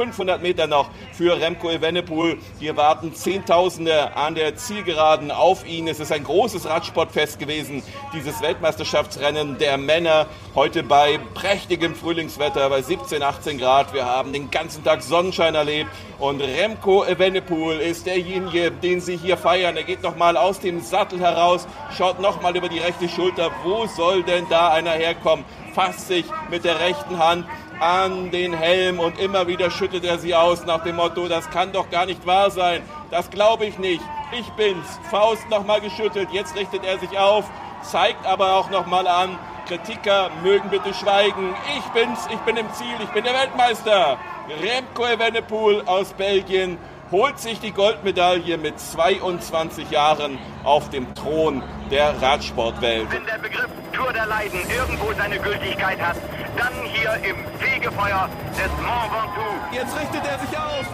500 0.00 0.40
Meter 0.40 0.66
noch 0.66 0.88
für 1.12 1.38
Remco 1.38 1.68
Evenepoel. 1.68 2.38
Hier 2.58 2.74
warten 2.78 3.14
Zehntausende 3.14 4.16
an 4.16 4.34
der 4.34 4.56
Zielgeraden 4.56 5.30
auf 5.30 5.66
ihn. 5.66 5.86
Es 5.88 6.00
ist 6.00 6.10
ein 6.10 6.24
großes 6.24 6.66
Radsportfest 6.66 7.38
gewesen, 7.38 7.82
dieses 8.14 8.40
Weltmeisterschaftsrennen 8.40 9.58
der 9.58 9.76
Männer. 9.76 10.26
Heute 10.54 10.82
bei 10.82 11.18
prächtigem 11.34 11.94
Frühlingswetter, 11.94 12.70
bei 12.70 12.80
17, 12.80 13.22
18 13.22 13.58
Grad. 13.58 13.92
Wir 13.92 14.06
haben 14.06 14.32
den 14.32 14.50
ganzen 14.50 14.82
Tag 14.82 15.02
Sonnenschein 15.02 15.54
erlebt. 15.54 15.90
Und 16.18 16.40
Remco 16.40 17.04
Evenepoel 17.04 17.76
ist 17.80 18.06
derjenige, 18.06 18.70
den 18.70 19.02
sie 19.02 19.18
hier 19.18 19.36
feiern. 19.36 19.76
Er 19.76 19.84
geht 19.84 20.02
nochmal 20.02 20.38
aus 20.38 20.60
dem 20.60 20.80
Sattel 20.80 21.20
heraus, 21.20 21.68
schaut 21.94 22.20
nochmal 22.20 22.56
über 22.56 22.70
die 22.70 22.78
rechte 22.78 23.06
Schulter. 23.06 23.50
Wo 23.64 23.86
soll 23.86 24.22
denn 24.22 24.46
da 24.48 24.70
einer 24.70 24.92
herkommen? 24.92 25.44
Fasst 25.74 26.08
sich 26.08 26.24
mit 26.50 26.64
der 26.64 26.80
rechten 26.80 27.18
Hand 27.18 27.44
an 27.80 28.30
den 28.30 28.52
Helm 28.52 29.00
und 29.00 29.18
immer 29.18 29.46
wieder 29.46 29.70
schüttet 29.70 30.04
er 30.04 30.18
sie 30.18 30.34
aus 30.34 30.66
nach 30.66 30.84
dem 30.84 30.96
Motto, 30.96 31.28
das 31.28 31.48
kann 31.50 31.72
doch 31.72 31.90
gar 31.90 32.06
nicht 32.06 32.26
wahr 32.26 32.50
sein. 32.50 32.82
Das 33.10 33.30
glaube 33.30 33.64
ich 33.64 33.78
nicht. 33.78 34.02
Ich 34.38 34.48
bin's. 34.50 34.86
Faust 35.10 35.48
nochmal 35.48 35.80
geschüttelt. 35.80 36.28
Jetzt 36.30 36.54
richtet 36.56 36.84
er 36.84 36.98
sich 36.98 37.18
auf, 37.18 37.50
zeigt 37.82 38.26
aber 38.26 38.54
auch 38.56 38.70
nochmal 38.70 39.06
an, 39.06 39.38
Kritiker 39.66 40.30
mögen 40.42 40.68
bitte 40.68 40.92
schweigen. 40.92 41.54
Ich 41.76 41.84
bin's, 41.92 42.26
ich 42.30 42.38
bin 42.40 42.56
im 42.56 42.72
Ziel, 42.74 42.96
ich 43.02 43.08
bin 43.10 43.24
der 43.24 43.34
Weltmeister. 43.34 44.18
Remco 44.60 45.06
Evenepoel 45.06 45.82
aus 45.86 46.12
Belgien 46.12 46.76
holt 47.10 47.38
sich 47.38 47.58
die 47.60 47.72
Goldmedaille 47.72 48.56
mit 48.56 48.78
22 48.78 49.90
Jahren 49.90 50.38
auf 50.64 50.90
dem 50.90 51.14
Thron 51.14 51.62
der 51.90 52.20
Radsportwelt. 52.22 53.10
Wenn 53.10 53.26
der 53.26 53.38
Begriff 53.38 53.68
Tour 53.92 54.12
der 54.12 54.26
Leiden 54.26 54.60
irgendwo 54.70 55.12
seine 55.12 55.38
Gültigkeit 55.38 56.00
hat, 56.00 56.16
dann 56.56 56.72
hier 56.84 57.14
im 57.28 57.36
Fegefeuer 57.58 58.28
des 58.50 58.70
Mont 58.82 59.10
Ventoux. 59.12 59.74
Jetzt 59.74 59.98
richtet 59.98 60.22
er 60.24 60.38
sich 60.38 60.56
auf 60.56 60.86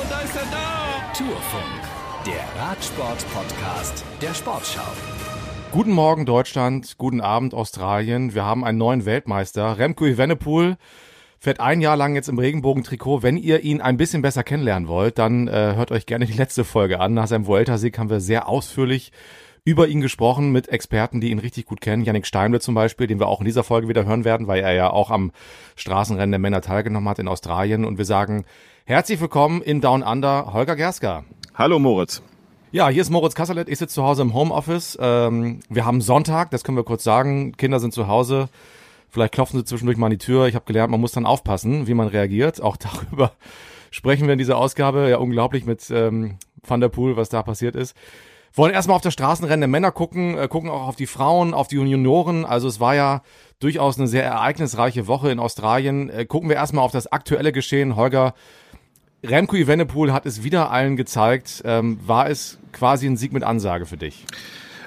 und 0.00 0.10
da 0.10 0.20
ist 0.20 0.36
er 0.36 0.46
da. 0.50 1.12
Tourfunk, 1.16 2.26
der 2.26 2.62
Radsport-Podcast 2.62 4.04
der 4.22 4.34
Sportschau. 4.34 4.80
Guten 5.72 5.92
Morgen 5.92 6.26
Deutschland, 6.26 6.96
guten 6.98 7.20
Abend 7.20 7.54
Australien. 7.54 8.34
Wir 8.34 8.44
haben 8.44 8.64
einen 8.64 8.78
neuen 8.78 9.04
Weltmeister, 9.04 9.78
Remco 9.78 10.06
Evenepoel 10.06 10.76
fährt 11.40 11.58
ein 11.58 11.80
Jahr 11.80 11.96
lang 11.96 12.14
jetzt 12.14 12.28
im 12.28 12.38
Regenbogen-Trikot. 12.38 13.22
Wenn 13.22 13.38
ihr 13.38 13.64
ihn 13.64 13.80
ein 13.80 13.96
bisschen 13.96 14.20
besser 14.20 14.44
kennenlernen 14.44 14.88
wollt, 14.88 15.18
dann 15.18 15.48
äh, 15.48 15.72
hört 15.74 15.90
euch 15.90 16.04
gerne 16.04 16.26
die 16.26 16.34
letzte 16.34 16.64
Folge 16.64 17.00
an. 17.00 17.14
Nach 17.14 17.26
seinem 17.26 17.46
Vuelta-Sieg 17.46 17.98
haben 17.98 18.10
wir 18.10 18.20
sehr 18.20 18.46
ausführlich 18.46 19.10
über 19.64 19.88
ihn 19.88 20.02
gesprochen 20.02 20.52
mit 20.52 20.68
Experten, 20.68 21.20
die 21.20 21.30
ihn 21.30 21.38
richtig 21.38 21.64
gut 21.64 21.80
kennen. 21.80 22.04
Yannick 22.04 22.26
Steinle 22.26 22.60
zum 22.60 22.74
Beispiel, 22.74 23.06
den 23.06 23.18
wir 23.18 23.26
auch 23.26 23.40
in 23.40 23.46
dieser 23.46 23.64
Folge 23.64 23.88
wieder 23.88 24.04
hören 24.04 24.24
werden, 24.24 24.48
weil 24.48 24.62
er 24.62 24.74
ja 24.74 24.90
auch 24.90 25.10
am 25.10 25.32
Straßenrennen 25.76 26.30
der 26.30 26.38
Männer 26.38 26.60
teilgenommen 26.60 27.08
hat 27.08 27.18
in 27.18 27.28
Australien. 27.28 27.86
Und 27.86 27.96
wir 27.96 28.04
sagen 28.04 28.44
herzlich 28.84 29.20
willkommen 29.20 29.62
in 29.62 29.80
Down 29.80 30.02
Under, 30.02 30.52
Holger 30.52 30.76
Gerska. 30.76 31.24
Hallo 31.54 31.78
Moritz. 31.78 32.22
Ja, 32.70 32.88
hier 32.90 33.00
ist 33.00 33.10
Moritz 33.10 33.34
Kasselet. 33.34 33.68
Ich 33.68 33.78
sitze 33.78 33.94
zu 33.94 34.04
Hause 34.04 34.22
im 34.22 34.34
Homeoffice. 34.34 34.98
Ähm, 35.00 35.60
wir 35.70 35.86
haben 35.86 36.02
Sonntag, 36.02 36.50
das 36.50 36.64
können 36.64 36.76
wir 36.76 36.84
kurz 36.84 37.02
sagen. 37.02 37.52
Kinder 37.52 37.80
sind 37.80 37.94
zu 37.94 38.08
Hause. 38.08 38.48
Vielleicht 39.10 39.34
klopfen 39.34 39.58
sie 39.58 39.64
zwischendurch 39.64 39.98
mal 39.98 40.06
an 40.06 40.12
die 40.12 40.18
Tür. 40.18 40.46
Ich 40.46 40.54
habe 40.54 40.64
gelernt, 40.64 40.90
man 40.90 41.00
muss 41.00 41.12
dann 41.12 41.26
aufpassen, 41.26 41.86
wie 41.86 41.94
man 41.94 42.08
reagiert. 42.08 42.62
Auch 42.62 42.76
darüber 43.10 43.32
sprechen 43.90 44.26
wir 44.26 44.32
in 44.32 44.38
dieser 44.38 44.56
Ausgabe. 44.56 45.08
Ja, 45.08 45.18
unglaublich 45.18 45.64
mit 45.64 45.90
ähm, 45.90 46.38
Van 46.66 46.80
der 46.80 46.88
Poel, 46.88 47.16
was 47.16 47.28
da 47.28 47.42
passiert 47.42 47.74
ist. 47.74 47.96
Wollen 48.52 48.72
erstmal 48.72 48.96
auf 48.96 49.02
das 49.02 49.12
Straßenrennen 49.12 49.60
der 49.60 49.68
Männer 49.68 49.92
gucken, 49.92 50.36
äh, 50.36 50.48
gucken 50.48 50.70
auch 50.70 50.88
auf 50.88 50.96
die 50.96 51.06
Frauen, 51.06 51.54
auf 51.54 51.68
die 51.68 51.76
Junioren. 51.76 52.44
Also 52.44 52.66
es 52.66 52.80
war 52.80 52.94
ja 52.94 53.22
durchaus 53.60 53.98
eine 53.98 54.08
sehr 54.08 54.24
ereignisreiche 54.24 55.06
Woche 55.06 55.30
in 55.30 55.38
Australien. 55.38 56.10
Äh, 56.10 56.24
gucken 56.26 56.48
wir 56.48 56.56
erstmal 56.56 56.84
auf 56.84 56.92
das 56.92 57.06
aktuelle 57.06 57.52
Geschehen. 57.52 57.94
Holger, 57.94 58.34
Remco 59.22 59.54
Evenepoel 59.54 60.12
hat 60.12 60.26
es 60.26 60.42
wieder 60.42 60.70
allen 60.70 60.96
gezeigt. 60.96 61.62
Ähm, 61.64 62.00
war 62.04 62.28
es 62.28 62.58
quasi 62.72 63.06
ein 63.06 63.16
Sieg 63.16 63.32
mit 63.32 63.44
Ansage 63.44 63.86
für 63.86 63.96
dich? 63.96 64.24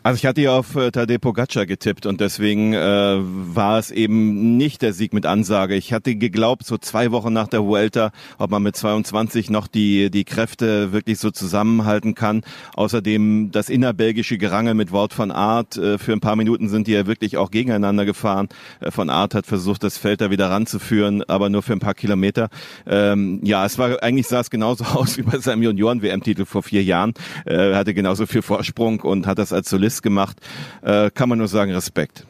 Also 0.05 0.17
ich 0.17 0.25
hatte 0.25 0.41
ja 0.41 0.57
auf 0.57 0.75
äh, 0.75 0.91
Tadej 0.91 1.17
Pogacar 1.17 1.65
getippt 1.65 2.05
und 2.05 2.19
deswegen 2.19 2.73
äh, 2.73 3.19
war 3.21 3.79
es 3.79 3.89
eben 3.89 4.57
nicht 4.57 4.81
der 4.81 4.91
Sieg 4.91 5.13
mit 5.13 5.25
Ansage. 5.25 5.75
Ich 5.75 5.93
hatte 5.93 6.17
geglaubt, 6.17 6.65
so 6.65 6.77
zwei 6.77 7.11
Wochen 7.13 7.31
nach 7.31 7.47
der 7.47 7.63
Vuelta, 7.63 8.11
ob 8.37 8.51
man 8.51 8.63
mit 8.63 8.75
22 8.75 9.49
noch 9.49 9.65
die, 9.65 10.11
die 10.11 10.25
Kräfte 10.25 10.91
wirklich 10.91 11.19
so 11.19 11.31
zusammenhalten 11.31 12.15
kann. 12.15 12.41
Außerdem 12.75 13.51
das 13.53 13.69
innerbelgische 13.69 14.37
Gerangel 14.37 14.73
mit 14.73 14.91
Wort 14.91 15.13
von 15.13 15.31
Art. 15.31 15.77
Äh, 15.77 15.97
für 15.97 16.11
ein 16.11 16.19
paar 16.19 16.35
Minuten 16.35 16.67
sind 16.67 16.87
die 16.87 16.91
ja 16.91 17.07
wirklich 17.07 17.37
auch 17.37 17.49
gegeneinander 17.49 18.03
gefahren. 18.03 18.49
Äh, 18.81 18.91
von 18.91 19.09
Art 19.09 19.33
hat 19.33 19.45
versucht, 19.45 19.83
das 19.83 19.97
Feld 19.97 20.19
da 20.19 20.29
wieder 20.29 20.49
ranzuführen, 20.49 21.23
aber 21.29 21.49
nur 21.49 21.63
für 21.63 21.71
ein 21.71 21.79
paar 21.79 21.93
Kilometer. 21.93 22.49
Ähm, 22.85 23.39
ja, 23.41 23.65
es 23.65 23.77
war 23.77 24.03
eigentlich 24.03 24.27
sah 24.27 24.41
es 24.41 24.49
genauso 24.49 24.83
aus 24.95 25.17
wie 25.17 25.21
bei 25.21 25.37
seinem 25.37 25.63
Junioren-WM-Titel 25.63 26.43
vor 26.43 26.61
vier 26.61 26.83
Jahren. 26.83 27.13
Äh, 27.45 27.73
hatte 27.73 27.93
genauso 27.93 28.25
viel 28.25 28.41
Vorsprung 28.41 28.99
und 28.99 29.27
hat 29.27 29.39
das 29.39 29.53
als 29.53 29.69
Solist 29.69 29.92
Mist 29.93 30.03
gemacht. 30.03 30.37
Äh, 30.81 31.11
kann 31.11 31.29
man 31.29 31.37
nur 31.37 31.47
sagen, 31.47 31.71
Respekt. 31.71 32.25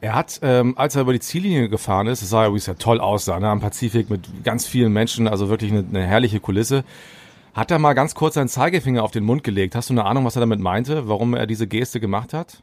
Er 0.00 0.14
hat, 0.14 0.38
ähm, 0.42 0.76
als 0.78 0.94
er 0.94 1.02
über 1.02 1.12
die 1.12 1.20
Ziellinie 1.20 1.68
gefahren 1.68 2.06
ist, 2.06 2.20
sah 2.20 2.44
ja, 2.44 2.52
wie 2.52 2.58
es 2.58 2.66
ja 2.66 2.74
toll 2.74 3.00
aussah, 3.00 3.40
ne, 3.40 3.48
am 3.48 3.60
Pazifik 3.60 4.10
mit 4.10 4.44
ganz 4.44 4.66
vielen 4.66 4.92
Menschen, 4.92 5.26
also 5.26 5.48
wirklich 5.48 5.72
eine, 5.72 5.84
eine 5.88 6.06
herrliche 6.06 6.38
Kulisse, 6.38 6.84
hat 7.54 7.70
er 7.70 7.78
mal 7.78 7.94
ganz 7.94 8.14
kurz 8.14 8.34
seinen 8.34 8.48
Zeigefinger 8.48 9.02
auf 9.02 9.10
den 9.10 9.24
Mund 9.24 9.42
gelegt. 9.42 9.74
Hast 9.74 9.88
du 9.88 9.94
eine 9.94 10.04
Ahnung, 10.04 10.24
was 10.24 10.36
er 10.36 10.40
damit 10.40 10.60
meinte, 10.60 11.08
warum 11.08 11.34
er 11.34 11.46
diese 11.46 11.66
Geste 11.66 11.98
gemacht 11.98 12.34
hat? 12.34 12.62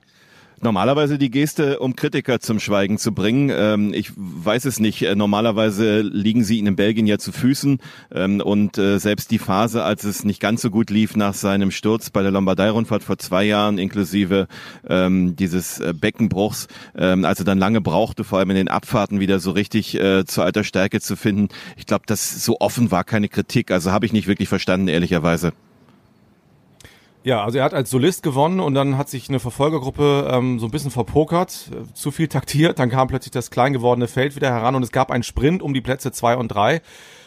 Normalerweise 0.61 1.17
die 1.17 1.29
Geste, 1.29 1.79
um 1.79 1.95
Kritiker 1.95 2.39
zum 2.39 2.59
Schweigen 2.59 2.97
zu 2.97 3.13
bringen. 3.13 3.51
Ähm, 3.53 3.93
ich 3.93 4.11
weiß 4.15 4.65
es 4.65 4.79
nicht. 4.79 5.03
Äh, 5.03 5.15
normalerweise 5.15 6.01
liegen 6.01 6.43
sie 6.43 6.57
ihnen 6.57 6.69
in 6.69 6.75
Belgien 6.75 7.07
ja 7.07 7.17
zu 7.17 7.31
Füßen. 7.31 7.79
Ähm, 8.13 8.41
und 8.41 8.77
äh, 8.77 8.99
selbst 8.99 9.31
die 9.31 9.39
Phase, 9.39 9.83
als 9.83 10.03
es 10.03 10.23
nicht 10.23 10.39
ganz 10.39 10.61
so 10.61 10.69
gut 10.69 10.89
lief 10.89 11.15
nach 11.15 11.33
seinem 11.33 11.71
Sturz 11.71 12.09
bei 12.09 12.21
der 12.21 12.31
Lombardei-Rundfahrt 12.31 13.03
vor 13.03 13.17
zwei 13.17 13.43
Jahren, 13.43 13.77
inklusive 13.77 14.47
ähm, 14.87 15.35
dieses 15.35 15.79
äh, 15.79 15.93
Beckenbruchs, 15.93 16.67
ähm, 16.95 17.25
als 17.25 17.39
er 17.39 17.45
dann 17.45 17.59
lange 17.59 17.81
brauchte, 17.81 18.23
vor 18.23 18.39
allem 18.39 18.51
in 18.51 18.55
den 18.55 18.67
Abfahrten 18.67 19.19
wieder 19.19 19.39
so 19.39 19.51
richtig 19.51 19.99
äh, 19.99 20.25
zur 20.25 20.45
alter 20.45 20.63
Stärke 20.63 21.01
zu 21.01 21.15
finden. 21.15 21.49
Ich 21.77 21.85
glaube, 21.85 22.03
das 22.07 22.43
so 22.43 22.59
offen 22.59 22.91
war 22.91 23.03
keine 23.03 23.29
Kritik. 23.29 23.71
Also 23.71 23.91
habe 23.91 24.05
ich 24.05 24.13
nicht 24.13 24.27
wirklich 24.27 24.49
verstanden, 24.49 24.87
ehrlicherweise. 24.87 25.53
Ja, 27.25 27.41
also 27.41 27.57
er 27.57 27.63
hat 27.63 27.73
als 27.73 27.89
Solist 27.89 28.21
gewonnen 28.21 28.59
und 28.59 28.73
dann 28.73 28.97
hat 28.97 29.07
sich 29.07 29.29
eine 29.29 29.39
Verfolgergruppe 29.39 30.27
ähm, 30.29 30.59
so 30.59 30.65
ein 30.65 30.71
bisschen 30.71 30.91
verpokert, 30.91 31.71
äh, 31.71 31.93
zu 31.93 32.11
viel 32.11 32.27
taktiert, 32.27 32.79
dann 32.79 32.89
kam 32.89 33.07
plötzlich 33.07 33.31
das 33.31 33.49
klein 33.49 33.71
gewordene 33.71 34.09
Feld 34.09 34.35
wieder 34.35 34.51
heran 34.51 34.75
und 34.75 34.83
es 34.83 34.91
gab 34.91 35.09
einen 35.09 35.23
Sprint 35.23 35.61
um 35.61 35.73
die 35.73 35.79
Plätze 35.79 36.11
zwei 36.11 36.35
und 36.35 36.49
drei. 36.49 36.81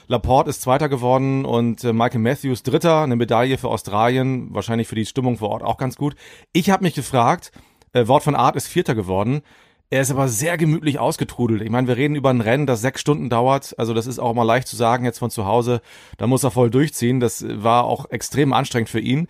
Laporte 0.06 0.50
ist 0.50 0.60
Zweiter 0.60 0.90
geworden 0.90 1.46
und 1.46 1.82
äh, 1.82 1.94
Michael 1.94 2.20
Matthews 2.20 2.62
Dritter, 2.62 3.02
eine 3.02 3.16
Medaille 3.16 3.56
für 3.56 3.68
Australien, 3.68 4.54
wahrscheinlich 4.54 4.86
für 4.86 4.94
die 4.94 5.06
Stimmung 5.06 5.38
vor 5.38 5.48
Ort 5.48 5.62
auch 5.62 5.78
ganz 5.78 5.96
gut. 5.96 6.14
Ich 6.52 6.68
habe 6.68 6.84
mich 6.84 6.94
gefragt, 6.94 7.50
äh, 7.94 8.06
Wort 8.06 8.22
von 8.22 8.36
Art 8.36 8.54
ist 8.54 8.68
Vierter 8.68 8.94
geworden. 8.94 9.40
Er 9.88 10.02
ist 10.02 10.10
aber 10.10 10.28
sehr 10.28 10.58
gemütlich 10.58 10.98
ausgetrudelt. 10.98 11.62
Ich 11.62 11.70
meine, 11.70 11.88
wir 11.88 11.96
reden 11.96 12.16
über 12.16 12.30
ein 12.30 12.40
Rennen, 12.40 12.66
das 12.66 12.82
sechs 12.82 13.00
Stunden 13.00 13.30
dauert. 13.30 13.74
Also 13.78 13.94
das 13.94 14.06
ist 14.06 14.18
auch 14.18 14.34
mal 14.34 14.42
leicht 14.42 14.68
zu 14.68 14.76
sagen 14.76 15.04
jetzt 15.04 15.20
von 15.20 15.30
zu 15.30 15.46
Hause. 15.46 15.80
Da 16.18 16.26
muss 16.26 16.44
er 16.44 16.50
voll 16.50 16.70
durchziehen. 16.70 17.20
Das 17.20 17.44
war 17.48 17.84
auch 17.84 18.10
extrem 18.10 18.52
anstrengend 18.52 18.90
für 18.90 19.00
ihn. 19.00 19.28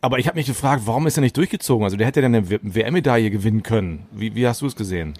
Aber 0.00 0.18
ich 0.18 0.26
habe 0.28 0.36
mich 0.36 0.46
gefragt, 0.46 0.82
warum 0.86 1.06
ist 1.06 1.18
er 1.18 1.22
nicht 1.22 1.36
durchgezogen? 1.36 1.84
Also 1.84 1.96
der 1.96 2.06
hätte 2.06 2.20
ja 2.20 2.26
eine 2.26 2.48
WM-Medaille 2.48 3.30
gewinnen 3.30 3.62
können. 3.62 4.06
Wie, 4.12 4.34
wie 4.34 4.46
hast 4.46 4.62
du 4.62 4.66
es 4.66 4.76
gesehen? 4.76 5.14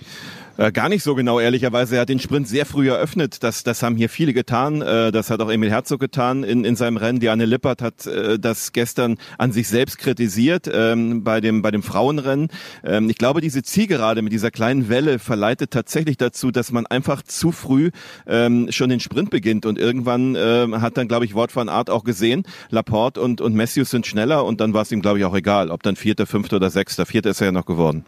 Äh, 0.58 0.72
gar 0.72 0.88
nicht 0.88 1.04
so 1.04 1.14
genau, 1.14 1.38
ehrlicherweise. 1.38 1.94
Er 1.94 2.00
hat 2.00 2.08
den 2.08 2.18
Sprint 2.18 2.48
sehr 2.48 2.66
früh 2.66 2.90
eröffnet. 2.90 3.44
Das, 3.44 3.62
das 3.62 3.84
haben 3.84 3.94
hier 3.94 4.08
viele 4.08 4.32
getan. 4.32 4.82
Äh, 4.82 5.12
das 5.12 5.30
hat 5.30 5.40
auch 5.40 5.52
Emil 5.52 5.70
Herzog 5.70 6.00
getan 6.00 6.42
in, 6.42 6.64
in 6.64 6.74
seinem 6.74 6.96
Rennen. 6.96 7.20
Diane 7.20 7.44
Lippert 7.44 7.80
hat 7.80 8.06
äh, 8.06 8.40
das 8.40 8.72
gestern 8.72 9.18
an 9.38 9.52
sich 9.52 9.68
selbst 9.68 9.98
kritisiert 9.98 10.68
ähm, 10.70 11.22
bei, 11.22 11.40
dem, 11.40 11.62
bei 11.62 11.70
dem 11.70 11.84
Frauenrennen. 11.84 12.48
Ähm, 12.82 13.08
ich 13.08 13.18
glaube, 13.18 13.40
diese 13.40 13.62
Zielgerade 13.62 14.20
mit 14.20 14.32
dieser 14.32 14.50
kleinen 14.50 14.88
Welle 14.88 15.20
verleitet 15.20 15.70
tatsächlich 15.70 16.16
dazu, 16.16 16.50
dass 16.50 16.72
man 16.72 16.86
einfach 16.86 17.22
zu 17.22 17.52
früh 17.52 17.92
ähm, 18.26 18.66
schon 18.72 18.90
den 18.90 18.98
Sprint 18.98 19.30
beginnt. 19.30 19.64
Und 19.64 19.78
irgendwann 19.78 20.34
ähm, 20.36 20.80
hat 20.80 20.96
dann, 20.96 21.06
glaube 21.06 21.24
ich, 21.24 21.34
Wort 21.34 21.52
von 21.52 21.68
Art 21.68 21.88
auch 21.88 22.02
gesehen, 22.02 22.42
Laporte 22.68 23.20
und, 23.20 23.40
und 23.40 23.54
Matthews 23.54 23.90
sind 23.90 24.08
schneller 24.08 24.44
und 24.44 24.60
dann 24.60 24.74
war 24.74 24.82
es 24.82 24.90
ihm, 24.90 25.02
glaube 25.02 25.20
ich, 25.20 25.24
auch 25.24 25.36
egal, 25.36 25.70
ob 25.70 25.84
dann 25.84 25.94
Vierter, 25.94 26.26
Fünfter 26.26 26.56
oder 26.56 26.70
Sechster. 26.70 27.06
Vierter 27.06 27.30
ist 27.30 27.40
er 27.40 27.46
ja 27.46 27.52
noch 27.52 27.66
geworden. 27.66 28.04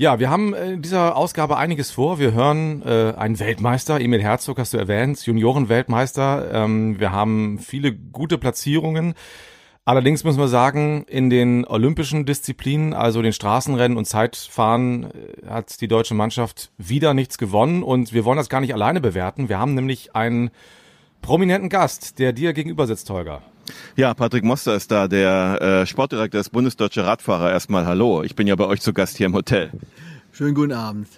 Ja, 0.00 0.18
wir 0.18 0.30
haben 0.30 0.54
in 0.54 0.80
dieser 0.80 1.14
Ausgabe 1.14 1.58
einiges 1.58 1.90
vor. 1.90 2.18
Wir 2.18 2.32
hören 2.32 2.80
äh, 2.86 3.12
einen 3.18 3.38
Weltmeister, 3.38 4.00
Emil 4.00 4.22
Herzog 4.22 4.58
hast 4.58 4.72
du 4.72 4.78
erwähnt, 4.78 5.20
Juniorenweltmeister. 5.26 6.54
Ähm, 6.54 6.98
wir 6.98 7.12
haben 7.12 7.58
viele 7.58 7.94
gute 7.94 8.38
Platzierungen. 8.38 9.12
Allerdings 9.84 10.24
müssen 10.24 10.38
wir 10.38 10.48
sagen, 10.48 11.04
in 11.06 11.28
den 11.28 11.66
olympischen 11.66 12.24
Disziplinen, 12.24 12.94
also 12.94 13.20
den 13.20 13.34
Straßenrennen 13.34 13.98
und 13.98 14.06
Zeitfahren, 14.06 15.04
äh, 15.04 15.46
hat 15.46 15.78
die 15.82 15.88
deutsche 15.88 16.14
Mannschaft 16.14 16.72
wieder 16.78 17.12
nichts 17.12 17.36
gewonnen. 17.36 17.82
Und 17.82 18.14
wir 18.14 18.24
wollen 18.24 18.38
das 18.38 18.48
gar 18.48 18.62
nicht 18.62 18.72
alleine 18.72 19.02
bewerten. 19.02 19.50
Wir 19.50 19.58
haben 19.58 19.74
nämlich 19.74 20.16
einen 20.16 20.48
prominenten 21.20 21.68
Gast, 21.68 22.18
der 22.18 22.32
dir 22.32 22.54
gegenüber 22.54 22.86
sitzt, 22.86 23.10
Holger. 23.10 23.42
Ja, 23.96 24.14
Patrick 24.14 24.44
Moster 24.44 24.74
ist 24.74 24.90
da, 24.90 25.08
der 25.08 25.60
äh, 25.60 25.86
Sportdirektor 25.86 26.38
des 26.38 26.50
Bundesdeutsche 26.50 27.04
Radfahrer. 27.04 27.50
Erstmal 27.50 27.86
hallo, 27.86 28.22
ich 28.22 28.34
bin 28.34 28.46
ja 28.46 28.56
bei 28.56 28.66
euch 28.66 28.80
zu 28.80 28.92
Gast 28.92 29.16
hier 29.16 29.26
im 29.26 29.34
Hotel. 29.34 29.70
Schönen 30.32 30.54
guten 30.54 30.72
Abend. 30.72 31.08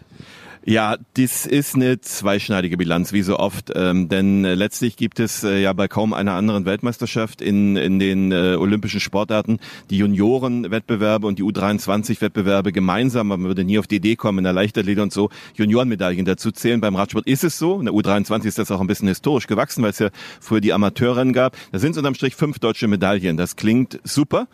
Ja, 0.65 0.97
das 1.15 1.45
ist 1.45 1.75
eine 1.75 2.01
zweischneidige 2.01 2.77
Bilanz, 2.77 3.13
wie 3.13 3.23
so 3.23 3.37
oft. 3.37 3.73
Ähm, 3.75 4.09
denn 4.09 4.45
äh, 4.45 4.55
letztlich 4.55 4.97
gibt 4.97 5.19
es 5.19 5.43
äh, 5.43 5.61
ja 5.61 5.73
bei 5.73 5.89
kaum 5.89 6.13
einer 6.13 6.35
anderen 6.35 6.65
Weltmeisterschaft 6.67 7.43
in, 7.43 7.77
in 7.77 7.99
den 7.99 8.31
äh, 8.31 8.55
olympischen 8.57 9.01
Sportarten 9.01 9.59
die 9.91 9.99
Juniorenwettbewerbe 9.99 11.27
und 11.27 11.41
die 11.41 11.43
U23-Wettbewerbe 11.43 12.71
gemeinsam. 12.71 13.29
Man 13.29 13.43
würde 13.43 13.65
nie 13.65 13.81
auf 13.81 13.89
die 13.89 13.97
Idee 13.97 14.15
kommen, 14.15 14.39
in 14.39 14.45
der 14.45 14.53
Leichtathletik 14.53 15.03
und 15.03 15.13
so 15.13 15.31
Juniorenmedaillen 15.57 16.25
dazu 16.25 16.53
zählen. 16.53 16.81
Beim 16.81 16.95
Radsport 16.95 17.27
ist 17.27 17.43
es 17.43 17.59
so. 17.59 17.81
In 17.81 17.87
der 17.87 17.95
U23 17.95 18.45
ist 18.45 18.59
das 18.59 18.71
auch 18.71 18.81
ein 18.81 18.87
bisschen 18.87 19.09
historisch 19.09 19.49
gewachsen, 19.49 19.83
weil 19.83 19.91
es 19.91 19.99
ja 19.99 20.11
früher 20.41 20.61
die 20.61 20.73
Amateurrennen 20.73 21.33
gab. 21.33 21.57
Da 21.73 21.81
sind 21.81 21.93
es 21.93 21.99
unterm 21.99 22.15
Strich 22.15 22.37
fünf 22.37 22.61
deutsche 22.61 22.87
Medaillen. 22.87 23.37
Das 23.37 23.57
klingt 23.57 23.99
super. 24.05 24.47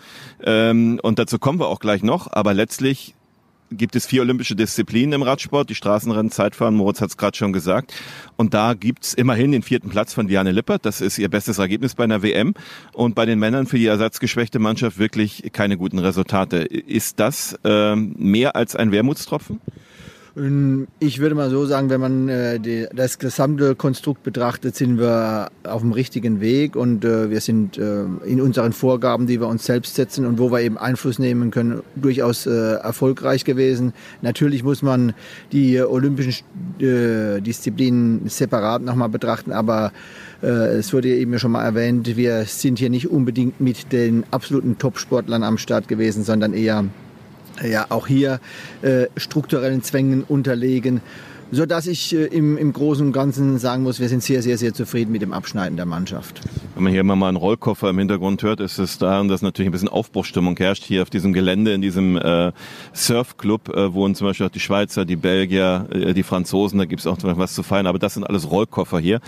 Ähm, 0.42 1.00
und 1.02 1.18
dazu 1.18 1.38
kommen 1.38 1.60
wir 1.60 1.66
auch 1.66 1.80
gleich 1.80 2.02
noch. 2.02 2.32
Aber 2.32 2.54
letztlich 2.54 3.14
gibt 3.70 3.96
es 3.96 4.06
vier 4.06 4.22
olympische 4.22 4.56
Disziplinen 4.56 5.12
im 5.12 5.22
Radsport, 5.22 5.70
die 5.70 5.74
Straßenrennen, 5.74 6.30
Zeitfahren, 6.30 6.74
Moritz 6.74 7.00
hat 7.00 7.10
es 7.10 7.16
gerade 7.16 7.36
schon 7.36 7.52
gesagt. 7.52 7.94
Und 8.36 8.54
da 8.54 8.74
gibt's 8.74 9.14
immerhin 9.14 9.52
den 9.52 9.62
vierten 9.62 9.88
Platz 9.88 10.14
von 10.14 10.28
Liane 10.28 10.52
Lippert. 10.52 10.86
Das 10.86 11.00
ist 11.00 11.18
ihr 11.18 11.28
bestes 11.28 11.58
Ergebnis 11.58 11.94
bei 11.94 12.04
einer 12.04 12.22
WM. 12.22 12.54
Und 12.92 13.14
bei 13.14 13.26
den 13.26 13.38
Männern 13.38 13.66
für 13.66 13.78
die 13.78 13.86
ersatzgeschwächte 13.86 14.58
Mannschaft 14.58 14.98
wirklich 14.98 15.50
keine 15.52 15.76
guten 15.76 15.98
Resultate. 15.98 16.58
Ist 16.58 17.20
das 17.20 17.58
ähm, 17.64 18.14
mehr 18.18 18.56
als 18.56 18.76
ein 18.76 18.92
Wermutstropfen? 18.92 19.60
Ich 21.00 21.18
würde 21.18 21.34
mal 21.34 21.50
so 21.50 21.66
sagen, 21.66 21.90
wenn 21.90 22.00
man 22.00 22.28
äh, 22.28 22.60
die, 22.60 22.86
das 22.94 23.18
gesamte 23.18 23.74
Konstrukt 23.74 24.22
betrachtet, 24.22 24.76
sind 24.76 24.98
wir 24.98 25.50
auf 25.64 25.80
dem 25.80 25.90
richtigen 25.90 26.40
Weg 26.40 26.76
und 26.76 27.04
äh, 27.04 27.28
wir 27.28 27.40
sind 27.40 27.76
äh, 27.76 28.04
in 28.24 28.40
unseren 28.40 28.72
Vorgaben, 28.72 29.26
die 29.26 29.40
wir 29.40 29.48
uns 29.48 29.64
selbst 29.64 29.96
setzen 29.96 30.24
und 30.26 30.38
wo 30.38 30.52
wir 30.52 30.60
eben 30.60 30.78
Einfluss 30.78 31.18
nehmen 31.18 31.50
können, 31.50 31.82
durchaus 31.96 32.46
äh, 32.46 32.74
erfolgreich 32.74 33.44
gewesen. 33.44 33.94
Natürlich 34.22 34.62
muss 34.62 34.80
man 34.80 35.12
die 35.50 35.80
olympischen 35.80 36.44
äh, 36.78 37.40
Disziplinen 37.40 38.28
separat 38.28 38.82
nochmal 38.82 39.08
betrachten, 39.08 39.50
aber 39.50 39.92
äh, 40.40 40.46
es 40.46 40.92
wurde 40.92 41.08
eben 41.08 41.36
schon 41.40 41.50
mal 41.50 41.64
erwähnt, 41.64 42.16
wir 42.16 42.44
sind 42.44 42.78
hier 42.78 42.90
nicht 42.90 43.10
unbedingt 43.10 43.60
mit 43.60 43.92
den 43.92 44.22
absoluten 44.30 44.78
Top-Sportlern 44.78 45.42
am 45.42 45.58
Start 45.58 45.88
gewesen, 45.88 46.22
sondern 46.22 46.52
eher 46.52 46.84
ja 47.62 47.86
auch 47.88 48.06
hier 48.06 48.40
äh, 48.82 49.06
strukturellen 49.16 49.82
Zwängen 49.82 50.22
unterlegen 50.22 51.00
so 51.50 51.66
dass 51.66 51.86
ich 51.86 52.14
äh, 52.14 52.26
im, 52.26 52.56
im 52.58 52.72
Großen 52.72 53.06
und 53.06 53.12
Ganzen 53.12 53.58
sagen 53.58 53.82
muss, 53.82 54.00
wir 54.00 54.08
sind 54.08 54.22
sehr, 54.22 54.42
sehr, 54.42 54.58
sehr 54.58 54.74
zufrieden 54.74 55.12
mit 55.12 55.22
dem 55.22 55.32
Abschneiden 55.32 55.76
der 55.76 55.86
Mannschaft. 55.86 56.40
Wenn 56.74 56.84
man 56.84 56.92
hier 56.92 57.00
immer 57.00 57.16
mal 57.16 57.28
einen 57.28 57.36
Rollkoffer 57.36 57.90
im 57.90 57.98
Hintergrund 57.98 58.42
hört, 58.42 58.60
ist 58.60 58.78
es 58.78 58.98
daran, 58.98 59.28
dass 59.28 59.42
natürlich 59.42 59.68
ein 59.68 59.72
bisschen 59.72 59.88
Aufbruchstimmung 59.88 60.56
herrscht 60.56 60.84
hier 60.84 61.02
auf 61.02 61.10
diesem 61.10 61.32
Gelände, 61.32 61.72
in 61.72 61.82
diesem 61.82 62.16
äh, 62.16 62.52
Surfclub, 62.92 63.68
äh, 63.70 63.92
wohnen 63.94 64.14
zum 64.14 64.26
Beispiel 64.26 64.46
auch 64.46 64.50
die 64.50 64.60
Schweizer, 64.60 65.04
die 65.04 65.16
Belgier, 65.16 65.86
äh, 65.90 66.14
die 66.14 66.22
Franzosen, 66.22 66.78
da 66.78 66.84
gibt's 66.84 67.06
auch 67.06 67.16
was 67.22 67.54
zu 67.54 67.62
feiern, 67.62 67.86
aber 67.86 67.98
das 67.98 68.14
sind 68.14 68.24
alles 68.24 68.50
Rollkoffer 68.50 68.98
hier. 68.98 69.20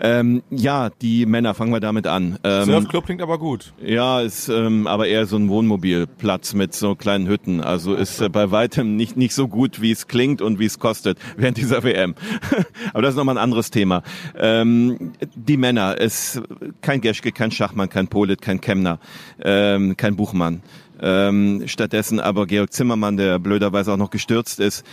Ähm, 0.00 0.42
ja, 0.50 0.90
die 0.90 1.26
Männer, 1.26 1.54
fangen 1.54 1.72
wir 1.72 1.80
damit 1.80 2.06
an. 2.06 2.38
Ähm, 2.44 2.66
Surfclub 2.66 3.06
klingt 3.06 3.22
aber 3.22 3.38
gut. 3.38 3.72
Ja, 3.82 4.20
ist 4.20 4.48
ähm, 4.48 4.86
aber 4.86 5.06
eher 5.06 5.26
so 5.26 5.36
ein 5.36 5.48
Wohnmobilplatz 5.48 6.54
mit 6.54 6.74
so 6.74 6.94
kleinen 6.94 7.26
Hütten, 7.26 7.60
also 7.60 7.94
ist 7.94 8.20
äh, 8.20 8.28
bei 8.28 8.50
weitem 8.50 8.96
nicht, 8.96 9.16
nicht 9.16 9.34
so 9.34 9.48
gut, 9.48 9.80
wie 9.80 9.90
es 9.90 10.06
klingt 10.06 10.42
und 10.42 10.58
wie 10.58 10.66
es 10.66 10.78
kostet. 10.78 11.18
Während 11.36 11.61
dieser 11.62 11.82
WM. 11.82 12.14
Aber 12.92 13.02
das 13.02 13.10
ist 13.10 13.16
nochmal 13.16 13.38
ein 13.38 13.42
anderes 13.42 13.70
Thema. 13.70 14.02
Ähm, 14.36 15.12
die 15.34 15.56
Männer, 15.56 15.96
es 15.98 16.40
kein 16.80 17.00
Geschke, 17.00 17.32
kein 17.32 17.50
Schachmann, 17.50 17.88
kein 17.88 18.08
Polit, 18.08 18.42
kein 18.42 18.60
Kemner, 18.60 18.98
ähm, 19.42 19.96
kein 19.96 20.16
Buchmann. 20.16 20.62
Ähm, 21.00 21.64
stattdessen 21.66 22.20
aber 22.20 22.46
Georg 22.46 22.72
Zimmermann, 22.72 23.16
der 23.16 23.40
blöderweise 23.40 23.92
auch 23.92 23.96
noch 23.96 24.10
gestürzt 24.10 24.60
ist. 24.60 24.84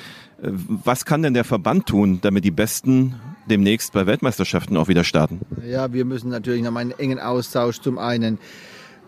Was 0.42 1.06
kann 1.06 1.21
denn 1.21 1.33
der 1.33 1.44
Verband 1.44 1.86
tun, 1.86 2.19
damit 2.21 2.45
die 2.45 2.51
Besten 2.51 3.15
demnächst 3.48 3.94
bei 3.94 4.07
Weltmeisterschaften 4.07 4.77
auch 4.77 4.88
wieder 4.88 5.04
starten? 5.04 5.42
Ja, 5.68 5.94
wir 5.94 6.06
müssen 6.06 6.30
natürlich 6.30 6.63
noch 6.63 6.75
einen 6.75 6.92
engen 6.92 7.19
Austausch 7.19 7.80
zum 7.80 8.00
einen 8.00 8.39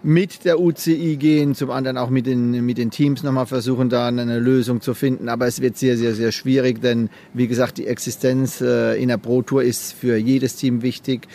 mit 0.03 0.45
der 0.45 0.59
UCI 0.59 1.17
gehen, 1.17 1.53
zum 1.53 1.69
anderen 1.69 1.97
auch 1.97 2.09
mit 2.09 2.25
den, 2.25 2.65
mit 2.65 2.77
den 2.77 2.91
Teams 2.91 3.23
nochmal 3.23 3.45
versuchen, 3.45 3.89
da 3.89 4.07
eine 4.07 4.39
Lösung 4.39 4.81
zu 4.81 4.93
finden. 4.93 5.29
Aber 5.29 5.47
es 5.47 5.61
wird 5.61 5.77
sehr, 5.77 5.97
sehr, 5.97 6.15
sehr 6.15 6.31
schwierig, 6.31 6.81
denn 6.81 7.09
wie 7.33 7.47
gesagt, 7.47 7.77
die 7.77 7.87
Existenz 7.87 8.61
äh, 8.61 9.01
in 9.01 9.09
der 9.09 9.17
Pro 9.17 9.41
Tour 9.41 9.63
ist 9.63 9.93
für 9.93 10.17
jedes 10.17 10.55
Team 10.55 10.81
wichtig. 10.81 11.27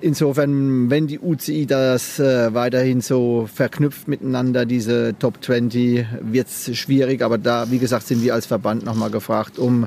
Insofern, 0.00 0.90
wenn 0.90 1.06
die 1.06 1.20
UCI 1.20 1.64
das 1.64 2.18
äh, 2.18 2.52
weiterhin 2.52 3.00
so 3.02 3.48
verknüpft 3.52 4.08
miteinander, 4.08 4.66
diese 4.66 5.14
Top 5.16 5.44
20, 5.44 6.04
wird 6.22 6.48
es 6.48 6.76
schwierig. 6.76 7.22
Aber 7.22 7.38
da, 7.38 7.70
wie 7.70 7.78
gesagt, 7.78 8.08
sind 8.08 8.20
wir 8.20 8.34
als 8.34 8.46
Verband 8.46 8.84
nochmal 8.84 9.10
gefragt, 9.10 9.60
um 9.60 9.86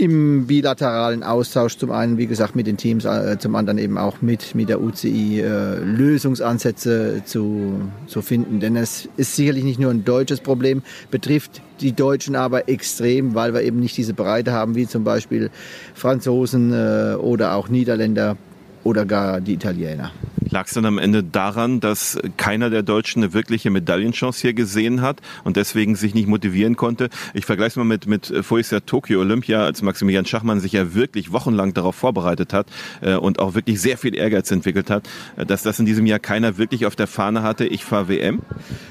im 0.00 0.46
bilateralen 0.46 1.22
Austausch 1.22 1.76
zum 1.76 1.90
einen, 1.90 2.16
wie 2.16 2.26
gesagt, 2.26 2.56
mit 2.56 2.66
den 2.66 2.78
Teams, 2.78 3.04
äh, 3.04 3.36
zum 3.38 3.54
anderen 3.54 3.78
eben 3.78 3.98
auch 3.98 4.22
mit, 4.22 4.54
mit 4.54 4.70
der 4.70 4.80
UCI 4.80 5.40
äh, 5.40 5.74
Lösungsansätze 5.76 7.22
zu, 7.26 7.82
zu 8.06 8.22
finden. 8.22 8.60
Denn 8.60 8.76
es 8.76 9.08
ist 9.18 9.36
sicherlich 9.36 9.62
nicht 9.62 9.78
nur 9.78 9.90
ein 9.90 10.04
deutsches 10.04 10.40
Problem, 10.40 10.82
betrifft 11.10 11.60
die 11.80 11.92
Deutschen 11.92 12.34
aber 12.34 12.68
extrem, 12.68 13.34
weil 13.34 13.52
wir 13.52 13.62
eben 13.62 13.78
nicht 13.78 13.96
diese 13.96 14.14
Breite 14.14 14.52
haben, 14.52 14.74
wie 14.74 14.86
zum 14.86 15.04
Beispiel 15.04 15.50
Franzosen 15.94 16.72
äh, 16.72 17.16
oder 17.16 17.54
auch 17.54 17.68
Niederländer 17.68 18.38
oder 18.84 19.04
gar 19.04 19.40
die 19.40 19.54
Italiener. 19.54 20.12
Lag 20.50 20.66
es 20.66 20.74
dann 20.74 20.84
am 20.84 20.98
Ende 20.98 21.22
daran, 21.22 21.78
dass 21.78 22.18
keiner 22.36 22.70
der 22.70 22.82
Deutschen 22.82 23.22
eine 23.22 23.32
wirkliche 23.32 23.70
Medaillenchance 23.70 24.40
hier 24.40 24.52
gesehen 24.52 25.00
hat 25.00 25.20
und 25.44 25.56
deswegen 25.56 25.94
sich 25.94 26.12
nicht 26.12 26.26
motivieren 26.26 26.74
konnte? 26.74 27.08
Ich 27.34 27.46
vergleiche 27.46 27.68
es 27.68 27.76
mal 27.76 27.84
mit, 27.84 28.08
mit 28.08 28.32
voriges 28.42 28.72
Jahr 28.72 28.84
Tokio 28.84 29.20
Olympia, 29.20 29.64
als 29.64 29.80
Maximilian 29.82 30.26
Schachmann 30.26 30.58
sich 30.58 30.72
ja 30.72 30.92
wirklich 30.92 31.30
wochenlang 31.30 31.72
darauf 31.72 31.94
vorbereitet 31.94 32.52
hat 32.52 32.66
äh, 33.00 33.14
und 33.14 33.38
auch 33.38 33.54
wirklich 33.54 33.80
sehr 33.80 33.96
viel 33.96 34.16
Ehrgeiz 34.16 34.50
entwickelt 34.50 34.90
hat, 34.90 35.08
äh, 35.36 35.46
dass 35.46 35.62
das 35.62 35.78
in 35.78 35.86
diesem 35.86 36.06
Jahr 36.06 36.18
keiner 36.18 36.58
wirklich 36.58 36.84
auf 36.84 36.96
der 36.96 37.06
Fahne 37.06 37.42
hatte, 37.42 37.66
ich 37.66 37.84
fahre 37.84 38.08
WM? 38.08 38.40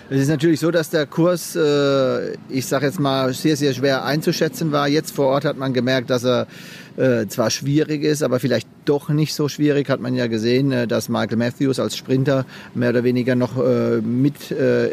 Es 0.09 0.21
ist 0.21 0.29
natürlich 0.29 0.61
so, 0.61 0.71
dass 0.71 0.89
der 0.89 1.07
Kurs, 1.07 1.57
äh, 1.57 2.35
ich 2.47 2.67
sage 2.67 2.85
jetzt 2.85 3.01
mal, 3.01 3.33
sehr, 3.33 3.57
sehr 3.57 3.73
schwer 3.73 4.05
einzuschätzen 4.05 4.71
war. 4.71 4.87
Jetzt 4.87 5.13
vor 5.13 5.27
Ort 5.27 5.43
hat 5.43 5.57
man 5.57 5.73
gemerkt, 5.73 6.09
dass 6.09 6.23
er 6.23 6.47
äh, 6.95 7.27
zwar 7.27 7.49
schwierig 7.49 8.03
ist, 8.03 8.23
aber 8.23 8.39
vielleicht 8.39 8.67
doch 8.89 9.09
nicht 9.09 9.33
so 9.33 9.47
schwierig. 9.47 9.89
Hat 9.89 10.01
man 10.01 10.15
ja 10.15 10.27
gesehen, 10.27 10.71
äh, 10.71 10.87
dass 10.87 11.09
Michael 11.09 11.37
Matthews 11.37 11.79
als 11.79 11.95
Sprinter 11.95 12.45
mehr 12.73 12.89
oder 12.89 13.03
weniger 13.03 13.35
noch 13.35 13.57
äh, 13.57 14.01
mit 14.01 14.51
äh, 14.51 14.89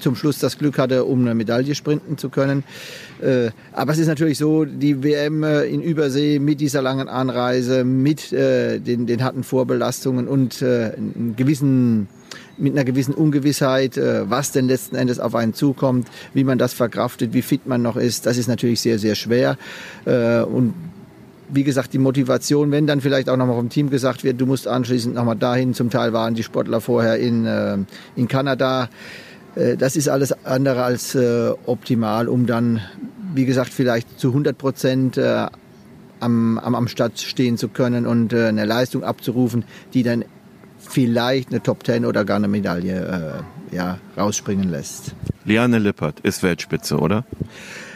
zum 0.00 0.14
Schluss 0.16 0.38
das 0.38 0.58
Glück 0.58 0.78
hatte, 0.78 1.04
um 1.04 1.20
eine 1.22 1.34
Medaille 1.34 1.74
sprinten 1.74 2.16
zu 2.18 2.30
können. 2.30 2.62
Äh, 3.20 3.50
aber 3.72 3.92
es 3.92 3.98
ist 3.98 4.06
natürlich 4.06 4.38
so, 4.38 4.64
die 4.64 5.02
WM 5.02 5.42
äh, 5.42 5.64
in 5.64 5.82
Übersee 5.82 6.38
mit 6.38 6.60
dieser 6.60 6.82
langen 6.82 7.08
Anreise, 7.08 7.84
mit 7.84 8.30
den, 8.30 9.06
den 9.06 9.24
harten 9.24 9.42
Vorbelastungen 9.42 10.28
und 10.28 10.64
gewissen 11.36 12.08
mit 12.56 12.72
einer 12.72 12.84
gewissen 12.84 13.14
Ungewissheit, 13.14 13.96
was 13.96 14.52
denn 14.52 14.66
letzten 14.66 14.96
Endes 14.96 15.20
auf 15.20 15.34
einen 15.34 15.54
zukommt, 15.54 16.08
wie 16.34 16.44
man 16.44 16.58
das 16.58 16.72
verkraftet, 16.72 17.32
wie 17.32 17.42
fit 17.42 17.66
man 17.66 17.82
noch 17.82 17.96
ist, 17.96 18.26
das 18.26 18.36
ist 18.36 18.48
natürlich 18.48 18.80
sehr, 18.80 18.98
sehr 18.98 19.14
schwer. 19.14 19.56
Und 20.04 20.74
wie 21.50 21.64
gesagt, 21.64 21.92
die 21.92 21.98
Motivation, 21.98 22.70
wenn 22.70 22.86
dann 22.86 23.00
vielleicht 23.00 23.28
auch 23.28 23.36
nochmal 23.36 23.56
vom 23.56 23.68
Team 23.68 23.90
gesagt 23.90 24.24
wird, 24.24 24.40
du 24.40 24.46
musst 24.46 24.68
anschließend 24.68 25.14
nochmal 25.14 25.36
dahin. 25.36 25.74
Zum 25.74 25.90
Teil 25.90 26.12
waren 26.12 26.34
die 26.34 26.42
Sportler 26.42 26.80
vorher 26.80 27.18
in, 27.18 27.46
äh, 27.46 27.78
in 28.16 28.28
Kanada. 28.28 28.88
Äh, 29.54 29.76
das 29.76 29.96
ist 29.96 30.08
alles 30.08 30.32
andere 30.44 30.82
als 30.82 31.14
äh, 31.14 31.50
optimal, 31.66 32.28
um 32.28 32.46
dann, 32.46 32.80
wie 33.34 33.44
gesagt, 33.44 33.72
vielleicht 33.72 34.18
zu 34.18 34.28
100 34.28 34.56
Prozent 34.56 35.16
äh, 35.16 35.46
am, 36.20 36.58
am, 36.58 36.74
am 36.74 36.88
Start 36.88 37.18
stehen 37.18 37.56
zu 37.56 37.68
können 37.68 38.06
und 38.06 38.32
äh, 38.32 38.46
eine 38.46 38.64
Leistung 38.64 39.04
abzurufen, 39.04 39.64
die 39.94 40.02
dann 40.02 40.24
vielleicht 40.78 41.50
eine 41.50 41.62
Top 41.62 41.84
10 41.84 42.04
oder 42.04 42.24
gar 42.24 42.36
eine 42.36 42.48
Medaille 42.48 43.42
äh, 43.72 43.74
ja, 43.74 43.98
rausspringen 44.16 44.68
lässt. 44.68 45.14
Liane 45.44 45.78
Lippert 45.78 46.20
ist 46.20 46.42
Weltspitze, 46.42 46.98
oder? 46.98 47.24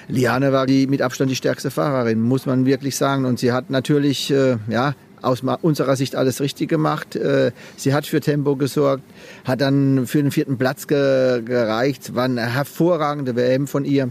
Liane 0.08 0.52
war 0.52 0.66
die 0.66 0.86
mit 0.86 1.02
Abstand 1.02 1.30
die 1.30 1.36
stärkste 1.36 1.70
Fahrerin, 1.70 2.20
muss 2.20 2.46
man 2.46 2.66
wirklich 2.66 2.96
sagen. 2.96 3.24
Und 3.24 3.38
sie 3.38 3.52
hat 3.52 3.70
natürlich, 3.70 4.30
äh, 4.30 4.56
ja, 4.68 4.94
aus 5.22 5.42
unserer 5.62 5.96
Sicht 5.96 6.16
alles 6.16 6.40
richtig 6.40 6.68
gemacht. 6.68 7.16
Äh, 7.16 7.52
sie 7.76 7.94
hat 7.94 8.06
für 8.06 8.20
Tempo 8.20 8.56
gesorgt, 8.56 9.04
hat 9.44 9.60
dann 9.60 10.06
für 10.06 10.22
den 10.22 10.32
vierten 10.32 10.58
Platz 10.58 10.86
ge 10.86 11.42
gereicht, 11.44 12.14
war 12.14 12.24
eine 12.24 12.42
hervorragende 12.42 13.36
WM 13.36 13.66
von 13.66 13.84
ihr. 13.84 14.10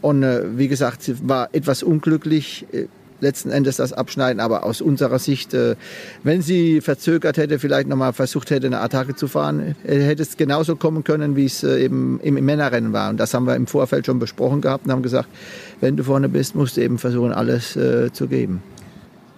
Und 0.00 0.22
äh, 0.22 0.58
wie 0.58 0.68
gesagt, 0.68 1.02
sie 1.02 1.16
war 1.28 1.48
etwas 1.52 1.82
unglücklich 1.82 2.66
äh, 2.72 2.86
letzten 3.22 3.50
Endes 3.50 3.76
das 3.76 3.92
abschneiden. 3.92 4.40
Aber 4.40 4.64
aus 4.64 4.80
unserer 4.80 5.18
Sicht, 5.18 5.54
äh, 5.54 5.76
wenn 6.22 6.42
sie 6.42 6.80
verzögert 6.80 7.38
hätte, 7.38 7.58
vielleicht 7.58 7.88
nochmal 7.88 8.12
versucht 8.12 8.50
hätte, 8.50 8.66
eine 8.66 8.80
Attacke 8.80 9.14
zu 9.14 9.28
fahren, 9.28 9.74
äh, 9.84 10.00
hätte 10.00 10.22
es 10.22 10.36
genauso 10.36 10.76
kommen 10.76 11.04
können, 11.04 11.36
wie 11.36 11.46
es 11.46 11.62
äh, 11.62 11.84
eben 11.84 12.20
im 12.20 12.34
Männerrennen 12.44 12.92
war. 12.92 13.10
Und 13.10 13.18
das 13.18 13.32
haben 13.32 13.46
wir 13.46 13.56
im 13.56 13.66
Vorfeld 13.66 14.06
schon 14.06 14.18
besprochen 14.18 14.60
gehabt 14.60 14.84
und 14.84 14.92
haben 14.92 15.02
gesagt, 15.02 15.28
wenn 15.80 15.96
du 15.96 16.04
vorne 16.04 16.28
bist, 16.28 16.54
musst 16.54 16.76
du 16.76 16.82
eben 16.82 16.98
versuchen, 16.98 17.32
alles 17.32 17.76
äh, 17.76 18.12
zu 18.12 18.26
geben. 18.26 18.62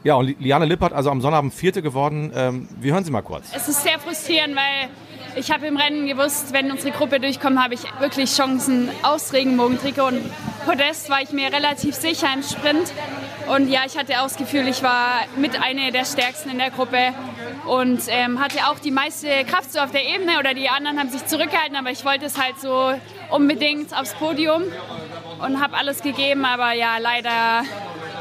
Ja, 0.02 0.16
und 0.16 0.38
Liane 0.38 0.66
Lippert, 0.66 0.92
also 0.92 1.10
am 1.10 1.22
Sonnabend 1.22 1.54
Vierte 1.54 1.80
geworden. 1.80 2.30
Ähm, 2.34 2.68
wir 2.78 2.92
hören 2.92 3.04
Sie 3.04 3.10
mal 3.10 3.22
kurz. 3.22 3.46
Es 3.56 3.68
ist 3.68 3.82
sehr 3.82 3.98
frustrierend, 3.98 4.54
weil 4.54 4.90
ich 5.36 5.50
habe 5.50 5.66
im 5.66 5.76
Rennen 5.76 6.06
gewusst, 6.06 6.52
wenn 6.52 6.70
unsere 6.70 6.92
Gruppe 6.92 7.20
durchkommt, 7.20 7.62
habe 7.62 7.74
ich 7.74 7.80
wirklich 7.98 8.34
Chancen 8.34 8.88
aufs 9.02 9.32
Regenbogentrikot. 9.32 10.06
Und 10.08 10.32
Podest 10.64 11.10
war 11.10 11.22
ich 11.22 11.30
mir 11.30 11.52
relativ 11.52 11.94
sicher 11.94 12.28
im 12.32 12.42
Sprint. 12.42 12.92
Und 13.48 13.68
ja, 13.68 13.80
ich 13.86 13.98
hatte 13.98 14.20
auch 14.20 14.24
das 14.24 14.36
Gefühl, 14.36 14.68
ich 14.68 14.82
war 14.82 15.20
mit 15.36 15.60
einer 15.60 15.90
der 15.90 16.04
stärksten 16.04 16.50
in 16.50 16.58
der 16.58 16.70
Gruppe 16.70 17.12
und 17.66 18.02
ähm, 18.08 18.42
hatte 18.42 18.58
auch 18.68 18.78
die 18.78 18.90
meiste 18.90 19.28
Kraft 19.44 19.72
so 19.72 19.80
auf 19.80 19.90
der 19.90 20.04
Ebene 20.06 20.38
oder 20.38 20.54
die 20.54 20.68
anderen 20.68 20.98
haben 20.98 21.10
sich 21.10 21.26
zurückgehalten, 21.26 21.76
aber 21.76 21.90
ich 21.90 22.04
wollte 22.04 22.24
es 22.26 22.40
halt 22.40 22.58
so 22.60 22.94
unbedingt 23.30 23.94
aufs 23.98 24.14
Podium 24.14 24.62
und 25.40 25.62
habe 25.62 25.76
alles 25.76 26.00
gegeben. 26.02 26.44
Aber 26.44 26.72
ja, 26.72 26.96
leider 26.98 27.64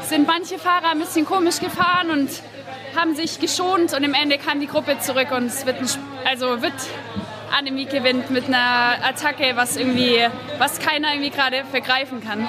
sind 0.02 0.26
manche 0.26 0.58
Fahrer 0.58 0.90
ein 0.90 0.98
bisschen 0.98 1.24
komisch 1.24 1.60
gefahren 1.60 2.10
und 2.10 2.28
haben 2.96 3.14
sich 3.14 3.40
geschont 3.40 3.94
und 3.94 4.02
im 4.02 4.14
Ende 4.14 4.38
kam 4.38 4.60
die 4.60 4.66
Gruppe 4.66 4.98
zurück 4.98 5.28
und 5.32 5.46
es 5.46 5.64
wird, 5.66 5.80
ein, 5.80 5.88
also 6.24 6.62
wird 6.62 6.72
Annemie 7.56 7.86
gewinnt 7.86 8.30
mit 8.30 8.46
einer 8.46 8.96
Attacke, 9.04 9.52
was 9.54 9.76
irgendwie, 9.76 10.26
was 10.58 10.80
keiner 10.80 11.12
irgendwie 11.12 11.30
gerade 11.30 11.64
vergreifen 11.70 12.22
kann. 12.22 12.48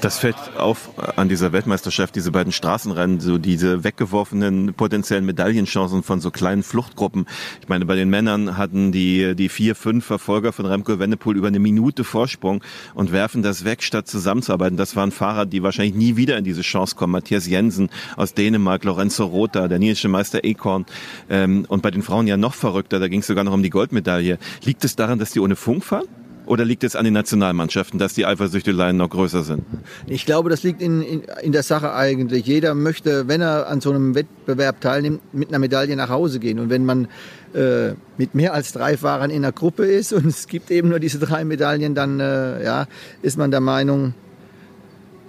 Das 0.00 0.18
fällt 0.18 0.36
auf 0.56 0.88
an 1.16 1.28
dieser 1.28 1.52
Weltmeisterschaft, 1.52 2.16
diese 2.16 2.30
beiden 2.30 2.52
Straßenrennen, 2.52 3.20
so 3.20 3.36
diese 3.36 3.84
weggeworfenen 3.84 4.72
potenziellen 4.72 5.26
Medaillenchancen 5.26 6.02
von 6.02 6.22
so 6.22 6.30
kleinen 6.30 6.62
Fluchtgruppen. 6.62 7.26
Ich 7.60 7.68
meine, 7.68 7.84
bei 7.84 7.96
den 7.96 8.08
Männern 8.08 8.56
hatten 8.56 8.92
die, 8.92 9.34
die 9.36 9.50
vier, 9.50 9.74
fünf 9.74 10.06
Verfolger 10.06 10.54
von 10.54 10.64
Remco 10.64 10.98
Wennepool 10.98 11.36
über 11.36 11.48
eine 11.48 11.58
Minute 11.58 12.04
Vorsprung 12.04 12.64
und 12.94 13.12
werfen 13.12 13.42
das 13.42 13.66
weg, 13.66 13.82
statt 13.82 14.08
zusammenzuarbeiten. 14.08 14.78
Das 14.78 14.96
waren 14.96 15.10
Fahrer, 15.10 15.44
die 15.44 15.62
wahrscheinlich 15.62 15.94
nie 15.94 16.16
wieder 16.16 16.38
in 16.38 16.44
diese 16.44 16.62
Chance 16.62 16.96
kommen. 16.96 17.12
Matthias 17.12 17.46
Jensen 17.46 17.90
aus 18.16 18.32
Dänemark, 18.32 18.84
Lorenzo 18.84 19.26
Rota, 19.26 19.68
der 19.68 19.78
niedische 19.78 20.08
Meister 20.08 20.44
Ekorn. 20.44 20.86
Ähm, 21.28 21.66
und 21.68 21.82
bei 21.82 21.90
den 21.90 22.02
Frauen 22.02 22.26
ja 22.26 22.38
noch 22.38 22.54
verrückter, 22.54 23.00
da 23.00 23.08
ging 23.08 23.20
es 23.20 23.26
sogar 23.26 23.44
noch 23.44 23.52
um 23.52 23.62
die 23.62 23.70
Goldmedaille. 23.70 24.38
Liegt 24.64 24.82
es 24.82 24.96
daran, 24.96 25.18
dass 25.18 25.32
die 25.32 25.40
ohne 25.40 25.56
Funk 25.56 25.84
fahren? 25.84 26.06
Oder 26.50 26.64
liegt 26.64 26.82
es 26.82 26.96
an 26.96 27.04
den 27.04 27.14
Nationalmannschaften, 27.14 28.00
dass 28.00 28.14
die 28.14 28.26
Eifersüchteleien 28.26 28.96
noch 28.96 29.08
größer 29.08 29.44
sind? 29.44 29.62
Ich 30.08 30.26
glaube, 30.26 30.50
das 30.50 30.64
liegt 30.64 30.82
in, 30.82 31.00
in, 31.00 31.22
in 31.42 31.52
der 31.52 31.62
Sache 31.62 31.94
eigentlich. 31.94 32.44
Jeder 32.44 32.74
möchte, 32.74 33.28
wenn 33.28 33.40
er 33.40 33.68
an 33.68 33.80
so 33.80 33.90
einem 33.90 34.16
Wettbewerb 34.16 34.80
teilnimmt, 34.80 35.32
mit 35.32 35.50
einer 35.50 35.60
Medaille 35.60 35.94
nach 35.94 36.08
Hause 36.08 36.40
gehen. 36.40 36.58
Und 36.58 36.68
wenn 36.68 36.84
man 36.84 37.06
äh, 37.54 37.92
mit 38.18 38.34
mehr 38.34 38.52
als 38.52 38.72
drei 38.72 38.96
Fahrern 38.96 39.30
in 39.30 39.44
einer 39.44 39.52
Gruppe 39.52 39.86
ist 39.86 40.12
und 40.12 40.26
es 40.26 40.48
gibt 40.48 40.72
eben 40.72 40.88
nur 40.88 40.98
diese 40.98 41.20
drei 41.20 41.44
Medaillen, 41.44 41.94
dann 41.94 42.18
äh, 42.18 42.64
ja, 42.64 42.88
ist 43.22 43.38
man 43.38 43.52
der 43.52 43.60
Meinung, 43.60 44.14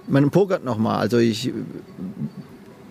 man 0.08 0.32
pokert 0.32 0.66
nochmal. 0.66 1.02
Also 1.02 1.20
ich, 1.20 1.54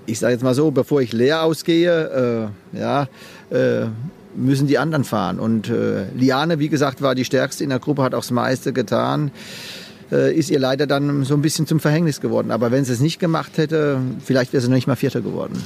ich 0.07 0.21
sage 0.21 0.35
jetzt 0.35 0.45
mal 0.45 0.55
so, 0.55 0.71
bevor 0.71 1.03
ich 1.03 1.13
leer 1.13 1.43
ausgehe, 1.43 2.53
äh, 2.75 2.79
ja, 2.79 3.09
äh, 3.51 3.87
müssen 4.45 4.67
die 4.67 4.79
anderen 4.79 5.05
fahren. 5.05 5.39
Und 5.39 5.69
äh, 5.69 6.07
Liane, 6.15 6.59
wie 6.59 6.69
gesagt, 6.69 7.03
war 7.03 7.15
die 7.15 7.25
stärkste 7.25 7.65
in 7.65 7.71
der 7.71 7.79
Gruppe, 7.79 8.03
hat 8.03 8.15
auch 8.15 8.21
das 8.21 8.31
meiste 8.31 8.73
getan. 8.73 9.31
Äh, 10.11 10.35
ist 10.35 10.51
ihr 10.51 10.59
leider 10.59 10.87
dann 10.87 11.25
so 11.25 11.35
ein 11.35 11.43
bisschen 11.43 11.67
zum 11.67 11.81
Verhängnis 11.81 12.21
geworden. 12.21 12.51
Aber 12.51 12.71
wenn 12.71 12.85
sie 12.85 12.93
es 12.93 13.01
nicht 13.01 13.19
gemacht 13.19 13.59
hätte, 13.59 13.99
vielleicht 14.25 14.53
wäre 14.53 14.61
sie 14.61 14.69
noch 14.69 14.77
nicht 14.77 14.87
mal 14.87 14.97
Vierter 14.97 15.21
geworden 15.21 15.63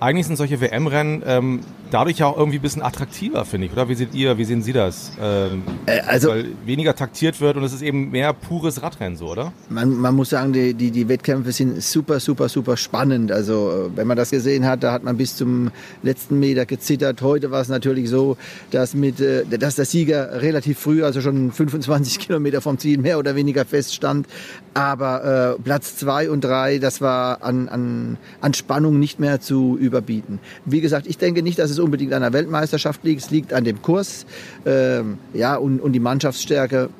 eigentlich 0.00 0.26
sind 0.26 0.36
solche 0.36 0.60
WM-Rennen 0.60 1.22
ähm, 1.26 1.60
dadurch 1.90 2.18
ja 2.18 2.26
auch 2.26 2.36
irgendwie 2.36 2.58
ein 2.58 2.62
bisschen 2.62 2.82
attraktiver, 2.82 3.44
finde 3.44 3.66
ich, 3.66 3.72
oder? 3.72 3.88
Wie 3.88 3.94
seht 3.94 4.14
ihr, 4.14 4.38
wie 4.38 4.44
sehen 4.44 4.62
Sie 4.62 4.72
das? 4.72 5.12
Ähm, 5.20 5.62
äh, 5.86 6.00
also, 6.00 6.30
weil 6.30 6.46
weniger 6.64 6.94
taktiert 6.94 7.40
wird 7.40 7.56
und 7.56 7.64
es 7.64 7.72
ist 7.72 7.82
eben 7.82 8.10
mehr 8.10 8.32
pures 8.32 8.82
Radrennen, 8.82 9.16
so, 9.16 9.26
oder? 9.26 9.52
Man, 9.68 9.94
man 9.96 10.14
muss 10.14 10.30
sagen, 10.30 10.52
die, 10.52 10.74
die, 10.74 10.90
die 10.90 11.08
Wettkämpfe 11.08 11.52
sind 11.52 11.82
super, 11.82 12.20
super, 12.20 12.48
super 12.48 12.76
spannend. 12.76 13.32
Also, 13.32 13.90
wenn 13.94 14.06
man 14.06 14.16
das 14.16 14.30
gesehen 14.30 14.64
hat, 14.64 14.82
da 14.82 14.92
hat 14.92 15.04
man 15.04 15.16
bis 15.16 15.36
zum 15.36 15.70
letzten 16.02 16.38
Meter 16.38 16.66
gezittert. 16.66 17.22
Heute 17.22 17.50
war 17.50 17.60
es 17.60 17.68
natürlich 17.68 18.08
so, 18.08 18.36
dass, 18.70 18.94
mit, 18.94 19.20
äh, 19.20 19.44
dass 19.46 19.76
der 19.76 19.84
Sieger 19.84 20.40
relativ 20.42 20.78
früh, 20.78 21.04
also 21.04 21.20
schon 21.20 21.52
25 21.52 22.18
Kilometer 22.20 22.60
vom 22.60 22.78
Ziel, 22.78 22.98
mehr 22.98 23.18
oder 23.18 23.34
weniger 23.34 23.64
feststand. 23.64 24.26
Aber 24.74 25.56
äh, 25.58 25.62
Platz 25.62 25.96
zwei 25.96 26.30
und 26.30 26.42
drei, 26.42 26.78
das 26.78 27.00
war 27.00 27.42
an, 27.42 27.68
an, 27.68 28.18
an 28.40 28.54
Spannung 28.54 28.98
nicht 28.98 29.18
mehr 29.18 29.40
zu 29.40 29.76
überbieten. 29.90 30.38
Wie 30.64 30.80
gesagt, 30.80 31.06
ich 31.08 31.18
denke 31.18 31.42
nicht, 31.42 31.58
dass 31.58 31.70
es 31.70 31.80
unbedingt 31.80 32.12
an 32.12 32.22
der 32.22 32.32
Weltmeisterschaft 32.32 33.02
liegt. 33.02 33.22
Es 33.22 33.30
liegt 33.30 33.52
an 33.52 33.64
dem 33.64 33.82
Kurs 33.82 34.24
ähm, 34.64 35.18
ja, 35.34 35.56
und, 35.56 35.80
und 35.80 35.92
die 35.92 36.00
Mannschaftsstärke. 36.00 36.90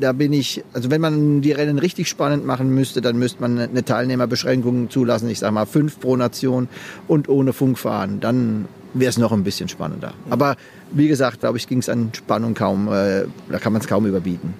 Da 0.00 0.12
bin 0.12 0.32
ich, 0.32 0.64
also 0.72 0.90
wenn 0.90 1.00
man 1.00 1.42
die 1.42 1.52
Rennen 1.52 1.78
richtig 1.78 2.08
spannend 2.08 2.44
machen 2.44 2.74
müsste, 2.74 3.00
dann 3.00 3.18
müsste 3.18 3.40
man 3.40 3.58
eine 3.58 3.84
Teilnehmerbeschränkung 3.84 4.90
zulassen. 4.90 5.28
Ich 5.28 5.38
sage 5.38 5.52
mal 5.52 5.66
fünf 5.66 6.00
pro 6.00 6.16
Nation 6.16 6.68
und 7.06 7.28
ohne 7.28 7.52
Funk 7.52 7.78
fahren. 7.78 8.18
Dann 8.20 8.66
wäre 8.94 9.10
es 9.10 9.18
noch 9.18 9.32
ein 9.32 9.44
bisschen 9.44 9.68
spannender. 9.68 10.14
Aber 10.30 10.56
wie 10.92 11.08
gesagt, 11.08 11.40
glaube 11.40 11.58
ich, 11.58 11.68
ging 11.68 11.78
es 11.78 11.88
an 11.88 12.10
Spannung 12.14 12.54
kaum, 12.54 12.88
äh, 12.88 13.24
da 13.50 13.58
kann 13.60 13.72
man 13.72 13.82
es 13.82 13.88
kaum 13.88 14.06
überbieten. 14.06 14.54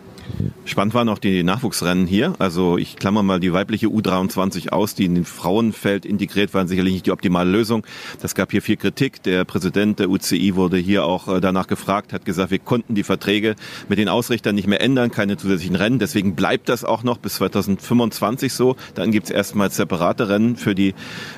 Spannend 0.70 0.94
waren 0.94 1.08
auch 1.08 1.18
die 1.18 1.42
Nachwuchsrennen 1.42 2.06
hier. 2.06 2.34
Also 2.38 2.78
ich 2.78 2.94
klammer 2.94 3.24
mal 3.24 3.40
die 3.40 3.52
weibliche 3.52 3.88
U23 3.88 4.68
aus, 4.68 4.94
die 4.94 5.04
in 5.04 5.16
den 5.16 5.24
Frauenfeld 5.24 6.06
integriert 6.06 6.54
waren, 6.54 6.68
sicherlich 6.68 6.92
nicht 6.92 7.06
die 7.06 7.10
optimale 7.10 7.50
Lösung. 7.50 7.84
Das 8.22 8.36
gab 8.36 8.52
hier 8.52 8.62
viel 8.62 8.76
Kritik. 8.76 9.20
Der 9.24 9.44
Präsident 9.44 9.98
der 9.98 10.08
UCI 10.08 10.54
wurde 10.54 10.76
hier 10.76 11.06
auch 11.06 11.26
äh, 11.26 11.40
danach 11.40 11.66
gefragt, 11.66 12.12
hat 12.12 12.24
gesagt, 12.24 12.52
wir 12.52 12.60
konnten 12.60 12.94
die 12.94 13.02
Verträge 13.02 13.56
mit 13.88 13.98
den 13.98 14.08
Ausrichtern 14.08 14.54
nicht 14.54 14.68
mehr 14.68 14.80
ändern, 14.80 15.10
keine 15.10 15.36
zusätzlichen 15.36 15.74
Rennen. 15.74 15.98
Deswegen 15.98 16.36
bleibt 16.36 16.68
das 16.68 16.84
auch 16.84 17.02
noch 17.02 17.18
bis 17.18 17.34
2025 17.34 18.52
so. 18.52 18.76
Dann 18.94 19.10
gibt's 19.10 19.30
erstmals 19.30 19.74
separate 19.74 20.28
Rennen 20.28 20.54
für 20.54 20.76
die, 20.76 20.94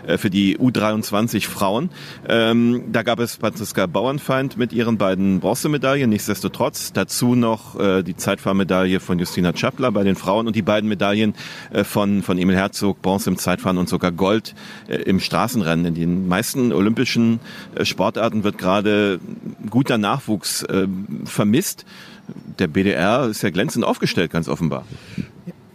äh, 0.07 0.19
für 0.19 0.29
die 0.29 0.59
U23 0.59 1.49
Frauen. 1.49 1.89
Ähm, 2.29 2.85
da 2.93 3.03
gab 3.03 3.19
es 3.19 3.37
Franziska 3.37 3.87
Bauernfeind 3.87 4.59
mit 4.59 4.75
ihren 4.75 4.99
beiden 4.99 5.41
Bronzemedaillen. 5.41 6.11
Nichtsdestotrotz 6.11 6.93
dazu 6.93 7.35
noch 7.35 7.81
äh, 7.81 8.03
die 8.03 8.15
Zeitfahrmedaille 8.15 9.01
von 9.01 9.22
Justina 9.23 9.53
Chapler 9.53 9.93
bei 9.93 10.03
den 10.03 10.17
Frauen 10.17 10.49
und 10.49 10.57
die 10.57 10.63
beiden 10.63 10.89
Medaillen 10.89 11.35
äh, 11.71 11.85
von, 11.85 12.25
von 12.25 12.39
Emil 12.39 12.57
Herzog, 12.57 13.01
Bronze 13.03 13.31
im 13.31 13.39
Zeitfahren 13.39 13.79
und 13.79 13.89
sogar 13.89 14.11
Gold 14.11 14.57
äh, 14.89 14.97
im 14.97 15.21
Straßenrennen. 15.21 15.87
In 15.87 15.95
den 15.95 16.29
meisten 16.29 16.73
olympischen 16.73 17.39
äh, 17.77 17.85
Sportarten 17.85 18.43
wird 18.43 18.59
gerade 18.59 19.21
guter 19.71 19.97
Nachwuchs 19.97 20.67
vermisst. 21.25 21.85
Der 22.59 22.67
BDR 22.67 23.27
ist 23.27 23.43
ja 23.43 23.51
glänzend 23.51 23.85
aufgestellt, 23.85 24.33
ganz 24.33 24.49
offenbar. 24.49 24.85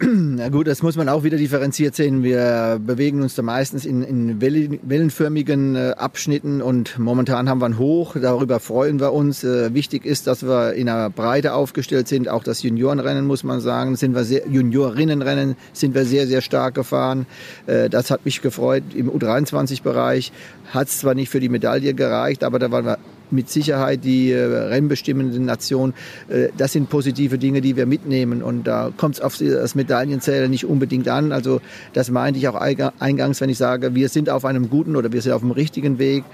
Na 0.00 0.48
gut, 0.48 0.68
das 0.68 0.84
muss 0.84 0.94
man 0.94 1.08
auch 1.08 1.24
wieder 1.24 1.36
differenziert 1.36 1.96
sehen. 1.96 2.22
Wir 2.22 2.80
bewegen 2.80 3.20
uns 3.20 3.34
da 3.34 3.42
meistens 3.42 3.84
in, 3.84 4.02
in 4.04 4.40
wellenförmigen 4.40 5.74
äh, 5.74 5.94
Abschnitten 5.96 6.62
und 6.62 7.00
momentan 7.00 7.48
haben 7.48 7.60
wir 7.60 7.66
ein 7.66 7.78
Hoch. 7.78 8.14
Darüber 8.14 8.60
freuen 8.60 9.00
wir 9.00 9.12
uns. 9.12 9.42
Äh, 9.42 9.74
wichtig 9.74 10.06
ist, 10.06 10.28
dass 10.28 10.44
wir 10.44 10.74
in 10.74 10.88
einer 10.88 11.10
Breite 11.10 11.52
aufgestellt 11.52 12.06
sind. 12.06 12.28
Auch 12.28 12.44
das 12.44 12.62
Juniorenrennen 12.62 13.26
muss 13.26 13.42
man 13.42 13.60
sagen, 13.60 13.96
sind 13.96 14.14
wir 14.14 14.22
sehr, 14.22 14.46
Juniorinnenrennen 14.46 15.56
sind 15.72 15.96
wir 15.96 16.04
sehr, 16.04 16.28
sehr 16.28 16.42
stark 16.42 16.76
gefahren. 16.76 17.26
Äh, 17.66 17.90
das 17.90 18.12
hat 18.12 18.24
mich 18.24 18.40
gefreut. 18.40 18.84
Im 18.94 19.10
U23-Bereich 19.10 20.30
hat 20.72 20.86
es 20.86 21.00
zwar 21.00 21.14
nicht 21.14 21.28
für 21.28 21.40
die 21.40 21.48
Medaille 21.48 21.94
gereicht, 21.94 22.44
aber 22.44 22.60
da 22.60 22.70
waren 22.70 22.84
wir 22.84 22.98
mit 23.30 23.50
Sicherheit 23.50 24.04
die 24.04 24.32
äh, 24.32 24.44
rennbestimmende 24.44 25.40
Nation. 25.40 25.94
Äh, 26.28 26.48
das 26.56 26.72
sind 26.72 26.88
positive 26.88 27.38
Dinge, 27.38 27.60
die 27.60 27.76
wir 27.76 27.86
mitnehmen. 27.86 28.42
Und 28.42 28.66
da 28.66 28.90
kommt 28.96 29.16
es 29.16 29.20
auf 29.20 29.36
das 29.38 29.74
Medaillenzähler 29.74 30.48
nicht 30.48 30.64
unbedingt 30.64 31.08
an. 31.08 31.32
Also 31.32 31.60
das 31.92 32.10
meinte 32.10 32.38
ich 32.38 32.48
auch 32.48 32.54
eingangs, 32.54 33.40
wenn 33.40 33.50
ich 33.50 33.58
sage, 33.58 33.94
wir 33.94 34.08
sind 34.08 34.30
auf 34.30 34.44
einem 34.44 34.70
guten 34.70 34.96
oder 34.96 35.12
wir 35.12 35.22
sind 35.22 35.32
auf 35.32 35.40
dem 35.40 35.50
richtigen 35.50 35.98
Weg. 35.98 36.24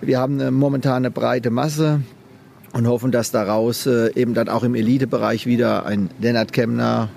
Wir 0.00 0.18
haben 0.18 0.40
eine 0.40 0.50
momentane 0.50 1.10
breite 1.10 1.50
Masse 1.50 2.00
und 2.72 2.86
hoffen, 2.86 3.10
dass 3.10 3.30
daraus 3.30 3.86
äh, 3.86 4.12
eben 4.14 4.34
dann 4.34 4.48
auch 4.48 4.62
im 4.62 4.74
Elitebereich 4.74 5.46
wieder 5.46 5.86
ein 5.86 6.10
Lennart 6.20 6.52
Kemner, 6.52 7.08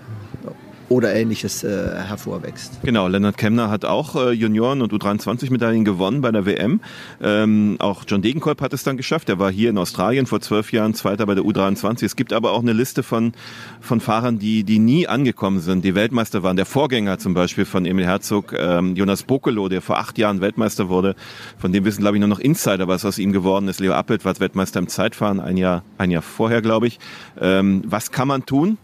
oder 0.94 1.14
ähnliches 1.16 1.64
äh, 1.64 1.96
hervorwächst. 1.96 2.80
Genau, 2.84 3.08
Leonard 3.08 3.36
Kemner 3.38 3.72
hat 3.72 3.84
auch 3.84 4.16
äh, 4.16 4.32
Junioren- 4.32 4.84
und 4.84 4.94
U23-Medaillen 4.94 5.84
gewonnen 5.84 6.22
bei 6.22 6.32
der 6.32 6.46
WM. 6.46 6.82
Ähm, 7.22 7.78
auch 7.80 8.04
John 8.08 8.22
Degenkolb 8.22 8.62
hat 8.62 8.74
es 8.74 8.84
dann 8.84 8.96
geschafft. 8.96 9.28
Er 9.30 9.40
war 9.40 9.52
hier 9.52 9.72
in 9.72 9.78
Australien 9.80 10.28
vor 10.28 10.40
zwölf 10.40 10.72
Jahren 10.72 10.94
Zweiter 10.94 11.26
bei 11.26 11.34
der 11.34 11.44
U23. 11.44 12.06
Es 12.06 12.16
gibt 12.16 12.32
aber 12.32 12.52
auch 12.52 12.62
eine 12.62 12.74
Liste 12.74 13.02
von, 13.02 13.34
von 13.82 14.02
Fahrern, 14.02 14.38
die, 14.38 14.64
die 14.64 14.78
nie 14.78 15.08
angekommen 15.08 15.62
sind, 15.62 15.84
die 15.84 15.96
Weltmeister 15.96 16.44
waren. 16.44 16.58
Der 16.58 16.68
Vorgänger 16.68 17.18
zum 17.18 17.34
Beispiel 17.34 17.66
von 17.66 17.86
Emil 17.86 18.06
Herzog, 18.06 18.54
ähm, 18.56 18.96
Jonas 18.96 19.24
Bokelo, 19.24 19.70
der 19.70 19.82
vor 19.82 19.98
acht 19.98 20.20
Jahren 20.20 20.42
Weltmeister 20.42 20.90
wurde. 20.90 21.16
Von 21.58 21.72
dem 21.72 21.86
wissen, 21.86 22.02
glaube 22.02 22.18
ich, 22.18 22.20
nur 22.20 22.30
noch 22.30 22.40
Insider, 22.40 22.88
was 22.88 23.04
aus 23.04 23.18
ihm 23.18 23.32
geworden 23.32 23.68
ist. 23.68 23.80
Leo 23.80 23.94
Appelt 23.94 24.26
war 24.26 24.40
Weltmeister 24.40 24.80
im 24.80 24.88
Zeitfahren, 24.88 25.40
ein 25.40 25.58
Jahr, 25.58 25.84
ein 25.98 26.12
Jahr 26.12 26.22
vorher, 26.22 26.62
glaube 26.62 26.86
ich. 26.86 27.00
Ähm, 27.42 27.82
was 27.86 28.12
kann 28.12 28.28
man 28.28 28.46
tun 28.46 28.78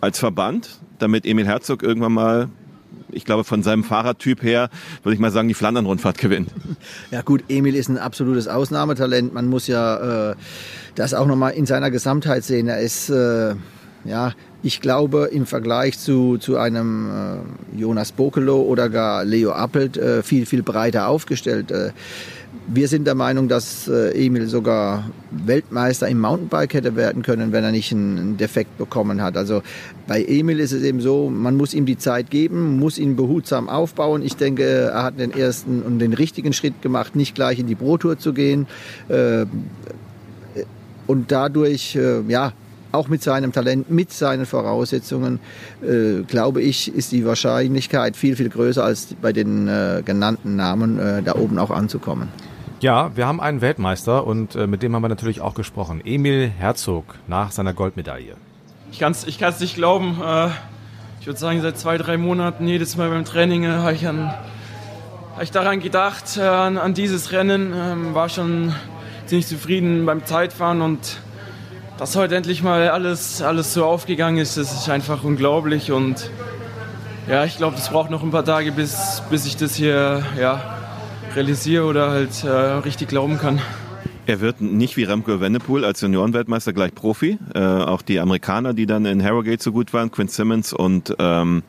als 0.00 0.18
Verband? 0.18 0.81
Damit 1.02 1.26
Emil 1.26 1.46
Herzog 1.46 1.82
irgendwann 1.82 2.12
mal 2.12 2.48
ich 3.10 3.24
glaube, 3.24 3.44
von 3.44 3.62
seinem 3.62 3.84
Fahrradtyp 3.84 4.42
her, 4.42 4.70
würde 5.02 5.14
ich 5.14 5.20
mal 5.20 5.30
sagen, 5.30 5.48
die 5.48 5.54
Flandern-Rundfahrt 5.54 6.18
gewinnt. 6.18 6.50
Ja 7.10 7.22
gut, 7.22 7.44
Emil 7.48 7.74
ist 7.74 7.88
ein 7.88 7.98
absolutes 7.98 8.48
Ausnahmetalent. 8.48 9.34
Man 9.34 9.48
muss 9.48 9.66
ja 9.66 10.30
äh, 10.30 10.34
das 10.94 11.14
auch 11.14 11.26
nochmal 11.26 11.52
in 11.52 11.66
seiner 11.66 11.90
Gesamtheit 11.90 12.44
sehen. 12.44 12.68
Er 12.68 12.80
ist 12.80 13.10
äh, 13.10 13.54
ja, 14.04 14.32
ich 14.62 14.80
glaube, 14.80 15.28
im 15.32 15.46
Vergleich 15.46 15.98
zu, 15.98 16.38
zu 16.38 16.56
einem 16.56 17.10
äh, 17.10 17.80
Jonas 17.80 18.12
Bokelo 18.12 18.62
oder 18.62 18.88
gar 18.88 19.24
Leo 19.24 19.52
Appelt 19.52 19.96
äh, 19.96 20.22
viel, 20.22 20.46
viel 20.46 20.62
breiter 20.62 21.08
aufgestellt. 21.08 21.70
Äh, 21.70 21.90
wir 22.68 22.86
sind 22.86 23.06
der 23.06 23.16
Meinung, 23.16 23.48
dass 23.48 23.88
äh, 23.88 24.10
Emil 24.12 24.46
sogar 24.46 25.10
Weltmeister 25.30 26.08
im 26.08 26.20
Mountainbike 26.20 26.74
hätte 26.74 26.94
werden 26.94 27.22
können, 27.22 27.50
wenn 27.50 27.64
er 27.64 27.72
nicht 27.72 27.92
einen 27.92 28.36
Defekt 28.36 28.78
bekommen 28.78 29.20
hat. 29.20 29.36
Also 29.36 29.62
bei 30.06 30.22
Emil 30.22 30.60
ist 30.60 30.72
es 30.72 30.82
eben 30.82 31.00
so, 31.00 31.28
man 31.28 31.56
muss 31.56 31.74
ihm 31.74 31.86
die 31.86 31.98
Zeit 31.98 32.30
geben, 32.30 32.78
muss 32.78 32.98
ihn 32.98 33.16
behutsam 33.16 33.68
aufbauen. 33.68 34.22
Ich 34.22 34.36
denke, 34.36 34.62
er 34.64 35.02
hat 35.02 35.18
den 35.18 35.32
ersten 35.32 35.82
und 35.82 35.98
den 35.98 36.12
richtigen 36.12 36.52
Schritt 36.52 36.82
gemacht, 36.82 37.16
nicht 37.16 37.34
gleich 37.34 37.58
in 37.58 37.66
die 37.66 37.74
Pro 37.74 37.96
Tour 37.96 38.18
zu 38.18 38.32
gehen. 38.32 38.68
Äh, 39.08 39.46
und 41.08 41.32
dadurch, 41.32 41.96
äh, 41.96 42.20
ja, 42.28 42.52
auch 42.92 43.08
mit 43.08 43.22
seinem 43.22 43.52
Talent, 43.52 43.90
mit 43.90 44.12
seinen 44.12 44.46
Voraussetzungen, 44.46 45.40
äh, 45.82 46.22
glaube 46.22 46.62
ich, 46.62 46.94
ist 46.94 47.12
die 47.12 47.24
Wahrscheinlichkeit 47.24 48.16
viel, 48.16 48.36
viel 48.36 48.48
größer 48.48 48.84
als 48.84 49.14
bei 49.20 49.32
den 49.32 49.68
äh, 49.68 50.02
genannten 50.04 50.56
Namen 50.56 50.98
äh, 50.98 51.22
da 51.22 51.34
oben 51.34 51.58
auch 51.58 51.70
anzukommen. 51.70 52.28
Ja, 52.80 53.16
wir 53.16 53.26
haben 53.26 53.40
einen 53.40 53.60
Weltmeister 53.60 54.26
und 54.26 54.56
äh, 54.56 54.66
mit 54.66 54.82
dem 54.82 54.94
haben 54.94 55.02
wir 55.02 55.08
natürlich 55.08 55.40
auch 55.40 55.54
gesprochen. 55.54 56.00
Emil 56.04 56.48
Herzog 56.48 57.14
nach 57.28 57.52
seiner 57.52 57.74
Goldmedaille. 57.74 58.34
Ich 58.90 58.98
kann 58.98 59.12
es 59.12 59.24
ich 59.24 59.38
kann's 59.38 59.60
nicht 59.60 59.76
glauben. 59.76 60.20
Äh, 60.20 60.48
ich 61.20 61.26
würde 61.28 61.38
sagen, 61.38 61.62
seit 61.62 61.78
zwei, 61.78 61.96
drei 61.96 62.16
Monaten, 62.16 62.66
jedes 62.66 62.96
Mal 62.96 63.08
beim 63.08 63.24
Training, 63.24 63.62
äh, 63.62 63.68
habe 63.68 63.92
ich, 63.92 64.04
hab 64.04 65.40
ich 65.40 65.52
daran 65.52 65.78
gedacht, 65.78 66.36
äh, 66.36 66.40
an, 66.40 66.76
an, 66.76 66.92
dieses 66.92 67.30
Rennen. 67.30 67.72
Ähm, 67.72 68.14
war 68.14 68.28
schon 68.28 68.74
ziemlich 69.26 69.46
zufrieden 69.46 70.04
beim 70.04 70.26
Zeitfahren 70.26 70.82
und 70.82 71.20
dass 71.98 72.16
heute 72.16 72.36
endlich 72.36 72.62
mal 72.62 72.88
alles, 72.88 73.42
alles 73.42 73.74
so 73.74 73.84
aufgegangen 73.84 74.38
ist, 74.38 74.56
das 74.56 74.72
ist 74.72 74.88
einfach 74.88 75.24
unglaublich 75.24 75.92
und 75.92 76.30
ja, 77.28 77.44
ich 77.44 77.56
glaube, 77.56 77.76
es 77.76 77.88
braucht 77.88 78.10
noch 78.10 78.22
ein 78.22 78.30
paar 78.30 78.44
Tage, 78.44 78.72
bis, 78.72 79.22
bis 79.30 79.46
ich 79.46 79.56
das 79.56 79.76
hier 79.76 80.24
ja, 80.38 80.78
realisiere 81.36 81.84
oder 81.84 82.10
halt 82.10 82.42
äh, 82.44 82.48
richtig 82.48 83.08
glauben 83.08 83.38
kann. 83.38 83.60
Er 84.26 84.40
wird 84.40 84.60
nicht 84.60 84.96
wie 84.96 85.04
Remco 85.04 85.32
Evenepoel 85.32 85.84
als 85.84 86.00
Juniorenweltmeister 86.00 86.72
gleich 86.72 86.94
Profi. 86.94 87.38
Äh, 87.54 87.58
auch 87.58 88.02
die 88.02 88.20
Amerikaner, 88.20 88.72
die 88.72 88.86
dann 88.86 89.04
in 89.04 89.22
Harrogate 89.22 89.62
so 89.62 89.72
gut 89.72 89.92
waren, 89.92 90.10
Quinn 90.12 90.28
Simmons 90.28 90.72
und 90.72 91.14
ähm, 91.18 91.62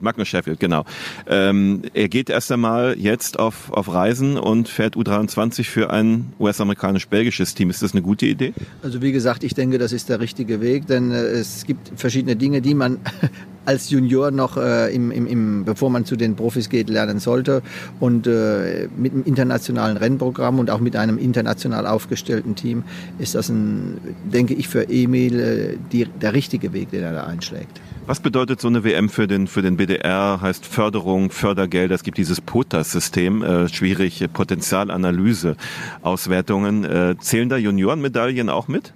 Magnus 0.00 0.28
Sheffield, 0.28 0.60
genau. 0.60 0.84
Ähm, 1.26 1.82
er 1.94 2.08
geht 2.08 2.30
erst 2.30 2.50
einmal 2.52 2.96
jetzt 2.98 3.38
auf, 3.38 3.72
auf 3.72 3.92
Reisen 3.92 4.38
und 4.38 4.68
fährt 4.68 4.96
U23 4.96 5.64
für 5.64 5.90
ein 5.90 6.32
US-amerikanisch-belgisches 6.38 7.54
Team. 7.54 7.70
Ist 7.70 7.82
das 7.82 7.92
eine 7.92 8.02
gute 8.02 8.26
Idee? 8.26 8.52
Also 8.82 9.02
wie 9.02 9.12
gesagt, 9.12 9.44
ich 9.44 9.54
denke, 9.54 9.78
das 9.78 9.92
ist 9.92 10.08
der 10.08 10.20
richtige 10.20 10.60
Weg, 10.60 10.86
denn 10.86 11.10
äh, 11.10 11.16
es 11.16 11.64
gibt 11.64 11.92
verschiedene 11.96 12.36
Dinge, 12.36 12.60
die 12.60 12.74
man 12.74 12.98
als 13.64 13.90
Junior 13.90 14.30
noch, 14.30 14.56
äh, 14.56 14.94
im, 14.94 15.10
im, 15.10 15.26
im, 15.26 15.64
bevor 15.64 15.90
man 15.90 16.04
zu 16.04 16.16
den 16.16 16.36
Profis 16.36 16.68
geht, 16.68 16.88
lernen 16.88 17.18
sollte. 17.18 17.62
Und 17.98 18.26
äh, 18.26 18.88
mit 18.96 19.12
einem 19.12 19.24
internationalen 19.24 19.96
Rennprogramm 19.96 20.58
und 20.58 20.70
auch 20.70 20.80
mit 20.80 20.96
einem 20.96 21.18
international 21.18 21.86
aufgestellten 21.86 22.54
Team 22.54 22.84
ist 23.18 23.34
das, 23.34 23.48
ein, 23.48 23.98
denke 24.24 24.54
ich, 24.54 24.68
für 24.68 24.88
Emil 24.88 25.40
äh, 25.40 25.76
die, 25.92 26.06
der 26.06 26.32
richtige 26.32 26.72
Weg, 26.72 26.90
den 26.90 27.02
er 27.02 27.12
da 27.12 27.24
einschlägt. 27.24 27.80
Was 28.06 28.18
bedeutet 28.18 28.60
so 28.60 28.66
eine 28.66 28.82
WM 28.82 29.08
für 29.08 29.28
den, 29.28 29.46
für 29.46 29.62
den 29.62 29.76
BDR? 29.76 30.40
Heißt 30.40 30.66
Förderung, 30.66 31.30
Fördergelder. 31.30 31.94
Es 31.94 32.02
gibt 32.02 32.18
dieses 32.18 32.40
POTAS-System, 32.40 33.42
äh, 33.42 33.68
schwierig, 33.68 34.24
Potenzialanalyse, 34.32 35.56
Auswertungen. 36.02 36.84
Äh, 36.84 37.14
zählen 37.20 37.48
da 37.48 37.56
Juniorenmedaillen 37.56 38.48
auch 38.48 38.66
mit? 38.66 38.92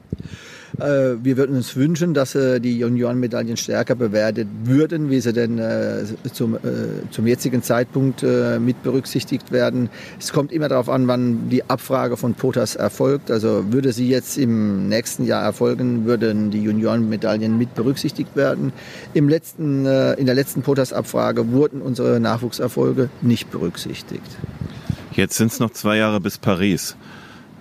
Äh, 0.79 1.23
wir 1.23 1.37
würden 1.37 1.57
uns 1.57 1.77
wünschen, 1.77 2.15
dass 2.15 2.35
äh, 2.35 2.61
die 2.61 2.79
Juniorenmedaillen 2.79 3.57
stärker 3.57 3.95
bewertet 3.95 4.49
würden, 4.65 5.11
wie 5.11 5.21
sie 5.21 5.33
denn 5.33 5.59
äh, 5.59 6.05
zum, 6.33 6.59
zum 7.11 7.27
jetzigen 7.27 7.63
Zeitpunkt 7.63 8.23
mit 8.23 8.83
berücksichtigt 8.83 9.53
werden. 9.53 9.89
Es 10.19 10.33
kommt 10.33 10.53
immer 10.53 10.69
darauf 10.69 10.89
an, 10.89 11.07
wann 11.07 11.49
die 11.49 11.69
Abfrage 11.69 12.17
von 12.17 12.35
POTAS 12.35 12.77
erfolgt. 12.77 13.31
Also 13.31 13.73
würde 13.73 13.93
sie 13.93 14.09
jetzt 14.09 14.39
im 14.39 14.89
nächsten 14.89 15.25
Jahr 15.25 15.43
erfolgen, 15.43 16.05
würden 16.07 16.51
die 16.51 16.63
Juniorenmedaillen 16.63 17.57
mit 17.57 17.75
berücksichtigt 17.75 18.37
werden. 18.37 18.73
Im 19.13 19.29
letzten, 19.29 19.87
in 19.87 20.27
der 20.27 20.35
letzten 20.35 20.63
POTAS-Abfrage 20.63 21.53
wurden 21.53 21.81
unsere 21.83 22.21
Nachwuchserfolge 22.21 23.11
nicht 23.21 23.51
berücksichtigt. 23.51 24.39
Jetzt 25.13 25.37
sind 25.37 25.53
es 25.53 25.61
noch 25.61 25.71
zwei 25.71 25.97
Jahre 25.97 26.21
bis 26.21 26.39
Paris. 26.39 26.97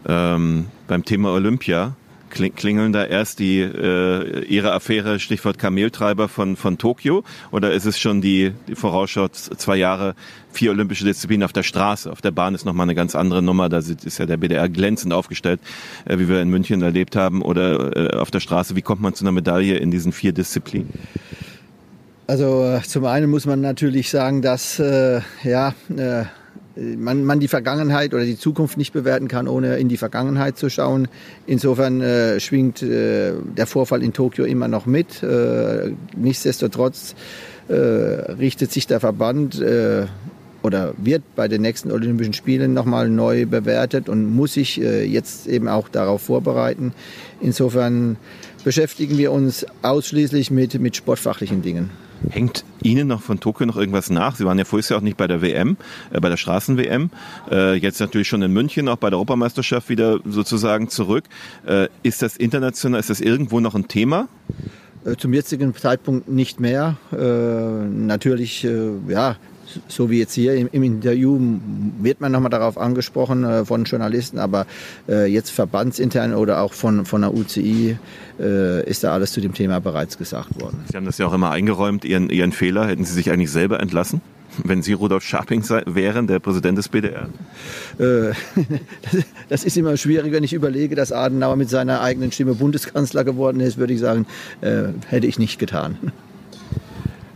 Ähm, 0.05 0.65
beim 0.87 1.05
Thema 1.05 1.31
Olympia 1.33 1.95
klingeln 2.33 2.93
da 2.93 3.05
erst 3.05 3.39
die 3.39 3.59
äh, 3.59 4.43
ihre 4.45 4.73
Affäre, 4.73 5.19
Stichwort 5.19 5.57
Kameltreiber 5.57 6.27
von 6.27 6.55
von 6.55 6.77
Tokio, 6.77 7.23
oder 7.51 7.71
ist 7.71 7.85
es 7.85 7.99
schon 7.99 8.21
die, 8.21 8.51
die 8.67 8.75
Vorausschau 8.75 9.27
zwei 9.29 9.77
Jahre 9.77 10.15
vier 10.51 10.71
olympische 10.71 11.05
Disziplinen 11.05 11.43
auf 11.43 11.53
der 11.53 11.63
Straße? 11.63 12.11
Auf 12.11 12.21
der 12.21 12.31
Bahn 12.31 12.55
ist 12.55 12.65
nochmal 12.65 12.85
eine 12.85 12.95
ganz 12.95 13.15
andere 13.15 13.41
Nummer. 13.41 13.69
Da 13.69 13.77
ist 13.77 14.17
ja 14.17 14.25
der 14.25 14.37
BDR 14.37 14.69
glänzend 14.69 15.13
aufgestellt, 15.13 15.59
äh, 16.05 16.17
wie 16.19 16.27
wir 16.27 16.41
in 16.41 16.49
München 16.49 16.81
erlebt 16.81 17.15
haben, 17.15 17.41
oder 17.41 18.15
äh, 18.15 18.17
auf 18.17 18.31
der 18.31 18.39
Straße. 18.39 18.75
Wie 18.75 18.81
kommt 18.81 19.01
man 19.01 19.13
zu 19.13 19.23
einer 19.23 19.31
Medaille 19.31 19.77
in 19.77 19.91
diesen 19.91 20.11
vier 20.11 20.33
Disziplinen? 20.33 20.89
Also 22.27 22.63
äh, 22.63 22.81
zum 22.81 23.05
einen 23.05 23.29
muss 23.29 23.45
man 23.45 23.61
natürlich 23.61 24.09
sagen, 24.09 24.41
dass 24.41 24.79
äh, 24.79 25.21
ja 25.43 25.73
äh, 25.95 26.25
man, 26.75 27.23
man 27.23 27.39
die 27.39 27.47
Vergangenheit 27.47 28.13
oder 28.13 28.25
die 28.25 28.37
Zukunft 28.37 28.77
nicht 28.77 28.93
bewerten 28.93 29.27
kann, 29.27 29.47
ohne 29.47 29.77
in 29.77 29.89
die 29.89 29.97
Vergangenheit 29.97 30.57
zu 30.57 30.69
schauen. 30.69 31.07
Insofern 31.45 32.01
äh, 32.01 32.39
schwingt 32.39 32.81
äh, 32.81 33.33
der 33.57 33.67
Vorfall 33.67 34.03
in 34.03 34.13
Tokio 34.13 34.45
immer 34.45 34.67
noch 34.67 34.85
mit. 34.85 35.21
Äh, 35.23 35.91
nichtsdestotrotz 36.15 37.15
äh, 37.67 37.73
richtet 37.73 38.71
sich 38.71 38.87
der 38.87 38.99
Verband 38.99 39.61
äh, 39.61 40.05
oder 40.63 40.93
wird 40.97 41.23
bei 41.35 41.47
den 41.47 41.61
nächsten 41.61 41.91
Olympischen 41.91 42.33
Spielen 42.33 42.73
nochmal 42.73 43.09
neu 43.09 43.45
bewertet 43.45 44.09
und 44.09 44.33
muss 44.33 44.53
sich 44.53 44.81
äh, 44.81 45.03
jetzt 45.05 45.47
eben 45.47 45.67
auch 45.67 45.89
darauf 45.89 46.21
vorbereiten. 46.21 46.93
Insofern 47.41 48.17
beschäftigen 48.63 49.17
wir 49.17 49.31
uns 49.31 49.65
ausschließlich 49.81 50.51
mit, 50.51 50.79
mit 50.79 50.95
sportfachlichen 50.95 51.61
Dingen. 51.61 51.89
Hängt 52.29 52.65
Ihnen 52.81 53.07
noch 53.07 53.21
von 53.21 53.39
Tokio 53.39 53.65
noch 53.65 53.77
irgendwas 53.77 54.09
nach? 54.09 54.35
Sie 54.35 54.45
waren 54.45 54.57
ja 54.57 54.65
vorher 54.65 54.97
auch 54.97 55.01
nicht 55.01 55.17
bei 55.17 55.27
der 55.27 55.41
WM, 55.41 55.77
äh, 56.11 56.19
bei 56.19 56.29
der 56.29 56.37
Straßen-WM. 56.37 57.09
Äh, 57.51 57.75
jetzt 57.75 57.99
natürlich 57.99 58.27
schon 58.27 58.41
in 58.41 58.51
München, 58.51 58.87
auch 58.87 58.97
bei 58.97 59.09
der 59.09 59.17
Europameisterschaft 59.17 59.89
wieder 59.89 60.19
sozusagen 60.25 60.89
zurück. 60.89 61.25
Äh, 61.65 61.87
ist 62.03 62.21
das 62.21 62.37
international, 62.37 62.99
ist 62.99 63.09
das 63.09 63.21
irgendwo 63.21 63.59
noch 63.59 63.75
ein 63.75 63.87
Thema? 63.87 64.27
Äh, 65.05 65.15
zum 65.17 65.33
jetzigen 65.33 65.75
Zeitpunkt 65.75 66.29
nicht 66.29 66.59
mehr. 66.59 66.97
Äh, 67.11 67.15
natürlich, 67.17 68.63
äh, 68.63 68.91
ja, 69.07 69.37
so 69.87 70.09
wie 70.09 70.19
jetzt 70.19 70.33
hier 70.33 70.55
im, 70.55 70.69
im 70.71 70.83
Interview 70.83 71.39
wird 71.99 72.21
man 72.21 72.31
nochmal 72.31 72.49
darauf 72.49 72.77
angesprochen 72.77 73.43
äh, 73.43 73.65
von 73.65 73.83
Journalisten, 73.85 74.39
aber 74.39 74.65
äh, 75.07 75.25
jetzt 75.25 75.51
verbandsintern 75.51 76.33
oder 76.33 76.61
auch 76.61 76.73
von, 76.73 77.05
von 77.05 77.21
der 77.21 77.33
UCI 77.33 77.97
äh, 78.39 78.89
ist 78.89 79.03
da 79.03 79.13
alles 79.13 79.31
zu 79.31 79.41
dem 79.41 79.53
Thema 79.53 79.79
bereits 79.79 80.17
gesagt 80.17 80.61
worden. 80.61 80.83
Sie 80.89 80.97
haben 80.97 81.05
das 81.05 81.17
ja 81.17 81.27
auch 81.27 81.33
immer 81.33 81.51
eingeräumt, 81.51 82.05
Ihren, 82.05 82.29
Ihren 82.29 82.51
Fehler. 82.51 82.87
Hätten 82.87 83.05
Sie 83.05 83.13
sich 83.13 83.31
eigentlich 83.31 83.51
selber 83.51 83.79
entlassen? 83.79 84.21
wenn 84.63 84.81
Sie 84.81 84.93
Rudolf 84.93 85.23
Scharping 85.23 85.63
wären, 85.85 86.27
der 86.27 86.39
Präsident 86.39 86.77
des 86.77 86.89
BDR? 86.89 87.29
Äh, 87.99 88.33
das 89.49 89.63
ist 89.63 89.77
immer 89.77 89.97
schwierig, 89.97 90.31
wenn 90.31 90.43
ich 90.43 90.53
überlege, 90.53 90.95
dass 90.95 91.11
Adenauer 91.11 91.55
mit 91.55 91.69
seiner 91.69 92.01
eigenen 92.01 92.31
Stimme 92.31 92.55
Bundeskanzler 92.55 93.23
geworden 93.23 93.59
ist, 93.59 93.77
würde 93.77 93.93
ich 93.93 93.99
sagen, 93.99 94.25
äh, 94.61 94.83
hätte 95.07 95.27
ich 95.27 95.39
nicht 95.39 95.59
getan. 95.59 95.97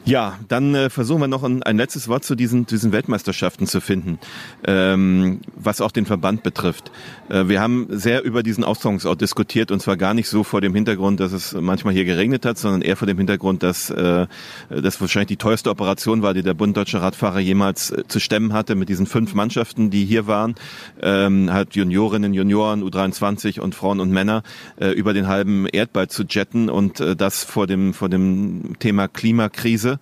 Ja, 0.08 0.40
dann 0.48 0.74
äh, 0.74 0.90
versuchen 0.90 1.20
wir 1.20 1.28
noch 1.28 1.44
ein, 1.44 1.64
ein, 1.64 1.76
letztes 1.76 2.08
Wort 2.08 2.24
zu 2.24 2.36
diesen, 2.36 2.66
diesen 2.66 2.94
Weltmeisterschaften 2.94 3.68
zu 3.68 3.82
finden, 3.82 4.20
ähm, 4.66 5.42
was 5.54 5.82
auch 5.82 5.92
den 5.92 6.06
Verband 6.06 6.44
betrifft. 6.44 6.94
Äh, 7.28 7.50
wir 7.50 7.60
haben 7.60 7.88
sehr 7.90 8.24
über 8.24 8.42
diesen 8.42 8.64
Austragungsort 8.64 9.20
diskutiert 9.20 9.70
und 9.70 9.82
zwar 9.82 9.98
gar 9.98 10.14
nicht 10.14 10.30
so 10.30 10.46
vor 10.46 10.62
dem 10.62 10.74
Hintergrund, 10.74 11.20
dass 11.20 11.34
es 11.34 11.52
manchmal 11.54 11.94
hier 11.94 12.06
geregnet 12.06 12.46
hat, 12.46 12.58
sondern 12.58 12.84
eher 12.84 12.96
vor 12.96 13.06
dem 13.06 13.18
Hintergrund, 13.18 13.64
dass 13.64 13.90
äh, 13.90 14.28
das 14.70 15.02
wahrscheinlich 15.02 15.28
die 15.28 15.36
teuerste 15.36 15.70
Operation 15.70 16.22
war, 16.22 16.34
die 16.34 16.42
der 16.42 16.54
Bund 16.54 16.78
Deutscher 16.78 17.02
Radfahrer 17.02 17.40
jemals 17.40 17.92
äh, 17.92 18.08
zu 18.08 18.22
stemmen 18.22 18.54
hatte 18.54 18.76
mit 18.76 18.88
diesen 18.88 19.08
fünf 19.08 19.34
Mannschaften, 19.34 19.90
die 19.90 20.06
hier 20.06 20.26
waren, 20.26 20.56
ähm, 21.02 21.52
halt 21.52 21.76
Juniorinnen, 21.76 22.34
Junioren, 22.34 22.82
U23 22.82 23.60
und 23.60 23.76
Frauen 23.76 24.00
und 24.00 24.12
Männer 24.12 24.44
äh, 24.80 24.92
über 24.92 25.14
den 25.14 25.28
halben 25.28 25.68
Erdball 25.68 26.08
zu 26.08 26.24
jetten 26.24 26.70
und 26.70 27.02
äh, 27.02 27.18
das 27.18 27.44
vor 27.44 27.68
dem 27.68 27.94
vor 27.94 28.08
dem 28.08 28.80
Thema 28.80 29.10
Klimakrise 29.10 29.97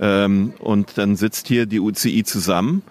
ähm, 0.00 0.52
und 0.58 0.98
dann 0.98 1.16
sitzt 1.16 1.48
hier 1.48 1.66
die 1.66 1.80
UCI 1.80 2.24
zusammen 2.24 2.82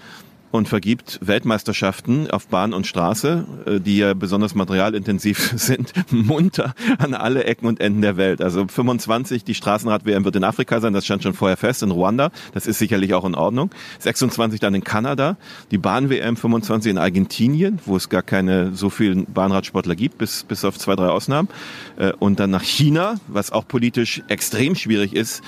und 0.52 0.68
vergibt 0.68 1.20
Weltmeisterschaften 1.22 2.30
auf 2.32 2.48
Bahn 2.48 2.74
und 2.74 2.88
Straße, 2.88 3.46
äh, 3.66 3.80
die 3.80 3.98
ja 3.98 4.14
besonders 4.14 4.56
materialintensiv 4.56 5.54
sind, 5.56 5.94
munter 6.12 6.74
an 6.98 7.14
alle 7.14 7.44
Ecken 7.44 7.68
und 7.68 7.80
Enden 7.80 8.02
der 8.02 8.18
Welt. 8.18 8.42
Also 8.42 8.68
25, 8.68 9.44
die 9.44 9.54
Straßenrad-WM 9.54 10.26
wird 10.26 10.36
in 10.36 10.44
Afrika 10.44 10.80
sein, 10.80 10.94
das 10.94 11.06
stand 11.06 11.24
schon 11.24 11.34
vorher 11.34 11.58
fest, 11.58 11.84
in 11.84 11.92
Ruanda, 11.92 12.32
das 12.54 12.66
ist 12.66 12.80
sicherlich 12.80 13.14
auch 13.14 13.26
in 13.26 13.36
Ordnung. 13.36 13.72
26 14.00 14.60
dann 14.60 14.74
in 14.74 14.84
Kanada, 14.84 15.38
die 15.72 15.78
Bahn-WM 15.78 16.38
25 16.38 16.92
in 16.92 16.98
Argentinien, 16.98 17.80
wo 17.86 17.96
es 17.96 18.10
gar 18.10 18.24
keine 18.24 18.74
so 18.74 18.90
vielen 18.90 19.26
Bahnradsportler 19.26 19.96
gibt, 19.96 20.18
bis, 20.18 20.44
bis 20.44 20.64
auf 20.64 20.78
zwei, 20.78 20.96
drei 20.96 21.08
Ausnahmen. 21.08 21.50
Äh, 21.98 22.14
und 22.20 22.40
dann 22.40 22.50
nach 22.50 22.64
China, 22.64 23.16
was 23.28 23.52
auch 23.52 23.68
politisch 23.68 24.24
extrem 24.28 24.76
schwierig 24.76 25.14
ist. 25.14 25.44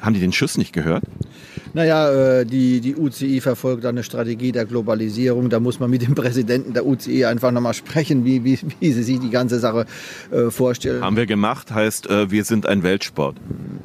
Haben 0.00 0.14
die 0.14 0.20
den 0.20 0.32
Schuss 0.32 0.56
nicht 0.56 0.72
gehört? 0.72 1.04
Naja, 1.72 2.40
äh, 2.40 2.46
die, 2.46 2.80
die 2.80 2.96
UCI 2.96 3.40
verfolgt 3.40 3.84
eine 3.84 4.02
Strategie 4.02 4.50
der 4.50 4.64
Globalisierung. 4.64 5.50
Da 5.50 5.60
muss 5.60 5.78
man 5.78 5.90
mit 5.90 6.02
dem 6.02 6.14
Präsidenten 6.14 6.72
der 6.72 6.86
UCI 6.86 7.26
einfach 7.26 7.52
nochmal 7.52 7.74
sprechen, 7.74 8.24
wie, 8.24 8.44
wie, 8.44 8.58
wie 8.80 8.92
sie 8.92 9.02
sich 9.02 9.20
die 9.20 9.30
ganze 9.30 9.60
Sache 9.60 9.86
äh, 10.30 10.50
vorstellen. 10.50 11.02
Haben 11.02 11.16
wir 11.16 11.26
gemacht, 11.26 11.70
heißt, 11.70 12.08
äh, 12.08 12.30
wir 12.30 12.44
sind 12.44 12.66
ein 12.66 12.82
Weltsport. 12.82 13.36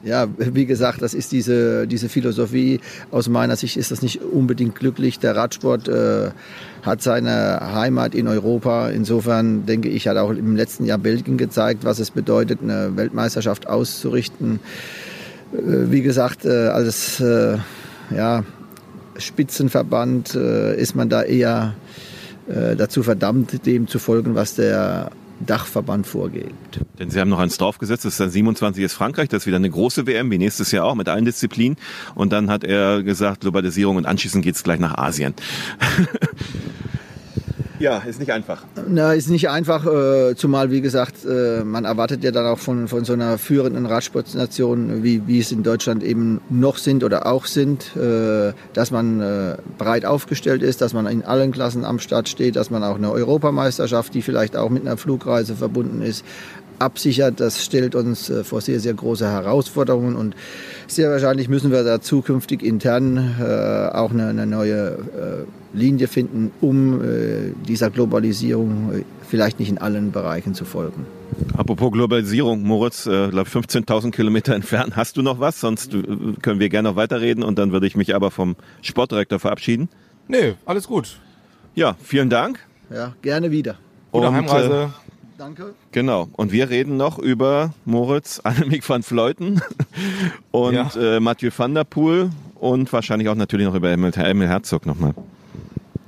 Ja, 0.04 0.28
wie 0.38 0.66
gesagt, 0.66 1.02
das 1.02 1.14
ist 1.14 1.32
diese, 1.32 1.88
diese 1.88 2.10
Philosophie. 2.10 2.80
Aus 3.12 3.28
meiner 3.28 3.56
Sicht 3.56 3.78
ist 3.78 3.92
das 3.92 4.02
nicht 4.02 4.22
unbedingt 4.22 4.76
glücklich. 4.76 5.20
Der 5.20 5.36
Radsport 5.36 5.88
äh, 5.88 6.32
hat 6.84 7.02
seine 7.02 7.74
Heimat 7.74 8.16
in 8.16 8.28
Europa. 8.28 8.90
Insofern 8.90 9.66
denke 9.66 9.90
ich, 9.90 10.08
hat 10.08 10.18
auch 10.18 10.30
im 10.30 10.56
letzten 10.56 10.86
Jahr 10.86 10.98
Belgien 10.98 11.38
gezeigt, 11.38 11.84
was 11.84 12.00
es 12.00 12.12
bedeutet, 12.12 12.60
eine 12.62 12.96
Weltmeisterschaft 12.96 13.68
auszurichten. 13.68 14.60
Äh, 15.56 15.92
wie 15.92 16.02
gesagt, 16.02 16.46
äh, 16.46 16.68
als 16.68 17.20
äh, 17.20 17.58
ja, 18.16 18.44
Spitzenverband 19.18 20.36
ist 20.36 20.94
man 20.94 21.08
da 21.08 21.24
eher 21.24 21.74
dazu 22.48 23.02
verdammt, 23.02 23.66
dem 23.66 23.88
zu 23.88 23.98
folgen, 23.98 24.36
was 24.36 24.56
der 24.56 25.10
Dachverband 25.40 26.06
vorgibt. 26.06 26.82
Denn 27.00 27.10
Sie 27.10 27.20
haben 27.22 27.30
noch 27.30 27.40
eins 27.40 27.58
draufgesetzt, 27.58 28.04
das 28.04 28.16
ist 28.16 28.20
dann 28.20 28.30
27 28.30 28.84
ist 28.84 28.94
Frankreich, 28.94 29.30
das 29.30 29.44
ist 29.44 29.48
wieder 29.48 29.56
eine 29.56 29.70
große 29.70 30.06
WM, 30.06 30.30
wie 30.32 30.38
nächstes 30.38 30.72
Jahr 30.72 30.84
auch, 30.84 30.96
mit 30.96 31.08
allen 31.08 31.24
Disziplinen. 31.24 31.78
Und 32.14 32.34
dann 32.34 32.50
hat 32.50 32.66
er 32.66 33.04
gesagt, 33.04 33.42
Globalisierung 33.42 33.96
und 33.96 34.06
anschließend 34.06 34.44
geht 34.44 34.56
es 34.56 34.64
gleich 34.64 34.82
nach 34.82 34.98
Asien. 34.98 35.34
Ja, 37.80 37.98
ist 38.00 38.20
nicht 38.20 38.32
einfach. 38.32 38.64
Na, 38.88 39.14
ist 39.14 39.30
nicht 39.30 39.50
einfach, 39.50 39.86
äh, 39.86 40.36
zumal, 40.36 40.72
wie 40.72 40.82
gesagt, 40.82 41.26
äh, 41.26 41.64
man 41.64 41.86
erwartet 41.86 42.24
ja 42.24 42.32
dann 42.32 42.46
auch 42.46 42.60
von, 42.60 42.88
von 42.88 43.06
so 43.06 43.14
einer 43.14 43.38
führenden 43.38 43.86
Radsportnation, 43.86 45.04
wie, 45.04 45.28
wie 45.28 45.40
es 45.40 45.52
in 45.52 45.64
Deutschland 45.64 46.04
eben 46.04 46.42
noch 46.50 46.78
sind 46.78 47.04
oder 47.04 47.26
auch 47.26 47.46
sind, 47.46 47.96
äh, 47.96 48.54
dass 48.74 48.92
man 48.92 49.22
äh, 49.22 49.58
breit 49.78 50.06
aufgestellt 50.06 50.64
ist, 50.64 50.82
dass 50.82 50.94
man 50.94 51.08
in 51.08 51.24
allen 51.24 51.52
Klassen 51.52 51.86
am 51.86 52.00
Start 52.00 52.30
steht, 52.30 52.56
dass 52.56 52.70
man 52.70 52.84
auch 52.84 52.96
eine 52.96 53.12
Europameisterschaft, 53.12 54.14
die 54.14 54.22
vielleicht 54.22 54.56
auch 54.56 54.70
mit 54.70 54.86
einer 54.86 54.98
Flugreise 54.98 55.56
verbunden 55.56 56.02
ist, 56.02 56.24
absichert. 56.80 57.40
Das 57.40 57.64
stellt 57.64 57.96
uns 57.96 58.30
äh, 58.30 58.44
vor 58.44 58.62
sehr, 58.62 58.80
sehr 58.80 58.94
große 58.94 59.28
Herausforderungen 59.28 60.16
und 60.16 60.36
sehr 60.88 61.10
wahrscheinlich 61.10 61.50
müssen 61.50 61.72
wir 61.72 61.84
da 61.84 62.02
zukünftig 62.02 62.64
intern 62.64 63.36
äh, 63.40 63.96
auch 63.96 64.12
eine, 64.12 64.28
eine 64.28 64.46
neue 64.46 64.88
äh, 64.88 65.78
Linie 65.78 66.08
finden, 66.08 66.52
um 66.62 67.02
äh, 67.02 67.54
dieser 67.68 67.90
Globalisierung 67.90 68.94
äh, 68.94 69.04
vielleicht 69.28 69.60
nicht 69.60 69.70
in 69.70 69.78
allen 69.78 70.12
Bereichen 70.12 70.54
zu 70.54 70.66
folgen. 70.66 71.06
Apropos 71.58 71.92
Globalisierung, 71.92 72.64
Moritz, 72.64 73.06
äh, 73.06 73.10
15.000 73.10 74.12
Kilometer 74.12 74.56
entfernt. 74.56 74.96
Hast 74.96 75.18
du 75.18 75.22
noch 75.22 75.40
was? 75.40 75.60
Sonst 75.60 75.94
äh, 75.94 76.04
können 76.42 76.60
wir 76.60 76.70
gerne 76.70 76.90
noch 76.90 76.96
weiterreden 76.96 77.44
und 77.44 77.60
dann 77.60 77.72
würde 77.72 77.88
ich 77.88 77.96
mich 77.96 78.16
aber 78.16 78.32
vom 78.32 78.56
Sportdirektor 78.82 79.40
verabschieden. 79.40 79.90
Nee, 80.28 80.56
alles 80.66 80.88
gut. 80.88 81.18
Ja, 81.76 81.96
vielen 82.02 82.30
Dank. 82.30 82.60
Ja, 82.90 83.14
gerne 83.22 83.52
wieder. 83.52 83.76
Gute 84.12 84.32
Heimreise. 84.32 84.94
Danke. 85.38 85.74
Genau. 85.92 86.30
Und 86.34 86.52
wir 86.54 86.70
reden 86.70 86.96
noch 86.96 87.20
über 87.20 87.74
Moritz 87.84 88.40
Annemiek 88.44 88.88
van 88.88 89.04
Fleuten 89.04 89.62
und 90.52 90.74
ja. 90.74 90.90
äh, 90.96 91.20
Mathieu 91.20 91.52
van 91.56 91.76
der 91.76 91.84
Poel 91.84 92.30
und 92.56 92.92
wahrscheinlich 92.94 93.28
auch 93.28 93.36
natürlich 93.36 93.68
noch 93.68 93.76
über 93.76 93.90
Emil, 93.90 94.14
Emil 94.16 94.48
Herzog 94.48 94.86
nochmal. 94.86 95.14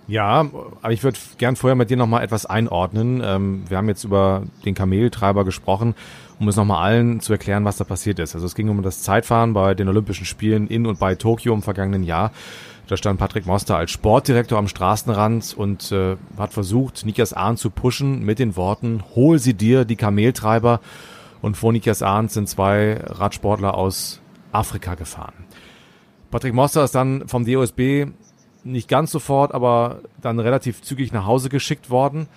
Ja, 0.08 0.46
aber 0.82 0.94
ich 0.94 1.04
würde 1.04 1.20
gern 1.38 1.58
vorher 1.58 1.76
mit 1.76 1.90
dir 1.90 1.98
nochmal 1.98 2.24
etwas 2.24 2.46
einordnen. 2.46 3.22
Ähm, 3.24 3.64
wir 3.68 3.76
haben 3.76 3.90
jetzt 3.90 4.06
über 4.06 4.44
den 4.64 4.74
Kameltreiber 4.74 5.44
gesprochen, 5.44 5.96
um 6.40 6.48
es 6.48 6.56
nochmal 6.56 6.82
allen 6.82 7.20
zu 7.20 7.34
erklären, 7.34 7.66
was 7.66 7.76
da 7.76 7.84
passiert 7.84 8.20
ist. 8.20 8.34
Also 8.34 8.46
es 8.46 8.56
ging 8.56 8.70
um 8.70 8.82
das 8.82 9.04
Zeitfahren 9.04 9.54
bei 9.54 9.74
den 9.74 9.90
Olympischen 9.90 10.26
Spielen 10.26 10.68
in 10.68 10.86
und 10.86 11.00
bei 11.00 11.16
Tokio 11.16 11.54
im 11.54 11.62
vergangenen 11.62 12.04
Jahr. 12.04 12.32
Da 12.88 12.96
stand 12.96 13.20
Patrick 13.20 13.46
Moster 13.46 13.76
als 13.76 13.92
Sportdirektor 13.92 14.58
am 14.58 14.70
Straßenrand 14.70 15.54
und 15.58 15.92
äh, 15.92 16.16
hat 16.38 16.54
versucht, 16.54 17.06
Nikias 17.06 17.34
Ahn 17.34 17.58
zu 17.58 17.70
pushen 17.70 18.24
mit 18.24 18.40
den 18.40 18.56
Worten, 18.56 19.04
hol 19.14 19.40
sie 19.40 19.54
dir, 19.54 19.84
die 19.84 19.98
Kameltreiber. 19.98 20.80
Und 21.42 21.58
vor 21.58 21.74
Nikias 21.74 22.02
Ahn 22.02 22.30
sind 22.30 22.48
zwei 22.48 23.02
Radsportler 23.04 23.76
aus 23.76 24.22
Afrika 24.54 24.96
gefahren. 24.96 25.34
Patrick 26.32 26.54
Moster 26.54 26.86
ist 26.86 26.96
dann 26.96 27.28
vom 27.28 27.46
DOSB 27.46 28.08
nicht 28.64 28.88
ganz 28.88 29.12
sofort, 29.12 29.54
aber 29.54 30.00
dann 30.22 30.40
relativ 30.40 30.82
zügig 30.82 31.12
nach 31.12 31.26
Hause 31.26 31.50
geschickt 31.50 31.90
worden. 31.90 32.28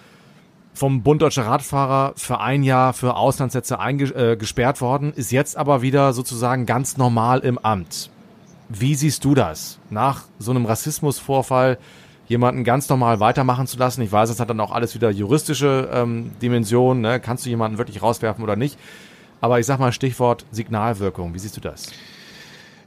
Vom 0.75 1.03
Bund 1.03 1.23
Deutscher 1.23 1.47
Radfahrer 1.47 2.13
für 2.17 2.41
ein 2.41 2.65
Jahr 2.65 2.93
für 2.93 3.17
Auslandssätze 3.17 3.79
äh, 3.81 4.37
gesperrt 4.37 4.81
worden, 4.81 5.13
ist 5.15 5.31
jetzt 5.31 5.57
aber 5.57 5.83
wieder 5.83 6.13
sozusagen 6.13 6.67
ganz 6.67 6.97
normal 6.97 7.41
im 7.41 7.59
Amt. 7.59 8.11
Wie 8.73 8.95
siehst 8.95 9.25
du 9.25 9.35
das? 9.35 9.81
Nach 9.91 10.27
so 10.39 10.53
einem 10.53 10.65
Rassismusvorfall 10.65 11.77
jemanden 12.29 12.63
ganz 12.63 12.89
normal 12.89 13.19
weitermachen 13.19 13.67
zu 13.67 13.77
lassen? 13.77 14.01
Ich 14.03 14.13
weiß, 14.13 14.29
das 14.29 14.39
hat 14.39 14.49
dann 14.49 14.61
auch 14.61 14.71
alles 14.71 14.95
wieder 14.95 15.11
juristische 15.11 15.91
ähm, 15.93 16.31
Dimensionen. 16.41 17.03
Ne? 17.03 17.19
Kannst 17.19 17.45
du 17.45 17.51
jemanden 17.51 17.79
wirklich 17.79 18.01
rauswerfen 18.01 18.45
oder 18.45 18.55
nicht? 18.55 18.79
Aber 19.41 19.59
ich 19.59 19.67
sag 19.67 19.81
mal 19.81 19.91
Stichwort 19.91 20.47
Signalwirkung. 20.53 21.35
Wie 21.35 21.41
siehst 21.41 21.57
du 21.57 21.61
das? 21.61 21.91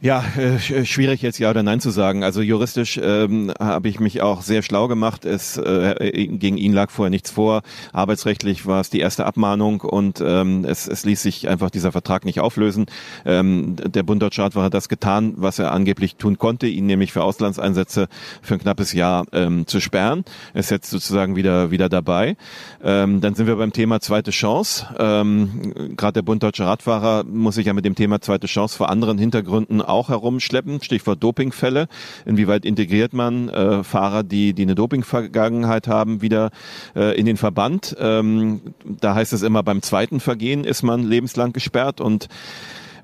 Ja, 0.03 0.21
äh, 0.35 0.59
schwierig 0.59 1.21
jetzt 1.21 1.39
ja 1.39 1.49
oder 1.49 1.63
nein 1.63 1.79
zu 1.79 1.89
sagen. 1.89 2.25
Also 2.25 2.41
juristisch 2.41 2.99
ähm, 3.01 3.53
habe 3.57 3.87
ich 3.87 4.01
mich 4.01 4.21
auch 4.21 4.41
sehr 4.41 4.61
schlau 4.61 4.89
gemacht. 4.89 5.23
Es 5.23 5.55
äh, 5.55 6.27
gegen 6.27 6.57
ihn 6.57 6.73
lag 6.73 6.91
vorher 6.91 7.09
nichts 7.09 7.31
vor. 7.31 7.61
Arbeitsrechtlich 7.93 8.65
war 8.65 8.81
es 8.81 8.89
die 8.89 8.99
erste 8.99 9.25
Abmahnung 9.25 9.79
und 9.79 10.19
ähm, 10.19 10.65
es, 10.65 10.89
es 10.89 11.05
ließ 11.05 11.21
sich 11.21 11.47
einfach 11.47 11.69
dieser 11.69 11.93
Vertrag 11.93 12.25
nicht 12.25 12.41
auflösen. 12.41 12.87
Ähm, 13.23 13.77
der 13.77 14.03
Bund 14.03 14.21
Deutscher 14.21 14.43
Rat 14.43 14.55
hat 14.55 14.73
das 14.73 14.89
getan, 14.89 15.35
was 15.37 15.57
er 15.57 15.71
angeblich 15.71 16.17
tun 16.17 16.37
konnte, 16.37 16.67
ihn 16.67 16.85
nämlich 16.85 17.13
für 17.13 17.23
Auslandseinsätze 17.23 18.09
für 18.41 18.55
ein 18.55 18.59
knappes 18.59 18.91
Jahr 18.91 19.25
ähm, 19.31 19.67
zu 19.67 19.79
sperren. 19.79 20.25
Er 20.53 20.59
ist 20.59 20.69
jetzt 20.69 20.89
sozusagen 20.89 21.37
wieder 21.37 21.71
wieder 21.71 21.87
dabei. 21.87 22.35
Ähm, 22.83 23.21
dann 23.21 23.35
sind 23.35 23.47
wir 23.47 23.55
beim 23.55 23.71
Thema 23.71 24.01
zweite 24.01 24.31
Chance. 24.31 24.85
Ähm, 24.99 25.95
Gerade 25.95 26.15
der 26.15 26.23
Bund 26.23 26.43
Deutscher 26.43 26.65
Radfahrer 26.65 27.23
muss 27.23 27.55
sich 27.55 27.67
ja 27.67 27.73
mit 27.73 27.85
dem 27.85 27.95
Thema 27.95 28.19
zweite 28.19 28.47
Chance 28.47 28.75
vor 28.75 28.89
anderen 28.89 29.17
Hintergründen 29.17 29.81
auch 29.93 30.09
herumschleppen. 30.09 30.81
Stichwort 30.81 31.23
Dopingfälle. 31.23 31.87
Inwieweit 32.25 32.65
integriert 32.65 33.13
man 33.13 33.49
äh, 33.49 33.83
Fahrer, 33.83 34.23
die, 34.23 34.53
die 34.53 34.63
eine 34.63 34.75
Dopingvergangenheit 34.75 35.87
haben, 35.87 36.21
wieder 36.21 36.51
äh, 36.95 37.17
in 37.17 37.25
den 37.25 37.37
Verband? 37.37 37.95
Ähm, 37.99 38.61
da 38.83 39.15
heißt 39.15 39.33
es 39.33 39.41
immer, 39.41 39.63
beim 39.63 39.81
zweiten 39.81 40.19
Vergehen 40.19 40.63
ist 40.63 40.83
man 40.83 41.03
lebenslang 41.03 41.53
gesperrt 41.53 42.01
und 42.01 42.27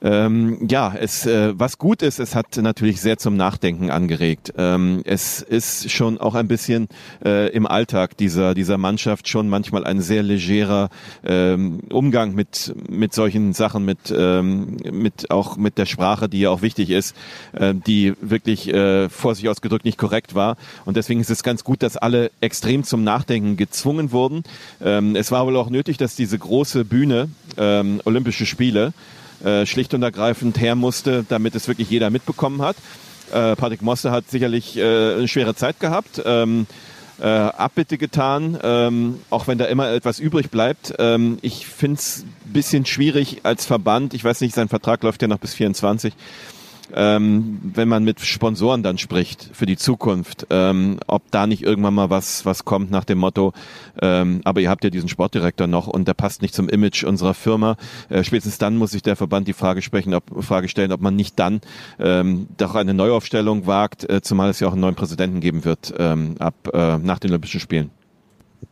ähm, 0.02 0.68
ja, 0.70 0.94
es 0.98 1.26
äh, 1.26 1.54
was 1.58 1.78
gut 1.78 2.02
ist, 2.02 2.20
es 2.20 2.36
hat 2.36 2.58
natürlich 2.58 3.02
sehr 3.02 3.18
zum 3.18 3.36
Nachdenken 3.36 3.90
angeregt. 3.90 4.54
Ähm, 4.58 5.02
es 5.06 5.42
ist 5.42 5.92
schon 5.92 6.18
auch 6.18 6.36
ein 6.36 6.48
bisschen 6.48 6.88
äh, 7.24 7.50
im 7.52 7.66
Alltag 7.66 8.18
dieser 8.18 8.54
dieser 8.54 8.78
Mannschaft 8.78 9.28
schon 9.28 9.50
manchmal 9.50 9.84
ein 9.84 10.02
sehr 10.02 10.24
legerer 10.24 10.90
ähm, 11.26 11.82
Umgang 11.90 12.34
mit 12.34 12.74
mit 12.90 13.14
solchen 13.14 13.54
Sachen, 13.54 13.86
mit 13.86 14.14
ähm, 14.16 14.78
mit 14.92 15.32
auch 15.32 15.58
mit 15.58 15.78
der 15.78 15.86
Sprache, 15.86 16.30
die 16.30 16.42
ja 16.42 16.50
auch 16.50 16.62
wichtig 16.62 16.90
ist, 16.90 17.16
äh, 17.54 17.74
die 17.74 18.14
wirklich 18.22 18.74
äh, 18.74 19.10
vor 19.10 19.36
sich 19.36 19.50
ausgedrückt 19.50 19.86
nicht 19.86 19.98
korrekt 19.98 20.36
war. 20.36 20.56
Und 20.86 20.98
deswegen 20.98 21.20
ist 21.20 21.30
es 21.30 21.44
ganz 21.44 21.64
gut, 21.64 21.84
dass 21.84 21.98
alle 21.98 22.32
extrem 22.42 22.84
zum 22.84 23.04
Nachdenken 23.04 23.58
gezwungen 23.58 24.12
wurden. 24.12 24.44
Ähm, 24.82 25.16
es 25.16 25.32
war 25.32 25.46
wohl 25.46 25.58
auch 25.58 25.70
nötig, 25.70 25.98
dass 25.98 26.16
diese 26.16 26.38
große 26.38 26.86
Bühne 26.86 27.30
ähm, 27.58 28.02
Olympische 28.06 28.46
Spiele 28.46 28.94
äh, 29.43 29.65
schlicht 29.65 29.93
und 29.93 30.04
ergreifend 30.04 30.60
her 30.60 30.75
musste, 30.75 31.25
damit 31.28 31.56
es 31.56 31.67
wirklich 31.67 31.89
jeder 31.89 32.10
mitbekommen 32.10 32.62
hat. 32.62 32.75
Äh, 33.32 33.56
Patrick 33.56 33.82
Mosse 33.82 34.12
hat 34.12 34.30
sicherlich 34.30 34.78
äh, 34.78 34.82
eine 35.15 35.28
schwere 35.28 35.56
Zeit 35.56 35.80
gehabt. 35.80 36.21
Ähm, 36.25 36.67
äh, 37.19 37.25
Abbitte 37.25 37.97
getan, 37.97 38.58
ähm, 38.63 39.19
auch 39.30 39.47
wenn 39.47 39.58
da 39.58 39.65
immer 39.65 39.91
etwas 39.91 40.19
übrig 40.19 40.49
bleibt. 40.49 40.93
Ähm, 40.99 41.38
ich 41.41 41.65
finde 41.65 41.99
es 41.99 42.23
ein 42.23 42.54
bisschen 42.54 42.86
schwierig 42.86 43.41
als 43.43 43.65
Verband, 43.65 44.13
ich 44.13 44.23
weiß 44.23 44.41
nicht, 44.41 44.56
sein 44.56 44.69
Vertrag 44.69 45.04
läuft 45.04 45.21
ja 45.21 45.28
noch 45.28 45.39
bis 45.39 45.54
24, 45.54 46.13
ähm, 46.93 47.60
wenn 47.63 47.88
man 47.88 48.04
mit 48.04 48.19
Sponsoren 48.19 48.84
dann 48.84 48.97
spricht 48.97 49.49
für 49.54 49.65
die 49.65 49.78
Zukunft, 49.78 50.47
ähm, 50.49 50.99
ob 51.08 51.30
da 51.32 51.47
nicht 51.47 51.63
irgendwann 51.63 51.93
mal 51.93 52.10
was, 52.10 52.45
was 52.45 52.65
kommt 52.65 52.91
nach 52.91 53.04
dem 53.04 53.19
Motto, 53.19 53.54
ähm, 54.02 54.41
aber 54.43 54.62
ihr 54.62 54.69
habt 54.69 54.84
ja 54.84 54.89
diesen 54.89 55.10
Sportdirektor 55.10 55.67
noch 55.67 55.88
und 55.88 56.08
der 56.08 56.13
passt 56.13 56.41
nicht 56.41 56.54
zum 56.54 56.69
Image 56.69 57.04
unserer 57.04 57.34
Firma. 57.34 57.78
Äh, 58.10 58.23
spätestens 58.23 58.58
dann 58.58 58.78
muss 58.78 58.91
sich 58.91 59.02
der 59.02 59.15
Verband 59.15 59.47
die 59.47 59.54
Frage 59.54 59.82
sprechen, 59.82 60.13
ob, 60.13 60.23
Frage 60.43 60.67
stellen, 60.67 60.91
ob 60.91 61.02
man 61.02 61.15
nicht 61.15 61.39
dann 61.39 61.62
ähm, 61.99 62.47
doch 62.58 62.75
eine 62.75 62.93
Neuaufstellung 62.93 63.67
wagt, 63.67 64.10
äh, 64.10 64.21
zumal 64.21 64.49
es 64.49 64.60
ja 64.60 64.67
auch 64.67 64.73
einen 64.73 64.82
neuen 64.82 64.95
Präsidenten 64.95 65.39
geben 65.39 65.65
wird 65.65 65.93
ähm, 65.97 66.36
ab 66.39 66.56
äh, 66.73 66.97
nach 66.97 67.19
den 67.19 67.32
Olympischen 67.32 67.60
Spielen. 67.60 67.91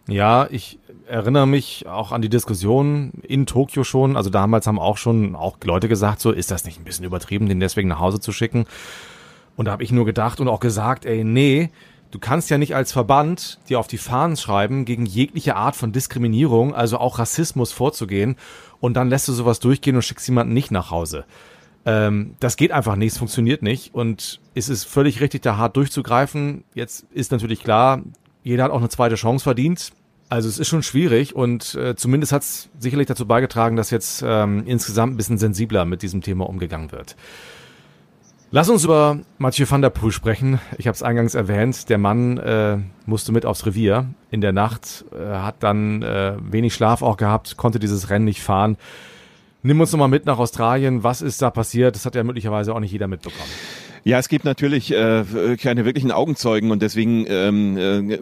Ja, 0.08 0.48
ich 0.50 0.80
erinnere 1.08 1.48
mich 1.48 1.88
auch 1.88 2.12
an 2.12 2.22
die 2.22 2.30
Diskussion 2.30 3.14
in 3.24 3.46
Tokio 3.46 3.84
schon. 3.84 4.18
Also 4.18 4.30
damals 4.30 4.68
haben 4.68 4.80
auch 4.80 4.98
schon 4.98 5.36
auch 5.36 5.58
Leute 5.64 5.88
gesagt, 5.88 6.20
so 6.20 6.32
ist 6.32 6.52
das 6.52 6.66
nicht 6.66 6.80
ein 6.80 6.84
bisschen 6.84 7.06
übertrieben, 7.06 7.48
den 7.48 7.60
deswegen 7.60 7.88
nach 7.88 8.00
Hause 8.00 8.20
zu 8.20 8.32
schicken. 8.32 8.66
Und 9.56 9.66
da 9.66 9.72
habe 9.72 9.84
ich 9.84 9.92
nur 9.92 10.06
gedacht 10.06 10.40
und 10.40 10.48
auch 10.48 10.60
gesagt, 10.60 11.06
ey, 11.06 11.24
nee, 11.24 11.72
du 12.12 12.20
kannst 12.20 12.50
ja 12.50 12.58
nicht 12.58 12.76
als 12.76 12.92
Verband 12.92 13.60
dir 13.70 13.80
auf 13.80 13.88
die 13.88 13.98
Fahnen 13.98 14.38
schreiben, 14.38 14.86
gegen 14.86 15.06
jegliche 15.06 15.56
Art 15.56 15.76
von 15.76 15.92
Diskriminierung, 15.92 16.76
also 16.76 16.98
auch 16.98 17.20
Rassismus 17.20 17.72
vorzugehen. 17.72 18.36
Und 18.80 18.94
dann 18.94 19.10
lässt 19.10 19.28
du 19.28 19.34
sowas 19.34 19.60
durchgehen 19.60 19.96
und 19.96 20.04
schickst 20.04 20.28
jemanden 20.28 20.54
nicht 20.54 20.72
nach 20.72 20.92
Hause. 20.92 21.26
Ähm, 21.86 22.36
das 22.40 22.58
geht 22.58 22.72
einfach 22.72 22.96
nicht, 22.96 23.14
es 23.14 23.18
funktioniert 23.18 23.64
nicht. 23.64 23.94
Und 23.96 24.40
es 24.54 24.70
ist 24.70 24.84
völlig 24.84 25.22
richtig, 25.22 25.42
da 25.42 25.58
hart 25.58 25.76
durchzugreifen. 25.78 26.64
Jetzt 26.76 27.08
ist 27.12 27.32
natürlich 27.32 27.64
klar, 27.64 28.02
jeder 28.44 28.66
hat 28.66 28.72
auch 28.72 28.80
eine 28.80 28.90
zweite 28.90 29.16
Chance 29.16 29.44
verdient. 29.44 29.92
Also 30.30 30.50
es 30.50 30.60
ist 30.60 30.68
schon 30.68 30.84
schwierig 30.84 31.36
und 31.36 31.76
äh, 31.76 31.96
zumindest 31.96 32.34
hat 32.34 32.42
es 32.42 32.70
sicherlich 32.78 33.08
dazu 33.08 33.26
beigetragen, 33.26 33.78
dass 33.78 33.92
jetzt 33.92 34.24
ähm, 34.26 34.64
insgesamt 34.66 35.14
ein 35.14 35.18
bisschen 35.18 35.38
sensibler 35.38 35.86
mit 35.86 36.02
diesem 36.02 36.22
Thema 36.22 36.50
umgegangen 36.50 36.92
wird. 36.92 37.16
Lass 38.50 38.70
uns 38.70 38.86
über 38.86 39.20
Mathieu 39.38 39.66
van 39.70 39.82
der 39.82 39.90
Poel 39.90 40.12
sprechen. 40.12 40.60
Ich 40.78 40.88
habe 40.88 40.96
es 40.96 41.04
eingangs 41.04 41.36
erwähnt. 41.36 41.90
Der 41.90 41.98
Mann 41.98 42.38
äh, 42.38 42.78
musste 43.06 43.34
mit 43.34 43.46
aufs 43.46 43.66
Revier 43.66 44.08
in 44.32 44.40
der 44.40 44.54
Nacht, 44.54 45.06
äh, 45.14 45.34
hat 45.34 45.64
dann 45.64 46.02
äh, 46.02 46.36
wenig 46.42 46.74
Schlaf 46.74 47.02
auch 47.02 47.18
gehabt, 47.18 47.58
konnte 47.58 47.80
dieses 47.80 48.10
Rennen 48.10 48.26
nicht 48.26 48.42
fahren. 48.42 48.78
Nimm 49.64 49.80
uns 49.82 49.92
nochmal 49.92 50.08
mit 50.08 50.26
nach 50.26 50.40
Australien. 50.40 51.04
Was 51.04 51.22
ist 51.22 51.42
da 51.42 51.50
passiert? 51.50 51.96
Das 51.96 52.06
hat 52.06 52.16
ja 52.16 52.24
möglicherweise 52.24 52.74
auch 52.74 52.80
nicht 52.80 52.92
jeder 52.92 53.08
mitbekommen. 53.08 53.50
Ja, 54.08 54.20
es 54.20 54.30
gibt 54.30 54.46
natürlich 54.46 54.94
äh, 54.94 55.58
keine 55.62 55.84
wirklichen 55.84 56.14
Augenzeugen 56.14 56.72
und 56.72 56.82
deswegen 56.82 57.26
ähm, 57.28 57.76
äh, 57.78 58.20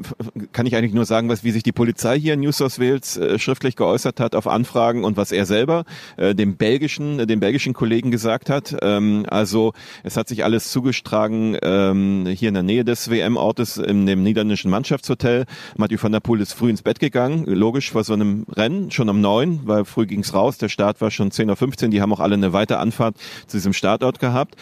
kann 0.52 0.66
ich 0.66 0.76
eigentlich 0.76 0.96
nur 0.96 1.06
sagen, 1.06 1.30
was 1.30 1.44
wie 1.44 1.52
sich 1.52 1.62
die 1.62 1.74
Polizei 1.74 2.20
hier 2.20 2.34
in 2.34 2.40
New 2.40 2.52
South 2.52 2.80
Wales 2.80 3.18
äh, 3.18 3.38
schriftlich 3.38 3.76
geäußert 3.76 4.20
hat 4.20 4.34
auf 4.34 4.48
Anfragen 4.48 5.04
und 5.04 5.16
was 5.16 5.32
er 5.32 5.46
selber 5.46 5.86
äh, 6.18 6.34
dem 6.34 6.58
belgischen, 6.58 7.20
äh, 7.20 7.28
dem 7.28 7.40
belgischen 7.40 7.76
Kollegen 7.76 8.10
gesagt 8.10 8.50
hat. 8.50 8.76
Ähm, 8.82 9.28
also 9.30 9.74
es 10.02 10.18
hat 10.18 10.28
sich 10.28 10.44
alles 10.44 10.72
zugestragen 10.72 11.56
ähm, 11.62 12.26
hier 12.36 12.48
in 12.48 12.56
der 12.56 12.64
Nähe 12.64 12.84
des 12.84 13.12
WM-Ortes 13.12 13.78
in 13.78 14.08
dem 14.08 14.24
niederländischen 14.24 14.72
Mannschaftshotel. 14.72 15.46
Mathieu 15.78 16.00
van 16.02 16.14
der 16.14 16.20
Poel 16.20 16.42
ist 16.42 16.54
früh 16.54 16.72
ins 16.72 16.82
Bett 16.82 17.00
gegangen, 17.00 17.46
logisch 17.46 17.92
vor 17.92 18.04
so 18.04 18.14
einem 18.14 18.48
Rennen, 18.52 18.90
schon 18.90 19.08
um 19.08 19.22
neun, 19.22 19.60
weil 19.66 19.86
früh 19.86 20.08
ging's 20.08 20.34
raus. 20.34 20.58
Der 20.58 20.70
Start 20.70 21.00
war 21.00 21.12
schon 21.12 21.30
10.15 21.30 21.84
Uhr. 21.84 21.90
Die 21.92 22.02
haben 22.02 22.12
auch 22.12 22.22
alle 22.22 22.34
eine 22.34 22.54
weite 22.54 22.80
Anfahrt 22.80 23.18
zu 23.46 23.58
diesem 23.58 23.74
Startort 23.74 24.18
gehabt. 24.18 24.56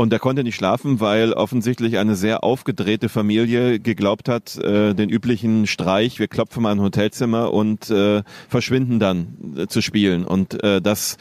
Und 0.00 0.14
er 0.14 0.18
konnte 0.18 0.44
nicht 0.44 0.54
schlafen, 0.54 0.98
weil 1.00 1.34
offensichtlich 1.34 1.98
eine 1.98 2.16
sehr 2.16 2.42
aufgedrehte 2.42 3.10
Familie 3.10 3.78
geglaubt 3.78 4.30
hat, 4.30 4.56
äh, 4.56 4.94
den 4.94 5.10
üblichen 5.10 5.66
Streich, 5.66 6.18
wir 6.18 6.26
klopfen 6.26 6.62
mal 6.62 6.72
ein 6.72 6.80
Hotelzimmer 6.80 7.52
und 7.52 7.90
äh, 7.90 8.22
verschwinden 8.48 8.98
dann 8.98 9.36
äh, 9.58 9.66
zu 9.66 9.82
spielen. 9.82 10.24
Und 10.24 10.64
äh, 10.64 10.80
das 10.80 11.18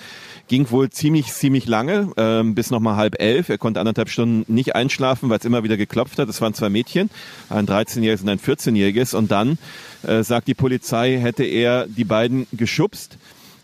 ging 0.48 0.72
wohl 0.72 0.90
ziemlich, 0.92 1.34
ziemlich 1.34 1.68
lange, 1.68 2.14
äh, 2.16 2.42
bis 2.54 2.72
nochmal 2.72 2.96
halb 2.96 3.20
elf. 3.20 3.50
Er 3.50 3.58
konnte 3.58 3.82
anderthalb 3.82 4.08
Stunden 4.08 4.46
nicht 4.48 4.76
einschlafen, 4.76 5.30
weil 5.30 5.40
es 5.40 5.46
immer 5.46 5.66
wieder 5.66 5.76
geklopft 5.76 6.18
hat. 6.18 6.30
Es 6.30 6.40
waren 6.40 6.54
zwei 6.54 6.70
Mädchen, 6.70 7.10
ein 7.50 7.68
13-jähriges 7.68 8.22
und 8.22 8.30
ein 8.30 8.40
14-jähriges. 8.40 9.14
Und 9.14 9.30
dann, 9.30 9.58
äh, 10.04 10.24
sagt 10.24 10.48
die 10.48 10.54
Polizei, 10.54 11.18
hätte 11.18 11.44
er 11.44 11.86
die 11.86 12.06
beiden 12.06 12.48
geschubst 12.54 13.18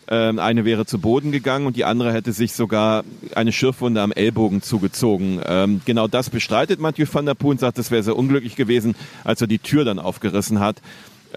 eine 0.07 0.65
wäre 0.65 0.85
zu 0.85 0.99
Boden 0.99 1.31
gegangen 1.31 1.65
und 1.65 1.75
die 1.75 1.85
andere 1.85 2.13
hätte 2.13 2.31
sich 2.31 2.53
sogar 2.53 3.03
eine 3.33 3.51
Schürfwunde 3.51 4.01
am 4.01 4.11
Ellbogen 4.11 4.61
zugezogen. 4.61 5.41
Ähm, 5.45 5.81
genau 5.85 6.07
das 6.07 6.29
bestreitet 6.29 6.79
Mathieu 6.79 7.05
van 7.11 7.25
der 7.25 7.33
Poel 7.33 7.51
und 7.51 7.59
sagt, 7.59 7.79
es 7.79 7.89
wäre 7.89 8.03
sehr 8.03 8.15
unglücklich 8.15 8.55
gewesen, 8.55 8.95
als 9.23 9.41
er 9.41 9.47
die 9.47 9.59
Tür 9.59 9.83
dann 9.83 9.99
aufgerissen 9.99 10.59
hat. 10.59 10.81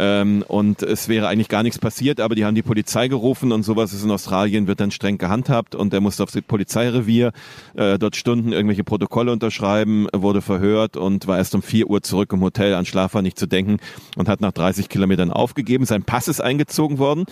Ähm, 0.00 0.44
und 0.46 0.82
es 0.82 1.08
wäre 1.08 1.26
eigentlich 1.26 1.48
gar 1.48 1.64
nichts 1.64 1.80
passiert, 1.80 2.20
aber 2.20 2.36
die 2.36 2.44
haben 2.44 2.54
die 2.54 2.62
Polizei 2.62 3.08
gerufen 3.08 3.50
und 3.50 3.64
sowas 3.64 3.92
ist 3.92 4.04
in 4.04 4.12
Australien, 4.12 4.68
wird 4.68 4.78
dann 4.78 4.92
streng 4.92 5.18
gehandhabt 5.18 5.74
und 5.74 5.92
er 5.92 6.00
musste 6.00 6.22
aufs 6.22 6.38
Polizeirevier, 6.40 7.32
äh, 7.74 7.98
dort 7.98 8.14
Stunden 8.14 8.52
irgendwelche 8.52 8.84
Protokolle 8.84 9.32
unterschreiben, 9.32 10.06
wurde 10.12 10.40
verhört 10.40 10.96
und 10.96 11.26
war 11.26 11.38
erst 11.38 11.56
um 11.56 11.62
vier 11.62 11.90
Uhr 11.90 12.00
zurück 12.00 12.32
im 12.32 12.42
Hotel, 12.42 12.74
an 12.74 12.86
Schlaf 12.86 13.14
war 13.14 13.22
nicht 13.22 13.38
zu 13.38 13.48
denken 13.48 13.78
und 14.16 14.28
hat 14.28 14.40
nach 14.40 14.52
30 14.52 14.88
Kilometern 14.88 15.32
aufgegeben. 15.32 15.84
Sein 15.84 16.04
Pass 16.04 16.28
ist 16.28 16.40
eingezogen 16.40 16.98
worden 16.98 17.26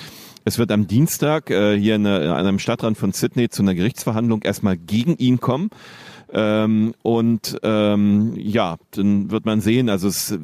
es 0.46 0.58
wird 0.58 0.70
am 0.70 0.86
Dienstag 0.86 1.50
äh, 1.50 1.76
hier 1.76 1.96
in, 1.96 2.06
an 2.06 2.30
einem 2.30 2.60
Stadtrand 2.60 2.96
von 2.96 3.12
Sydney 3.12 3.48
zu 3.48 3.62
einer 3.62 3.74
Gerichtsverhandlung 3.74 4.42
erstmal 4.42 4.76
gegen 4.76 5.16
ihn 5.16 5.40
kommen. 5.40 5.70
Ähm, 6.32 6.94
und 7.02 7.58
ähm, 7.64 8.32
ja, 8.36 8.76
dann 8.92 9.32
wird 9.32 9.44
man 9.44 9.60
sehen, 9.60 9.88
also 9.88 10.06
es, 10.06 10.36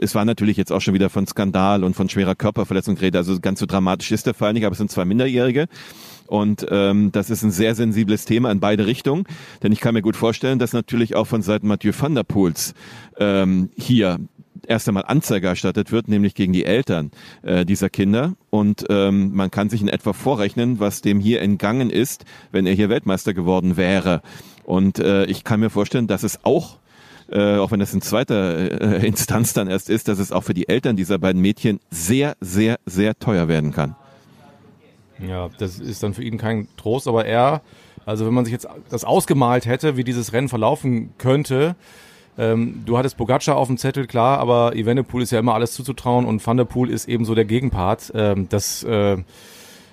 es 0.00 0.14
war 0.14 0.24
natürlich 0.26 0.58
jetzt 0.58 0.70
auch 0.70 0.80
schon 0.80 0.92
wieder 0.92 1.08
von 1.08 1.26
Skandal 1.26 1.82
und 1.82 1.94
von 1.96 2.10
schwerer 2.10 2.34
Körperverletzung 2.34 2.96
geredet, 2.96 3.16
also 3.16 3.40
ganz 3.40 3.60
so 3.60 3.66
dramatisch 3.66 4.12
ist 4.12 4.26
der 4.26 4.34
Fall 4.34 4.52
nicht, 4.52 4.66
aber 4.66 4.72
es 4.72 4.78
sind 4.78 4.90
zwei 4.90 5.06
Minderjährige. 5.06 5.66
Und 6.26 6.66
ähm, 6.70 7.10
das 7.10 7.30
ist 7.30 7.42
ein 7.42 7.50
sehr 7.50 7.74
sensibles 7.74 8.26
Thema 8.26 8.52
in 8.52 8.60
beide 8.60 8.86
Richtungen, 8.86 9.24
denn 9.62 9.72
ich 9.72 9.80
kann 9.80 9.94
mir 9.94 10.02
gut 10.02 10.16
vorstellen, 10.16 10.58
dass 10.58 10.74
natürlich 10.74 11.16
auch 11.16 11.26
von 11.26 11.40
Seiten 11.40 11.66
Mathieu 11.66 11.92
van 11.98 12.14
der 12.14 12.22
Poels 12.22 12.74
ähm, 13.18 13.70
hier 13.76 14.18
erst 14.70 14.88
einmal 14.88 15.04
Anzeige 15.06 15.48
erstattet 15.48 15.92
wird, 15.92 16.08
nämlich 16.08 16.34
gegen 16.34 16.52
die 16.52 16.64
Eltern 16.64 17.10
äh, 17.42 17.66
dieser 17.66 17.90
Kinder. 17.90 18.34
Und 18.48 18.86
ähm, 18.88 19.34
man 19.34 19.50
kann 19.50 19.68
sich 19.68 19.82
in 19.82 19.88
etwa 19.88 20.12
vorrechnen, 20.12 20.80
was 20.80 21.02
dem 21.02 21.20
hier 21.20 21.42
entgangen 21.42 21.90
ist, 21.90 22.24
wenn 22.52 22.66
er 22.66 22.72
hier 22.72 22.88
Weltmeister 22.88 23.34
geworden 23.34 23.76
wäre. 23.76 24.22
Und 24.64 24.98
äh, 25.00 25.24
ich 25.24 25.44
kann 25.44 25.60
mir 25.60 25.70
vorstellen, 25.70 26.06
dass 26.06 26.22
es 26.22 26.44
auch 26.44 26.78
äh, 27.30 27.58
auch 27.58 27.70
wenn 27.70 27.78
das 27.78 27.94
in 27.94 28.00
zweiter 28.00 29.00
äh, 29.00 29.06
Instanz 29.06 29.52
dann 29.52 29.68
erst 29.68 29.88
ist, 29.88 30.08
dass 30.08 30.18
es 30.18 30.32
auch 30.32 30.42
für 30.42 30.54
die 30.54 30.68
Eltern 30.68 30.96
dieser 30.96 31.18
beiden 31.18 31.40
Mädchen 31.40 31.78
sehr, 31.88 32.36
sehr, 32.40 32.80
sehr 32.86 33.16
teuer 33.20 33.46
werden 33.46 33.72
kann. 33.72 33.94
Ja, 35.24 35.48
das 35.58 35.78
ist 35.78 36.02
dann 36.02 36.12
für 36.12 36.24
ihn 36.24 36.38
kein 36.38 36.66
Trost, 36.76 37.06
aber 37.06 37.26
er, 37.26 37.62
also 38.04 38.26
wenn 38.26 38.34
man 38.34 38.46
sich 38.46 38.52
jetzt 38.52 38.66
das 38.88 39.04
ausgemalt 39.04 39.66
hätte, 39.66 39.96
wie 39.96 40.02
dieses 40.02 40.32
Rennen 40.32 40.48
verlaufen 40.48 41.10
könnte, 41.18 41.76
ähm, 42.40 42.82
du 42.86 42.96
hattest 42.96 43.18
Pogacar 43.18 43.56
auf 43.56 43.68
dem 43.68 43.76
Zettel, 43.76 44.06
klar, 44.06 44.38
aber 44.38 44.74
Evenepoel 44.74 45.22
ist 45.22 45.30
ja 45.30 45.38
immer 45.38 45.54
alles 45.54 45.72
zuzutrauen 45.72 46.24
und 46.24 46.44
Van 46.44 46.56
der 46.56 46.64
Poel 46.64 46.88
ist 46.88 47.06
eben 47.06 47.26
so 47.26 47.34
der 47.34 47.44
Gegenpart. 47.44 48.12
Ähm, 48.14 48.48
das 48.48 48.82
äh, 48.82 49.18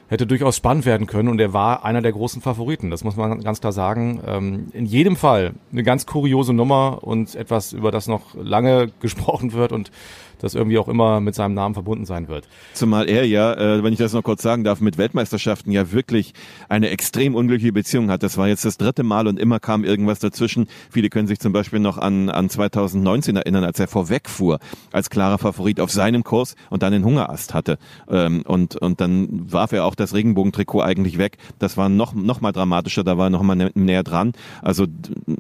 hätte 0.08 0.26
durchaus 0.26 0.56
spannend 0.56 0.86
werden 0.86 1.08
können 1.08 1.28
und 1.28 1.42
er 1.42 1.52
war 1.52 1.84
einer 1.84 2.02
der 2.02 2.14
großen 2.14 2.42
Favoriten, 2.42 2.90
das 2.90 3.04
muss 3.04 3.18
man 3.18 3.44
ganz 3.44 3.60
klar 3.60 3.74
sagen. 3.74 4.22
Ähm, 4.26 4.68
in 4.72 4.86
jedem 4.86 5.18
Fall 5.18 5.56
eine 5.74 5.84
ganz 5.84 6.06
kuriose 6.06 6.54
Nummer 6.54 7.00
und 7.02 7.36
etwas, 7.36 7.74
über 7.74 7.92
das 7.92 8.08
noch 8.08 8.34
lange 8.36 8.92
gesprochen 9.02 9.52
wird 9.52 9.74
und 9.74 9.92
das 10.40 10.56
irgendwie 10.56 10.78
auch 10.78 10.88
immer 10.88 11.20
mit 11.20 11.36
seinem 11.36 11.54
Namen 11.54 11.74
verbunden 11.74 12.06
sein 12.06 12.28
wird. 12.28 12.48
Zumal 12.74 13.10
er 13.10 13.26
ja, 13.26 13.54
äh, 13.54 13.84
wenn 13.84 13.94
ich 13.94 14.00
das 14.00 14.14
noch 14.14 14.24
kurz 14.24 14.42
sagen 14.42 14.64
darf, 14.64 14.82
mit 14.82 14.98
Weltmeisterschaften 14.98 15.72
ja 15.72 15.92
wirklich 15.92 16.34
eine 16.70 16.90
extrem 16.90 17.36
unglückliche 17.36 17.74
Beziehung 17.74 18.10
hat. 18.10 18.24
Das 18.24 18.38
war 18.38 18.48
jetzt 18.48 18.66
das 18.66 18.78
dritte 18.78 19.04
Mal 19.04 19.28
und 19.28 19.40
immer 19.40 19.60
kam 19.60 19.84
irgendwas 19.84 20.20
dazwischen. 20.20 20.68
Viele 20.90 21.10
können 21.10 21.28
sich 21.28 21.40
zum 21.40 21.54
Beispiel 21.54 21.80
noch 21.80 21.98
an, 21.98 22.30
an 22.30 22.50
2019 22.50 23.36
erinnern, 23.36 23.64
als 23.64 23.80
er 23.80 23.88
vorwegfuhr 23.88 24.60
als 24.92 25.10
klarer 25.10 25.38
Favorit 25.38 25.80
auf 25.80 25.92
seinem 25.92 26.24
Kurs 26.24 26.56
und 26.70 26.84
dann 26.84 26.94
den 26.94 27.04
Hungerast 27.04 27.54
hatte. 27.54 27.78
Ähm, 28.10 28.44
und, 28.46 28.76
und 28.76 29.02
dann 29.02 29.52
warf 29.52 29.72
er 29.72 29.86
auch 29.86 29.96
das 29.96 30.14
Regenbogentrikot 30.14 30.82
eigentlich 30.82 31.18
weg. 31.18 31.38
Das 31.60 31.78
war 31.78 31.90
noch, 31.90 32.14
noch 32.14 32.42
mal 32.42 32.52
dramatischer, 32.52 33.04
da 33.04 33.18
war 33.18 33.28
er 33.28 33.30
noch 33.30 33.44
mal 33.44 33.56
nä 33.56 33.70
näher 33.76 34.04
dran. 34.04 34.34
Also 34.62 34.86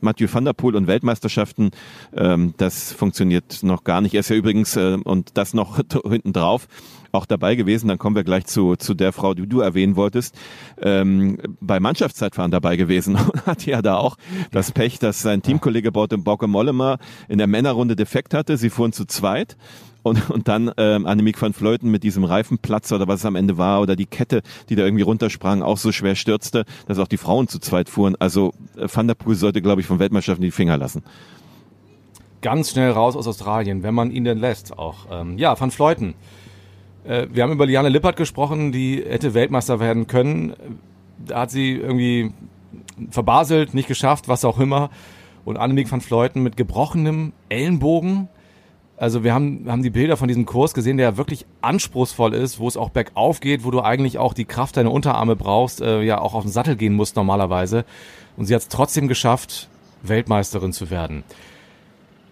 Mathieu 0.01 0.27
van 0.31 0.45
der 0.45 0.53
Poel 0.53 0.75
und 0.75 0.87
Weltmeisterschaften, 0.87 1.71
ähm, 2.15 2.53
das 2.57 2.93
funktioniert 2.93 3.63
noch 3.63 3.83
gar 3.83 4.01
nicht. 4.01 4.13
Er 4.13 4.21
ist 4.21 4.29
ja 4.29 4.35
übrigens 4.35 4.75
äh, 4.75 4.86
äh, 4.95 4.97
und 5.03 5.37
das 5.37 5.53
noch 5.53 5.79
hinten 6.09 6.33
drauf 6.33 6.67
auch 7.11 7.25
dabei 7.25 7.55
gewesen. 7.55 7.87
Dann 7.87 7.97
kommen 7.97 8.15
wir 8.15 8.23
gleich 8.23 8.45
zu, 8.45 8.75
zu 8.75 8.93
der 8.93 9.13
Frau, 9.13 9.33
die 9.33 9.47
du 9.47 9.59
erwähnen 9.59 9.95
wolltest. 9.95 10.35
Ähm, 10.81 11.37
bei 11.59 11.79
Mannschaftszeitfahren 11.79 12.51
dabei 12.51 12.77
gewesen 12.77 13.15
und 13.33 13.45
hat 13.45 13.65
ja 13.65 13.81
da 13.81 13.97
auch 13.97 14.17
das 14.51 14.71
Pech, 14.71 14.99
dass 14.99 15.21
sein 15.21 15.41
Teamkollege 15.41 15.91
Bauke 15.91 16.47
Mollema 16.47 16.97
in 17.27 17.37
der 17.37 17.47
Männerrunde 17.47 17.95
defekt 17.95 18.33
hatte. 18.33 18.57
Sie 18.57 18.69
fuhren 18.69 18.93
zu 18.93 19.05
zweit. 19.05 19.57
Und, 20.03 20.29
und 20.29 20.47
dann 20.47 20.71
ähm, 20.77 21.05
Annemiek 21.05 21.41
van 21.41 21.51
Fleuten 21.51 21.91
mit 21.91 22.03
diesem 22.03 22.23
Reifenplatz 22.23 22.93
oder 22.93 23.09
was 23.09 23.21
es 23.21 23.25
am 23.25 23.35
Ende 23.35 23.57
war 23.57 23.81
oder 23.81 23.97
die 23.97 24.05
Kette, 24.05 24.41
die 24.69 24.75
da 24.75 24.85
irgendwie 24.85 25.03
runtersprang, 25.03 25.61
auch 25.61 25.77
so 25.77 25.91
schwer 25.91 26.15
stürzte, 26.15 26.63
dass 26.87 26.99
auch 26.99 27.09
die 27.09 27.17
Frauen 27.17 27.49
zu 27.49 27.59
zweit 27.59 27.89
fuhren. 27.89 28.15
Also 28.17 28.53
äh, 28.77 28.87
Van 28.89 29.07
der 29.07 29.15
Poel 29.15 29.35
sollte, 29.35 29.61
glaube 29.61 29.81
ich, 29.81 29.87
von 29.87 29.99
Weltmeisterschaften 29.99 30.43
die 30.43 30.51
Finger 30.51 30.77
lassen 30.77 31.03
ganz 32.47 32.71
schnell 32.71 32.91
raus 32.91 33.17
aus 33.17 33.27
Australien, 33.27 33.83
wenn 33.83 33.93
man 33.93 34.09
ihn 34.09 34.23
denn 34.23 34.37
lässt 34.37 34.79
auch. 34.79 35.07
Ähm, 35.11 35.37
ja, 35.37 35.59
Van 35.59 35.69
Fleuten. 35.69 36.13
Äh, 37.03 37.27
wir 37.29 37.43
haben 37.43 37.51
über 37.51 37.65
Liane 37.65 37.89
Lippert 37.89 38.15
gesprochen, 38.15 38.71
die 38.71 39.03
hätte 39.05 39.33
Weltmeister 39.33 39.81
werden 39.81 40.07
können. 40.07 40.53
Da 41.25 41.41
hat 41.41 41.51
sie 41.51 41.73
irgendwie 41.73 42.31
verbaselt, 43.09 43.73
nicht 43.73 43.89
geschafft, 43.89 44.29
was 44.29 44.45
auch 44.45 44.59
immer. 44.59 44.91
Und 45.43 45.57
Annemiek 45.57 45.91
van 45.91 45.99
Fleuten 45.99 46.41
mit 46.41 46.55
gebrochenem 46.55 47.33
Ellenbogen. 47.49 48.29
Also 48.95 49.25
wir 49.25 49.33
haben, 49.33 49.65
haben 49.67 49.83
die 49.83 49.89
Bilder 49.89 50.15
von 50.15 50.29
diesem 50.29 50.45
Kurs 50.45 50.73
gesehen, 50.73 50.95
der 50.95 51.17
wirklich 51.17 51.45
anspruchsvoll 51.59 52.33
ist, 52.33 52.59
wo 52.59 52.69
es 52.69 52.77
auch 52.77 52.91
bergauf 52.91 53.41
geht, 53.41 53.65
wo 53.65 53.71
du 53.71 53.81
eigentlich 53.81 54.19
auch 54.19 54.33
die 54.33 54.45
Kraft 54.45 54.77
deiner 54.77 54.93
Unterarme 54.93 55.35
brauchst, 55.35 55.81
äh, 55.81 56.01
ja 56.01 56.21
auch 56.21 56.33
auf 56.33 56.43
den 56.43 56.51
Sattel 56.51 56.77
gehen 56.77 56.93
musst 56.93 57.17
normalerweise. 57.17 57.83
Und 58.37 58.45
sie 58.45 58.55
hat 58.55 58.61
es 58.61 58.69
trotzdem 58.69 59.09
geschafft, 59.09 59.67
Weltmeisterin 60.01 60.71
zu 60.71 60.89
werden. 60.89 61.25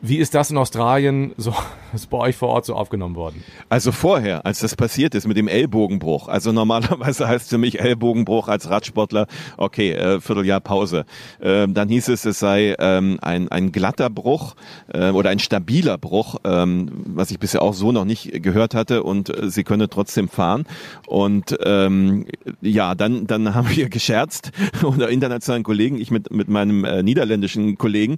Wie 0.02 0.18
ist 0.18 0.36
das 0.36 0.52
in 0.52 0.58
Australien 0.58 1.34
so 1.38 1.54
ist 1.94 2.10
bei 2.10 2.18
euch 2.18 2.36
vor 2.36 2.50
Ort 2.50 2.66
so 2.66 2.76
aufgenommen 2.76 3.16
worden? 3.16 3.44
Also 3.70 3.92
vorher, 3.92 4.46
als 4.46 4.60
das 4.60 4.76
passiert 4.76 5.16
ist 5.16 5.28
mit 5.28 5.38
dem 5.38 5.48
Ellbogenbruch. 5.48 6.28
Also 6.28 6.52
normalerweise 6.52 7.28
heißt 7.28 7.50
für 7.50 7.58
mich 7.58 7.80
Ellbogenbruch 7.80 8.48
als 8.48 8.70
Radsportler, 8.70 9.28
okay, 9.58 9.94
äh, 9.94 10.20
Vierteljahr 10.20 10.60
Pause. 10.60 11.06
Ähm, 11.42 11.74
dann 11.74 11.90
hieß 11.90 12.10
es, 12.10 12.26
es 12.26 12.40
sei 12.40 12.76
ähm, 12.80 13.20
ein, 13.22 13.50
ein 13.50 13.72
glatter 13.72 14.10
Bruch 14.10 14.56
äh, 14.94 15.12
oder 15.12 15.30
ein 15.30 15.40
stabiler 15.40 15.98
Bruch, 15.98 16.36
ähm, 16.44 16.92
was 17.06 17.32
ich 17.32 17.40
bisher 17.40 17.62
auch 17.62 17.74
so 17.74 17.92
noch 17.92 18.06
nicht 18.06 18.44
gehört 18.44 18.76
hatte 18.76 19.04
und 19.04 19.30
äh, 19.30 19.50
sie 19.50 19.64
könne 19.64 19.90
trotzdem 19.90 20.28
fahren. 20.28 20.66
Und 21.08 21.58
ähm, 21.64 22.26
ja, 22.62 22.96
dann, 22.96 23.28
dann 23.28 23.56
haben 23.56 23.70
wir 23.70 23.90
gescherzt 23.90 24.52
unter 24.84 25.10
internationalen 25.10 25.64
Kollegen, 25.64 26.00
ich 26.00 26.12
mit, 26.12 26.32
mit 26.32 26.50
meinem 26.50 26.84
äh, 26.84 27.02
niederländischen 27.02 27.78
Kollegen, 27.78 28.18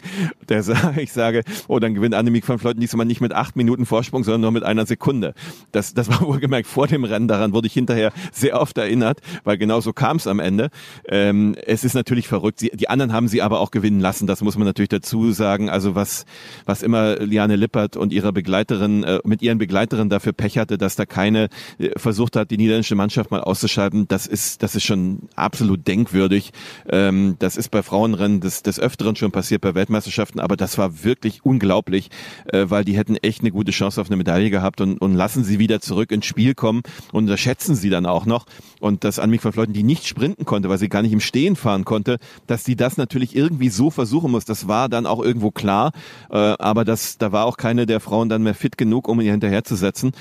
der 0.49 0.63
sage, 0.63 1.01
ich 1.01 1.13
sage, 1.13 1.43
oh, 1.67 1.79
dann 1.79 1.93
gewinnt 1.93 2.15
Annemiek 2.15 2.47
van 2.47 2.59
Vleuten 2.59 2.79
diesmal 2.79 3.05
nicht 3.05 3.21
mit 3.21 3.33
acht 3.33 3.55
Minuten 3.55 3.85
Vorsprung, 3.85 4.23
sondern 4.23 4.41
nur 4.41 4.51
mit 4.51 4.63
einer 4.63 4.85
Sekunde. 4.85 5.33
Das, 5.71 5.93
das 5.93 6.09
war 6.09 6.21
wohlgemerkt 6.27 6.67
vor 6.67 6.87
dem 6.87 7.03
Rennen. 7.03 7.27
Daran 7.27 7.53
wurde 7.53 7.67
ich 7.67 7.73
hinterher 7.73 8.11
sehr 8.31 8.59
oft 8.59 8.77
erinnert, 8.77 9.19
weil 9.43 9.57
genau 9.57 9.79
so 9.79 9.93
kam 9.93 10.17
es 10.17 10.27
am 10.27 10.39
Ende. 10.39 10.69
Ähm, 11.07 11.55
es 11.65 11.83
ist 11.83 11.93
natürlich 11.93 12.27
verrückt. 12.27 12.59
Sie, 12.59 12.71
die 12.73 12.89
anderen 12.89 13.13
haben 13.13 13.27
sie 13.27 13.41
aber 13.41 13.59
auch 13.59 13.71
gewinnen 13.71 13.99
lassen. 13.99 14.27
Das 14.27 14.41
muss 14.41 14.57
man 14.57 14.65
natürlich 14.65 14.89
dazu 14.89 15.31
sagen. 15.31 15.69
Also 15.69 15.95
was, 15.95 16.25
was 16.65 16.83
immer 16.83 17.17
Liane 17.17 17.55
Lippert 17.55 17.97
und 17.97 18.13
ihre 18.13 18.33
Begleiterin, 18.33 19.03
äh, 19.03 19.19
mit 19.23 19.41
ihren 19.41 19.57
Begleiterinnen 19.57 20.09
dafür 20.09 20.33
Pech 20.33 20.57
hatte, 20.57 20.77
dass 20.77 20.95
da 20.95 21.05
keine 21.05 21.49
äh, 21.79 21.97
versucht 21.97 22.35
hat, 22.35 22.51
die 22.51 22.57
niederländische 22.57 22.95
Mannschaft 22.95 23.31
mal 23.31 23.41
auszuschalten, 23.41 24.07
das 24.07 24.27
ist, 24.27 24.63
das 24.63 24.75
ist 24.75 24.83
schon 24.83 25.29
absolut 25.35 25.87
denkwürdig. 25.87 26.51
Ähm, 26.89 27.35
das 27.39 27.57
ist 27.57 27.69
bei 27.69 27.83
Frauenrennen 27.83 28.41
des, 28.41 28.63
des 28.63 28.79
Öfteren 28.79 29.15
schon 29.15 29.31
passiert, 29.31 29.61
bei 29.61 29.75
Weltmeisterschaften, 29.75 30.39
aber 30.39 30.55
das 30.57 30.77
war 30.77 31.03
wirklich 31.03 31.45
unglaublich, 31.57 32.09
äh, 32.53 32.65
weil 32.67 32.85
die 32.85 32.95
hätten 32.95 33.15
echt 33.17 33.41
eine 33.41 33.51
gute 33.51 33.71
Chance 33.71 33.99
auf 33.99 34.07
eine 34.07 34.17
Medaille 34.17 34.51
gehabt 34.51 34.79
und, 34.79 34.99
und 34.99 35.15
lassen 35.15 35.43
sie 35.43 35.57
wieder 35.57 35.81
zurück 35.81 36.11
ins 36.11 36.25
Spiel 36.25 36.53
kommen 36.53 36.83
und 37.11 37.23
unterschätzen 37.23 37.75
sie 37.75 37.89
dann 37.89 38.05
auch 38.05 38.25
noch. 38.27 38.45
Und 38.79 39.03
dass 39.03 39.17
Annemiek 39.17 39.41
von 39.41 39.53
Fleuten, 39.53 39.73
die 39.73 39.83
nicht 39.83 40.07
sprinten 40.07 40.45
konnte, 40.45 40.69
weil 40.69 40.77
sie 40.77 40.87
gar 40.87 41.01
nicht 41.01 41.13
im 41.13 41.19
Stehen 41.19 41.55
fahren 41.55 41.83
konnte, 41.83 42.17
dass 42.45 42.63
sie 42.63 42.75
das 42.75 42.97
natürlich 42.97 43.35
irgendwie 43.35 43.69
so 43.69 43.89
versuchen 43.89 44.31
muss, 44.31 44.45
das 44.45 44.67
war 44.67 44.87
dann 44.87 45.07
auch 45.07 45.23
irgendwo 45.23 45.49
klar. 45.49 45.93
Äh, 46.29 46.37
aber 46.37 46.85
das, 46.85 47.17
da 47.17 47.31
war 47.31 47.45
auch 47.45 47.57
keine 47.57 47.87
der 47.87 47.99
Frauen 47.99 48.29
dann 48.29 48.43
mehr 48.43 48.53
fit 48.53 48.77
genug, 48.77 49.07
um 49.07 49.19
ihr 49.19 49.31
hinterherzusetzen. 49.31 50.11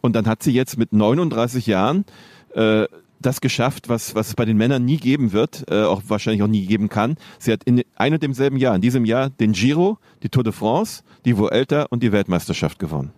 Und 0.00 0.16
dann 0.16 0.26
hat 0.26 0.42
sie 0.42 0.52
jetzt 0.52 0.78
mit 0.78 0.94
39 0.94 1.66
Jahren 1.66 2.06
äh, 2.54 2.86
das 3.20 3.40
geschafft, 3.40 3.88
was, 3.88 4.14
was 4.14 4.28
es 4.28 4.34
bei 4.34 4.44
den 4.44 4.56
Männern 4.56 4.84
nie 4.84 4.98
geben 4.98 5.32
wird, 5.32 5.64
äh, 5.70 5.84
auch 5.84 6.02
wahrscheinlich 6.08 6.42
auch 6.42 6.48
nie 6.48 6.66
geben 6.66 6.88
kann. 6.88 7.16
Sie 7.38 7.52
hat 7.52 7.64
in 7.64 7.82
ein 7.96 8.12
und 8.12 8.22
demselben 8.22 8.56
Jahr, 8.56 8.74
in 8.74 8.80
diesem 8.80 9.04
Jahr, 9.04 9.30
den 9.30 9.52
Giro, 9.52 9.98
die 10.22 10.28
Tour 10.28 10.44
de 10.44 10.52
France, 10.52 11.02
die 11.24 11.36
Vuelta 11.36 11.86
und 11.90 12.02
die 12.02 12.12
Weltmeisterschaft 12.12 12.78
gewonnen. 12.78 13.12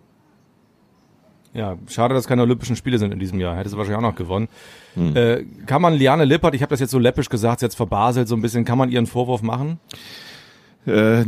Ja, 1.53 1.77
schade, 1.87 2.13
dass 2.13 2.27
keine 2.27 2.43
Olympischen 2.43 2.75
Spiele 2.75 2.99
sind 2.99 3.11
in 3.11 3.19
diesem 3.19 3.39
Jahr. 3.39 3.57
Hätte 3.57 3.69
sie 3.69 3.77
wahrscheinlich 3.77 3.97
auch 3.97 4.09
noch 4.09 4.15
gewonnen. 4.15 4.47
Hm. 4.93 5.15
Äh, 5.15 5.45
kann 5.65 5.81
man 5.81 5.93
Liane 5.95 6.25
Lippert, 6.25 6.53
ich 6.53 6.61
habe 6.61 6.69
das 6.69 6.79
jetzt 6.79 6.91
so 6.91 6.99
läppisch 6.99 7.29
gesagt, 7.29 7.61
jetzt 7.61 7.75
verbaselt 7.75 8.27
so 8.27 8.35
ein 8.35 8.41
bisschen, 8.41 8.65
kann 8.65 8.77
man 8.77 8.91
ihren 8.91 9.07
Vorwurf 9.07 9.41
machen? 9.41 9.79
Äh, 10.85 11.25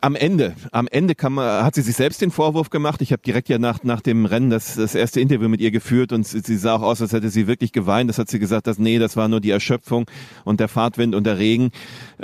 am 0.00 0.14
Ende, 0.16 0.54
am 0.72 0.88
Ende 0.88 1.14
man, 1.28 1.64
hat 1.64 1.74
sie 1.74 1.82
sich 1.82 1.94
selbst 1.94 2.22
den 2.22 2.30
Vorwurf 2.30 2.70
gemacht. 2.70 3.02
Ich 3.02 3.12
habe 3.12 3.22
direkt 3.22 3.48
ja 3.48 3.58
nach, 3.58 3.82
nach 3.84 4.00
dem 4.00 4.24
Rennen 4.24 4.50
das, 4.50 4.76
das 4.76 4.94
erste 4.94 5.20
Interview 5.20 5.48
mit 5.48 5.60
ihr 5.60 5.70
geführt 5.70 6.12
und 6.12 6.26
sie, 6.26 6.40
sie 6.40 6.56
sah 6.56 6.76
auch 6.76 6.82
aus, 6.82 7.02
als 7.02 7.12
hätte 7.12 7.28
sie 7.28 7.46
wirklich 7.46 7.72
geweint. 7.72 8.08
Das 8.08 8.18
hat 8.18 8.28
sie 8.28 8.38
gesagt, 8.38 8.66
dass 8.66 8.78
nee, 8.78 8.98
das 8.98 9.16
war 9.16 9.28
nur 9.28 9.40
die 9.40 9.50
Erschöpfung 9.50 10.06
und 10.44 10.60
der 10.60 10.68
Fahrtwind 10.68 11.14
und 11.14 11.24
der 11.24 11.38
Regen. 11.38 11.70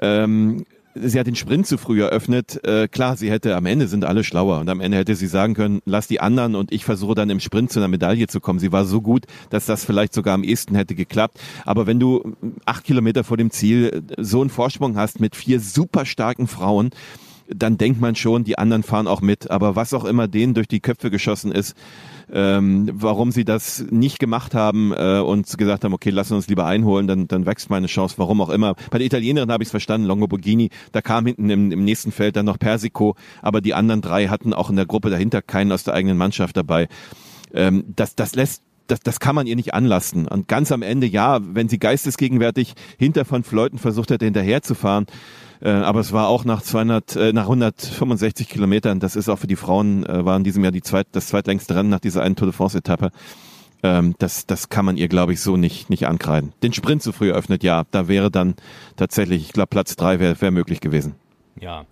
Ähm, 0.01 0.65
sie 0.95 1.19
hat 1.19 1.27
den 1.27 1.35
Sprint 1.35 1.67
zu 1.67 1.79
früh 1.79 2.03
eröffnet. 2.03 2.65
Äh, 2.65 2.89
klar, 2.89 3.17
sie 3.17 3.31
hätte, 3.31 3.57
am 3.57 3.67
Ende 3.67 3.89
sind 3.89 4.05
alle 4.05 4.25
schlauer 4.25 4.61
und 4.61 4.69
am 4.69 4.81
Ende 4.81 4.97
hätte 4.97 5.15
sie 5.15 5.27
sagen 5.27 5.55
können, 5.55 5.81
lass 5.85 6.07
die 6.07 6.21
anderen 6.21 6.55
und 6.55 6.73
ich 6.73 6.85
versuche 6.85 7.15
dann 7.15 7.31
im 7.31 7.41
Sprint 7.41 7.73
zu 7.73 7.81
einer 7.81 7.89
Medaille 7.89 8.27
zu 8.27 8.41
kommen. 8.41 8.59
Sie 8.59 8.73
war 8.73 8.85
so 8.85 9.01
gut, 9.01 9.27
dass 9.51 9.67
das 9.67 9.85
vielleicht 9.85 10.15
sogar 10.15 10.35
am 10.35 10.45
ehesten 10.45 10.75
hätte 10.75 10.95
geklappt. 10.95 11.39
Aber 11.65 11.87
wenn 11.87 12.01
du 12.01 12.37
acht 12.65 12.85
Kilometer 12.85 13.25
vor 13.25 13.37
dem 13.37 13.51
Ziel 13.51 14.03
so 14.19 14.41
einen 14.41 14.51
Vorsprung 14.51 14.97
hast 14.97 15.21
mit 15.21 15.37
vier 15.37 15.61
super 15.61 16.07
starken 16.07 16.47
Frauen, 16.47 16.91
dann 17.49 17.79
denkt 17.79 18.01
man 18.01 18.15
schon, 18.15 18.45
die 18.45 18.59
anderen 18.59 18.83
fahren 18.83 19.07
auch 19.07 19.21
mit. 19.21 19.51
Aber 19.51 19.77
was 19.77 19.95
auch 19.95 20.05
immer 20.05 20.29
denen 20.29 20.55
durch 20.55 20.69
die 20.69 20.81
Köpfe 20.81 21.11
geschossen 21.11 21.53
ist, 21.53 21.77
ähm, 22.33 22.91
warum 22.93 23.33
sie 23.33 23.45
das 23.45 23.85
nicht 23.91 24.19
gemacht 24.19 24.55
haben 24.55 24.93
äh, 24.93 25.21
und 25.21 25.57
gesagt 25.59 25.85
haben, 25.85 25.93
okay, 25.93 26.11
lassen 26.11 26.35
uns 26.35 26.49
lieber 26.49 26.67
einholen, 26.67 27.07
dann, 27.07 27.29
dann 27.29 27.47
wächst 27.47 27.71
meine 27.71 27.87
Chance, 27.87 28.15
warum 28.19 28.41
auch 28.41 28.51
immer. 28.51 28.75
Bei 28.91 28.99
der 28.99 29.07
Italienerin 29.07 29.53
habe 29.53 29.63
ich 29.63 29.69
es 29.69 29.73
verstanden, 29.73 30.07
Longo 30.07 30.27
Borghini, 30.27 30.71
da 30.93 31.03
kam 31.03 31.27
hinten 31.27 31.51
im, 31.51 31.71
im 31.71 31.85
nächsten 31.85 32.13
Feld 32.13 32.37
dann 32.37 32.47
noch 32.47 32.59
Persico, 32.59 33.17
aber 33.43 33.61
die 33.61 33.75
anderen 33.75 34.01
drei 34.01 34.29
hatten 34.29 34.55
auch 34.55 34.71
in 34.71 34.77
der 34.77 34.87
Gruppe 34.87 35.11
dahinter 35.11 35.43
keinen 35.43 35.73
aus 35.73 35.85
der 35.85 35.95
eigenen 35.95 36.17
Mannschaft 36.17 36.57
dabei. 36.57 36.89
Ähm, 37.53 37.85
das, 37.95 38.15
das 38.17 38.35
lässt 38.35 38.63
das, 38.87 39.01
das 39.01 39.19
kann 39.19 39.35
man 39.35 39.47
ihr 39.47 39.57
nicht 39.57 39.73
anlasten. 39.73 40.29
Und 40.29 40.47
ganz 40.47 40.71
am 40.71 40.83
Ende, 40.83 41.07
ja, 41.07 41.39
wenn 41.43 41.71
sie 41.71 41.79
geistesgegenwärtig 41.79 42.75
hinter 42.99 43.25
von 43.25 43.43
Fleuten 43.43 43.79
versucht 43.79 44.11
hätte, 44.11 44.27
hinterherzufahren, 44.27 45.07
äh, 45.61 45.71
aber 45.71 46.01
es 46.01 46.13
war 46.13 46.29
auch 46.29 46.45
nach 46.45 46.63
200, 46.63 47.17
äh, 47.17 47.33
nach 47.33 47.45
165 47.45 48.49
Kilometern, 48.49 49.01
das 49.01 49.17
ist 49.17 49.29
auch 49.29 49.39
für 49.39 49.47
die 49.47 49.57
Frauen, 49.57 50.05
äh, 50.07 50.25
war 50.25 50.37
in 50.37 50.45
diesem 50.45 50.63
Jahr 50.63 50.73
die 50.73 50.83
zweit, 50.83 51.07
das 51.13 51.29
zweitlängste 51.29 51.75
Rennen 51.75 51.91
nach 51.91 52.01
dieser 52.01 52.23
einen 52.23 52.37
Tour 52.37 52.47
de 52.47 52.55
France 52.55 52.79
Etappe. 52.79 53.11
Ähm, 53.83 54.15
das, 54.19 54.47
das 54.47 54.71
kann 54.71 54.85
man 54.85 54.97
ihr, 54.97 55.09
glaube 55.09 55.33
ich, 55.35 55.41
so 55.41 55.57
nicht, 55.57 55.91
nicht 55.91 56.07
ankreiden. 56.07 56.53
Den 56.63 56.73
Sprint 56.73 57.03
zu 57.03 57.13
früh 57.13 57.31
eröffnet, 57.31 57.63
ja, 57.63 57.85
da 57.91 58.09
wäre 58.09 58.31
dann 58.31 58.55
tatsächlich, 58.97 59.43
ich 59.43 59.53
glaube, 59.53 59.69
Platz 59.69 59.97
drei 59.97 60.21
wäre 60.21 60.41
wär 60.41 60.51
möglich 60.51 60.81
gewesen. 60.81 61.15
Ja. 61.61 61.85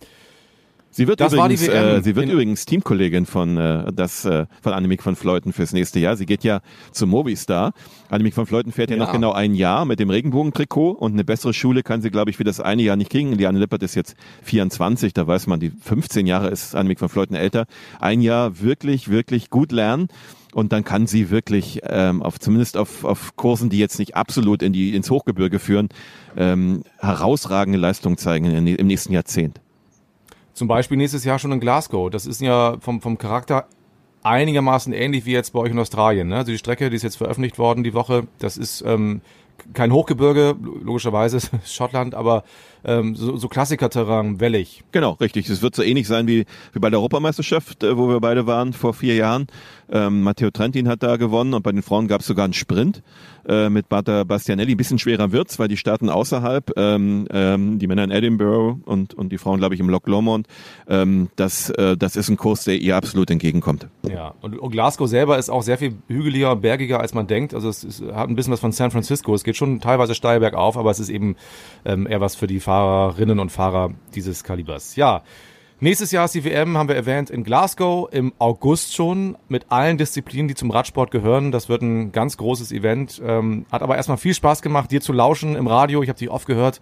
Sie 0.94 1.08
wird 1.08 1.20
das 1.20 1.32
übrigens, 1.32 1.66
äh, 1.66 2.02
sie 2.02 2.14
wird 2.14 2.28
übrigens 2.28 2.66
Teamkollegin 2.66 3.24
von 3.24 3.56
äh, 3.56 3.90
das 3.94 4.26
äh, 4.26 4.44
von 4.60 4.74
Annemiek 4.74 5.02
von 5.02 5.16
Fleuten 5.16 5.54
fürs 5.54 5.72
nächste 5.72 5.98
Jahr. 5.98 6.16
Sie 6.16 6.26
geht 6.26 6.44
ja 6.44 6.60
zu 6.90 7.06
Movistar. 7.06 7.72
Annemiek 8.10 8.34
von 8.34 8.44
Fleuten 8.44 8.72
fährt 8.72 8.90
ja, 8.90 8.96
ja 8.96 9.02
noch 9.02 9.12
genau 9.12 9.32
ein 9.32 9.54
Jahr 9.54 9.86
mit 9.86 10.00
dem 10.00 10.10
Regenbogentrikot 10.10 10.90
und 10.90 11.14
eine 11.14 11.24
bessere 11.24 11.54
Schule 11.54 11.82
kann 11.82 12.02
sie, 12.02 12.10
glaube 12.10 12.30
ich, 12.30 12.36
für 12.36 12.44
das 12.44 12.60
eine 12.60 12.82
Jahr 12.82 12.96
nicht 12.96 13.10
kriegen. 13.10 13.32
Liane 13.32 13.58
Lippert 13.58 13.82
ist 13.82 13.94
jetzt 13.94 14.16
24, 14.42 15.14
da 15.14 15.26
weiß 15.26 15.46
man, 15.46 15.60
die 15.60 15.70
15 15.70 16.26
Jahre 16.26 16.48
ist 16.48 16.74
Annemiek 16.74 16.98
von 16.98 17.08
Fleuten 17.08 17.34
älter. 17.34 17.64
Ein 17.98 18.20
Jahr 18.20 18.60
wirklich, 18.60 19.08
wirklich 19.08 19.48
gut 19.48 19.72
lernen. 19.72 20.08
Und 20.52 20.74
dann 20.74 20.84
kann 20.84 21.06
sie 21.06 21.30
wirklich 21.30 21.80
ähm, 21.84 22.22
auf 22.22 22.38
zumindest 22.38 22.76
auf, 22.76 23.04
auf 23.04 23.36
Kursen, 23.36 23.70
die 23.70 23.78
jetzt 23.78 23.98
nicht 23.98 24.16
absolut 24.16 24.62
in 24.62 24.74
die 24.74 24.94
ins 24.94 25.10
Hochgebirge 25.10 25.58
führen, 25.58 25.88
ähm, 26.36 26.82
herausragende 26.98 27.78
Leistung 27.78 28.18
zeigen 28.18 28.44
im 28.44 28.86
nächsten 28.86 29.14
Jahrzehnt. 29.14 29.62
Zum 30.54 30.68
Beispiel 30.68 30.96
nächstes 30.96 31.24
Jahr 31.24 31.38
schon 31.38 31.52
in 31.52 31.60
Glasgow. 31.60 32.10
Das 32.10 32.26
ist 32.26 32.40
ja 32.40 32.76
vom, 32.80 33.00
vom 33.00 33.18
Charakter 33.18 33.66
einigermaßen 34.22 34.92
ähnlich 34.92 35.26
wie 35.26 35.32
jetzt 35.32 35.52
bei 35.52 35.60
euch 35.60 35.72
in 35.72 35.78
Australien. 35.78 36.28
Ne? 36.28 36.36
Also 36.36 36.52
die 36.52 36.58
Strecke, 36.58 36.90
die 36.90 36.96
ist 36.96 37.02
jetzt 37.02 37.16
veröffentlicht 37.16 37.58
worden 37.58 37.82
die 37.82 37.94
Woche, 37.94 38.26
das 38.38 38.56
ist 38.56 38.82
ähm, 38.86 39.20
kein 39.74 39.92
Hochgebirge, 39.92 40.56
logischerweise 40.82 41.40
Schottland, 41.64 42.14
aber 42.14 42.44
ähm, 42.84 43.14
so, 43.14 43.36
so 43.36 43.48
Klassikerterrain, 43.48 44.40
wellig. 44.40 44.84
Genau, 44.92 45.12
richtig. 45.12 45.48
Es 45.48 45.62
wird 45.62 45.74
so 45.74 45.82
ähnlich 45.82 46.06
sein 46.06 46.26
wie, 46.26 46.44
wie 46.72 46.78
bei 46.78 46.90
der 46.90 46.98
Europameisterschaft, 46.98 47.82
äh, 47.82 47.96
wo 47.96 48.08
wir 48.08 48.20
beide 48.20 48.46
waren 48.46 48.72
vor 48.72 48.94
vier 48.94 49.14
Jahren. 49.14 49.46
Ähm, 49.90 50.22
Matteo 50.22 50.50
Trentin 50.50 50.88
hat 50.88 51.02
da 51.02 51.16
gewonnen 51.16 51.54
und 51.54 51.62
bei 51.62 51.72
den 51.72 51.82
Frauen 51.82 52.08
gab 52.08 52.22
es 52.22 52.26
sogar 52.26 52.44
einen 52.44 52.54
Sprint 52.54 53.02
äh, 53.46 53.68
mit 53.68 53.88
Bata 53.88 54.24
Bastianelli. 54.24 54.72
Ein 54.72 54.76
bisschen 54.76 54.98
schwerer 54.98 55.32
wird's, 55.32 55.58
weil 55.58 55.68
die 55.68 55.76
starten 55.76 56.08
außerhalb, 56.08 56.72
ähm, 56.76 57.26
ähm, 57.30 57.78
die 57.78 57.86
Männer 57.86 58.04
in 58.04 58.10
Edinburgh 58.10 58.80
und, 58.84 59.14
und 59.14 59.30
die 59.30 59.38
Frauen, 59.38 59.58
glaube 59.58 59.74
ich, 59.74 59.80
im 59.80 59.90
Loch 59.90 60.06
Lomond. 60.06 60.46
Ähm, 60.88 61.28
das, 61.36 61.70
äh, 61.70 61.96
das 61.96 62.16
ist 62.16 62.28
ein 62.28 62.36
Kurs, 62.36 62.64
der 62.64 62.80
ihr 62.80 62.96
absolut 62.96 63.30
entgegenkommt. 63.30 63.86
Ja, 64.08 64.34
und, 64.40 64.58
und 64.58 64.70
Glasgow 64.70 65.08
selber 65.08 65.38
ist 65.38 65.50
auch 65.50 65.62
sehr 65.62 65.78
viel 65.78 65.94
hügeliger, 66.08 66.56
bergiger, 66.56 67.00
als 67.00 67.14
man 67.14 67.26
denkt. 67.26 67.54
Also 67.54 67.68
es, 67.68 67.84
es 67.84 68.02
hat 68.02 68.28
ein 68.28 68.36
bisschen 68.36 68.52
was 68.52 68.60
von 68.60 68.72
San 68.72 68.90
Francisco. 68.90 69.34
Es 69.34 69.44
geht 69.44 69.56
schon 69.56 69.80
teilweise 69.80 70.14
steil 70.14 70.40
bergauf, 70.40 70.76
aber 70.76 70.90
es 70.90 71.00
ist 71.00 71.10
eben 71.10 71.36
ähm, 71.84 72.06
eher 72.06 72.20
was 72.20 72.34
für 72.34 72.46
die 72.46 72.60
Fahrerinnen 72.72 73.38
und 73.38 73.50
Fahrer 73.50 73.90
dieses 74.14 74.44
Kalibers. 74.44 74.96
Ja, 74.96 75.22
Nächstes 75.80 76.12
Jahr 76.12 76.26
ist 76.26 76.34
die 76.36 76.44
WM, 76.44 76.78
haben 76.78 76.88
wir 76.88 76.94
erwähnt, 76.94 77.28
in 77.28 77.42
Glasgow 77.42 78.08
im 78.12 78.32
August 78.38 78.94
schon 78.94 79.36
mit 79.48 79.66
allen 79.70 79.98
Disziplinen, 79.98 80.46
die 80.46 80.54
zum 80.54 80.70
Radsport 80.70 81.10
gehören. 81.10 81.50
Das 81.50 81.68
wird 81.68 81.82
ein 81.82 82.12
ganz 82.12 82.36
großes 82.36 82.70
Event. 82.70 83.20
Ähm, 83.26 83.66
hat 83.72 83.82
aber 83.82 83.96
erstmal 83.96 84.16
viel 84.16 84.32
Spaß 84.32 84.62
gemacht, 84.62 84.92
dir 84.92 85.00
zu 85.00 85.12
lauschen 85.12 85.56
im 85.56 85.66
Radio. 85.66 86.00
Ich 86.04 86.08
habe 86.08 86.20
dich 86.20 86.30
oft 86.30 86.46
gehört. 86.46 86.80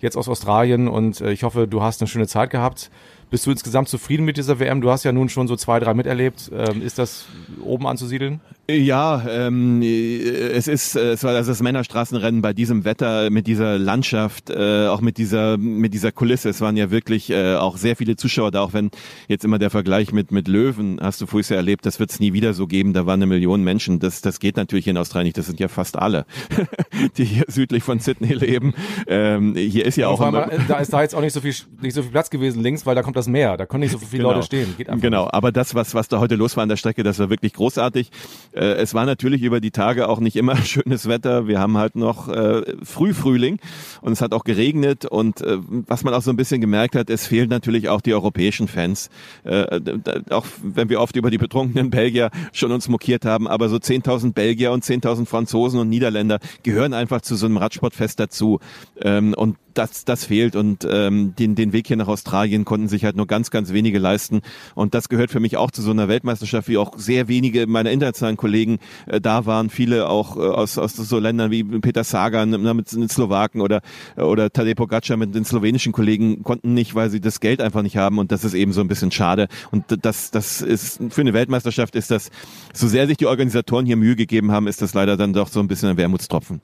jetzt 0.00 0.16
aus 0.16 0.28
Australien 0.28 0.88
und 0.88 1.20
äh, 1.20 1.30
ich 1.30 1.44
hoffe, 1.44 1.68
du 1.68 1.80
hast 1.80 2.00
eine 2.02 2.08
schöne 2.08 2.26
Zeit 2.26 2.50
gehabt. 2.50 2.90
Bist 3.30 3.46
du 3.46 3.52
insgesamt 3.52 3.88
zufrieden 3.88 4.24
mit 4.24 4.36
dieser 4.36 4.58
WM? 4.58 4.80
Du 4.80 4.90
hast 4.90 5.04
ja 5.04 5.12
nun 5.12 5.28
schon 5.28 5.46
so 5.46 5.54
zwei, 5.54 5.78
drei 5.78 5.94
miterlebt. 5.94 6.50
Ähm, 6.52 6.82
ist 6.82 6.98
das 6.98 7.26
oben 7.62 7.86
anzusiedeln? 7.86 8.40
Ja, 8.78 9.22
ähm, 9.28 9.82
es 9.82 10.68
ist 10.68 10.94
es 10.94 11.24
war 11.24 11.34
also 11.34 11.50
das 11.50 11.60
Männerstraßenrennen 11.60 12.40
bei 12.40 12.52
diesem 12.52 12.84
Wetter, 12.84 13.30
mit 13.30 13.46
dieser 13.46 13.78
Landschaft, 13.78 14.50
äh, 14.50 14.86
auch 14.86 15.00
mit 15.00 15.18
dieser 15.18 15.56
mit 15.56 15.92
dieser 15.92 16.12
Kulisse. 16.12 16.50
Es 16.50 16.60
waren 16.60 16.76
ja 16.76 16.90
wirklich 16.90 17.30
äh, 17.30 17.54
auch 17.54 17.76
sehr 17.76 17.96
viele 17.96 18.16
Zuschauer 18.16 18.50
da, 18.52 18.60
auch 18.60 18.72
wenn 18.72 18.90
jetzt 19.28 19.44
immer 19.44 19.58
der 19.58 19.70
Vergleich 19.70 20.12
mit 20.12 20.30
mit 20.30 20.46
Löwen, 20.46 20.98
hast 21.00 21.20
du 21.20 21.26
vorhin 21.26 21.46
ja 21.50 21.56
erlebt, 21.56 21.84
das 21.84 21.98
wird 21.98 22.10
es 22.10 22.20
nie 22.20 22.32
wieder 22.32 22.54
so 22.54 22.66
geben. 22.66 22.92
Da 22.92 23.06
waren 23.06 23.18
eine 23.18 23.26
Million 23.26 23.64
Menschen. 23.64 23.98
Das 23.98 24.20
das 24.20 24.38
geht 24.38 24.56
natürlich 24.56 24.86
in 24.86 24.96
Australien 24.96 25.26
nicht. 25.26 25.38
Das 25.38 25.46
sind 25.46 25.58
ja 25.58 25.68
fast 25.68 25.98
alle, 25.98 26.24
die 27.16 27.24
hier 27.24 27.44
südlich 27.48 27.82
von 27.82 27.98
Sydney 27.98 28.34
leben. 28.34 28.74
Ähm, 29.08 29.56
hier 29.56 29.84
ist 29.84 29.96
ja 29.96 30.08
auch 30.08 30.20
immer, 30.20 30.48
da 30.68 30.78
ist 30.78 30.92
da 30.92 31.02
jetzt 31.02 31.14
auch 31.14 31.22
nicht 31.22 31.32
so 31.32 31.40
viel 31.40 31.54
nicht 31.80 31.94
so 31.94 32.02
viel 32.02 32.12
Platz 32.12 32.30
gewesen 32.30 32.62
links, 32.62 32.86
weil 32.86 32.94
da 32.94 33.02
kommt 33.02 33.16
das 33.16 33.26
Meer. 33.26 33.56
Da 33.56 33.66
können 33.66 33.80
nicht 33.80 33.92
so 33.92 33.98
viele 33.98 34.22
genau. 34.22 34.34
Leute 34.34 34.46
stehen. 34.46 34.74
Geht 34.76 34.88
genau. 35.00 35.28
Aber 35.32 35.50
das 35.50 35.74
was 35.74 35.94
was 35.94 36.08
da 36.08 36.20
heute 36.20 36.36
los 36.36 36.56
war 36.56 36.62
an 36.62 36.68
der 36.68 36.76
Strecke, 36.76 37.02
das 37.02 37.18
war 37.18 37.30
wirklich 37.30 37.54
großartig. 37.54 38.10
Äh, 38.60 38.74
es 38.74 38.92
war 38.92 39.06
natürlich 39.06 39.42
über 39.42 39.60
die 39.60 39.70
Tage 39.70 40.08
auch 40.08 40.20
nicht 40.20 40.36
immer 40.36 40.56
schönes 40.64 41.08
Wetter. 41.08 41.48
Wir 41.48 41.58
haben 41.58 41.78
halt 41.78 41.96
noch 41.96 42.28
äh, 42.28 42.62
Frühfrühling 42.82 43.58
und 44.02 44.12
es 44.12 44.20
hat 44.20 44.32
auch 44.32 44.44
geregnet 44.44 45.06
und 45.06 45.40
äh, 45.40 45.58
was 45.86 46.04
man 46.04 46.12
auch 46.12 46.22
so 46.22 46.30
ein 46.30 46.36
bisschen 46.36 46.60
gemerkt 46.60 46.94
hat, 46.94 47.08
es 47.08 47.26
fehlen 47.26 47.48
natürlich 47.48 47.88
auch 47.88 48.02
die 48.02 48.12
europäischen 48.12 48.68
Fans. 48.68 49.08
Äh, 49.44 49.80
auch 50.30 50.46
wenn 50.62 50.88
wir 50.90 51.00
oft 51.00 51.16
über 51.16 51.30
die 51.30 51.38
betrunkenen 51.38 51.90
Belgier 51.90 52.30
schon 52.52 52.70
uns 52.72 52.88
mokiert 52.88 53.24
haben, 53.24 53.48
aber 53.48 53.68
so 53.68 53.76
10.000 53.76 54.34
Belgier 54.34 54.72
und 54.72 54.84
10.000 54.84 55.26
Franzosen 55.26 55.80
und 55.80 55.88
Niederländer 55.88 56.38
gehören 56.62 56.92
einfach 56.92 57.22
zu 57.22 57.36
so 57.36 57.46
einem 57.46 57.56
Radsportfest 57.56 58.20
dazu. 58.20 58.60
Ähm, 59.00 59.34
und 59.34 59.56
das, 59.74 60.04
das 60.04 60.24
fehlt 60.24 60.56
und 60.56 60.86
ähm, 60.88 61.34
den, 61.38 61.54
den 61.54 61.72
Weg 61.72 61.86
hier 61.86 61.96
nach 61.96 62.08
Australien 62.08 62.64
konnten 62.64 62.88
sich 62.88 63.04
halt 63.04 63.16
nur 63.16 63.26
ganz, 63.26 63.50
ganz 63.50 63.72
wenige 63.72 63.98
leisten. 63.98 64.40
Und 64.74 64.94
das 64.94 65.08
gehört 65.08 65.30
für 65.30 65.40
mich 65.40 65.56
auch 65.56 65.70
zu 65.70 65.82
so 65.82 65.90
einer 65.90 66.08
Weltmeisterschaft, 66.08 66.68
wie 66.68 66.78
auch 66.78 66.92
sehr 66.96 67.28
wenige 67.28 67.66
meiner 67.66 67.90
internationalen 67.90 68.36
Kollegen 68.36 68.78
äh, 69.06 69.20
da 69.20 69.46
waren, 69.46 69.70
viele 69.70 70.08
auch 70.08 70.36
äh, 70.36 70.40
aus, 70.40 70.78
aus 70.78 70.94
so 70.94 71.18
Ländern 71.18 71.50
wie 71.50 71.64
Peter 71.64 72.04
Sagan 72.04 72.50
mit 72.50 72.92
den 72.92 73.08
Slowaken 73.08 73.60
oder, 73.60 73.80
oder 74.16 74.50
Tadej 74.50 74.74
Pogacar 74.74 75.16
mit 75.16 75.34
den 75.34 75.44
slowenischen 75.44 75.92
Kollegen 75.92 76.42
konnten 76.42 76.74
nicht, 76.74 76.94
weil 76.94 77.10
sie 77.10 77.20
das 77.20 77.40
Geld 77.40 77.60
einfach 77.60 77.82
nicht 77.82 77.96
haben. 77.96 78.18
Und 78.18 78.32
das 78.32 78.44
ist 78.44 78.54
eben 78.54 78.72
so 78.72 78.80
ein 78.80 78.88
bisschen 78.88 79.10
schade. 79.10 79.48
Und 79.70 79.84
das, 80.02 80.30
das 80.30 80.62
ist, 80.62 81.00
für 81.10 81.20
eine 81.20 81.34
Weltmeisterschaft 81.34 81.96
ist 81.96 82.10
das, 82.10 82.30
so 82.72 82.88
sehr 82.88 83.06
sich 83.06 83.16
die 83.16 83.26
Organisatoren 83.26 83.86
hier 83.86 83.96
Mühe 83.96 84.16
gegeben 84.16 84.52
haben, 84.52 84.66
ist 84.66 84.82
das 84.82 84.94
leider 84.94 85.16
dann 85.16 85.32
doch 85.32 85.48
so 85.48 85.60
ein 85.60 85.68
bisschen 85.68 85.88
ein 85.88 85.96
Wermutstropfen. 85.96 86.60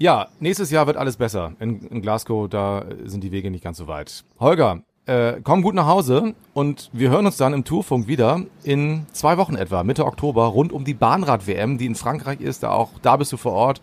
Ja, 0.00 0.28
nächstes 0.38 0.70
Jahr 0.70 0.86
wird 0.86 0.96
alles 0.96 1.18
besser. 1.18 1.52
In, 1.60 1.86
in, 1.88 2.00
Glasgow, 2.00 2.48
da 2.48 2.86
sind 3.04 3.22
die 3.22 3.32
Wege 3.32 3.50
nicht 3.50 3.62
ganz 3.62 3.76
so 3.76 3.86
weit. 3.86 4.24
Holger, 4.40 4.80
äh, 5.04 5.34
komm 5.44 5.60
gut 5.60 5.74
nach 5.74 5.86
Hause 5.86 6.34
und 6.54 6.88
wir 6.94 7.10
hören 7.10 7.26
uns 7.26 7.36
dann 7.36 7.52
im 7.52 7.64
Tourfunk 7.64 8.06
wieder 8.06 8.40
in 8.64 9.04
zwei 9.12 9.36
Wochen 9.36 9.56
etwa, 9.56 9.84
Mitte 9.84 10.06
Oktober, 10.06 10.46
rund 10.46 10.72
um 10.72 10.86
die 10.86 10.94
Bahnrad-WM, 10.94 11.76
die 11.76 11.84
in 11.84 11.96
Frankreich 11.96 12.40
ist. 12.40 12.62
Da 12.62 12.70
auch 12.70 12.92
da 13.02 13.18
bist 13.18 13.30
du 13.32 13.36
vor 13.36 13.52
Ort. 13.52 13.82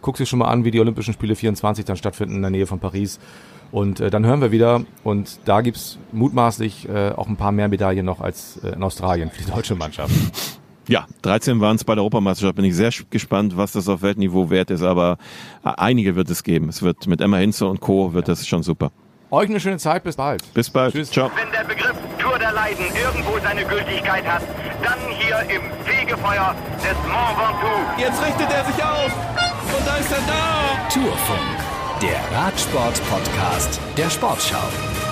Guckst 0.00 0.20
dir 0.20 0.26
schon 0.26 0.38
mal 0.38 0.48
an, 0.48 0.64
wie 0.64 0.70
die 0.70 0.80
Olympischen 0.80 1.12
Spiele 1.12 1.36
24 1.36 1.84
dann 1.84 1.98
stattfinden 1.98 2.36
in 2.36 2.40
der 2.42 2.50
Nähe 2.50 2.66
von 2.66 2.78
Paris. 2.80 3.20
Und 3.70 4.00
äh, 4.00 4.08
dann 4.08 4.24
hören 4.24 4.40
wir 4.40 4.52
wieder. 4.52 4.84
Und 5.04 5.38
da 5.44 5.60
gibt's 5.60 5.98
mutmaßlich 6.12 6.88
äh, 6.88 7.10
auch 7.10 7.28
ein 7.28 7.36
paar 7.36 7.52
mehr 7.52 7.68
Medaillen 7.68 8.06
noch 8.06 8.22
als 8.22 8.56
äh, 8.64 8.68
in 8.68 8.82
Australien 8.82 9.30
für 9.30 9.44
die 9.44 9.50
deutsche 9.50 9.74
Mannschaft. 9.74 10.14
Ja, 10.88 11.06
13 11.22 11.60
waren 11.60 11.76
es 11.76 11.84
bei 11.84 11.94
der 11.94 12.02
Europameisterschaft. 12.02 12.56
Bin 12.56 12.64
ich 12.64 12.74
sehr 12.74 12.90
gespannt, 13.10 13.56
was 13.56 13.72
das 13.72 13.88
auf 13.88 14.02
Weltniveau 14.02 14.50
wert 14.50 14.70
ist. 14.70 14.82
Aber 14.82 15.18
einige 15.62 16.16
wird 16.16 16.30
es 16.30 16.42
geben. 16.42 16.68
Es 16.70 16.82
wird 16.82 17.06
mit 17.06 17.20
Emma 17.20 17.36
Hinze 17.36 17.66
und 17.66 17.80
Co. 17.80 18.14
wird 18.14 18.26
das 18.28 18.46
schon 18.46 18.62
super. 18.62 18.90
Euch 19.30 19.50
eine 19.50 19.60
schöne 19.60 19.76
Zeit. 19.76 20.02
Bis 20.04 20.16
bald. 20.16 20.42
Bis 20.54 20.70
bald. 20.70 20.94
Tschüss. 20.94 21.10
Ciao. 21.10 21.30
Wenn 21.36 21.52
der 21.52 21.64
Begriff 21.64 21.94
Tour 22.18 22.38
der 22.38 22.52
Leiden 22.52 22.86
irgendwo 22.86 23.38
seine 23.40 23.64
Gültigkeit 23.66 24.26
hat, 24.26 24.42
dann 24.82 24.98
hier 25.10 25.40
im 25.54 25.62
Fegefeuer 25.84 26.54
des 26.78 26.96
Mont 27.06 27.36
Ventoux. 27.38 28.00
Jetzt 28.00 28.24
richtet 28.24 28.50
er 28.50 28.64
sich 28.64 28.82
auf. 28.82 29.12
Und 29.76 29.86
da 29.86 29.96
ist 29.96 30.10
er 30.10 30.22
da. 30.26 30.88
Tourfunk. 30.88 32.00
Der 32.00 32.38
Radsport-Podcast 32.38 33.80
der 33.98 34.08
Sportschau. 34.08 35.07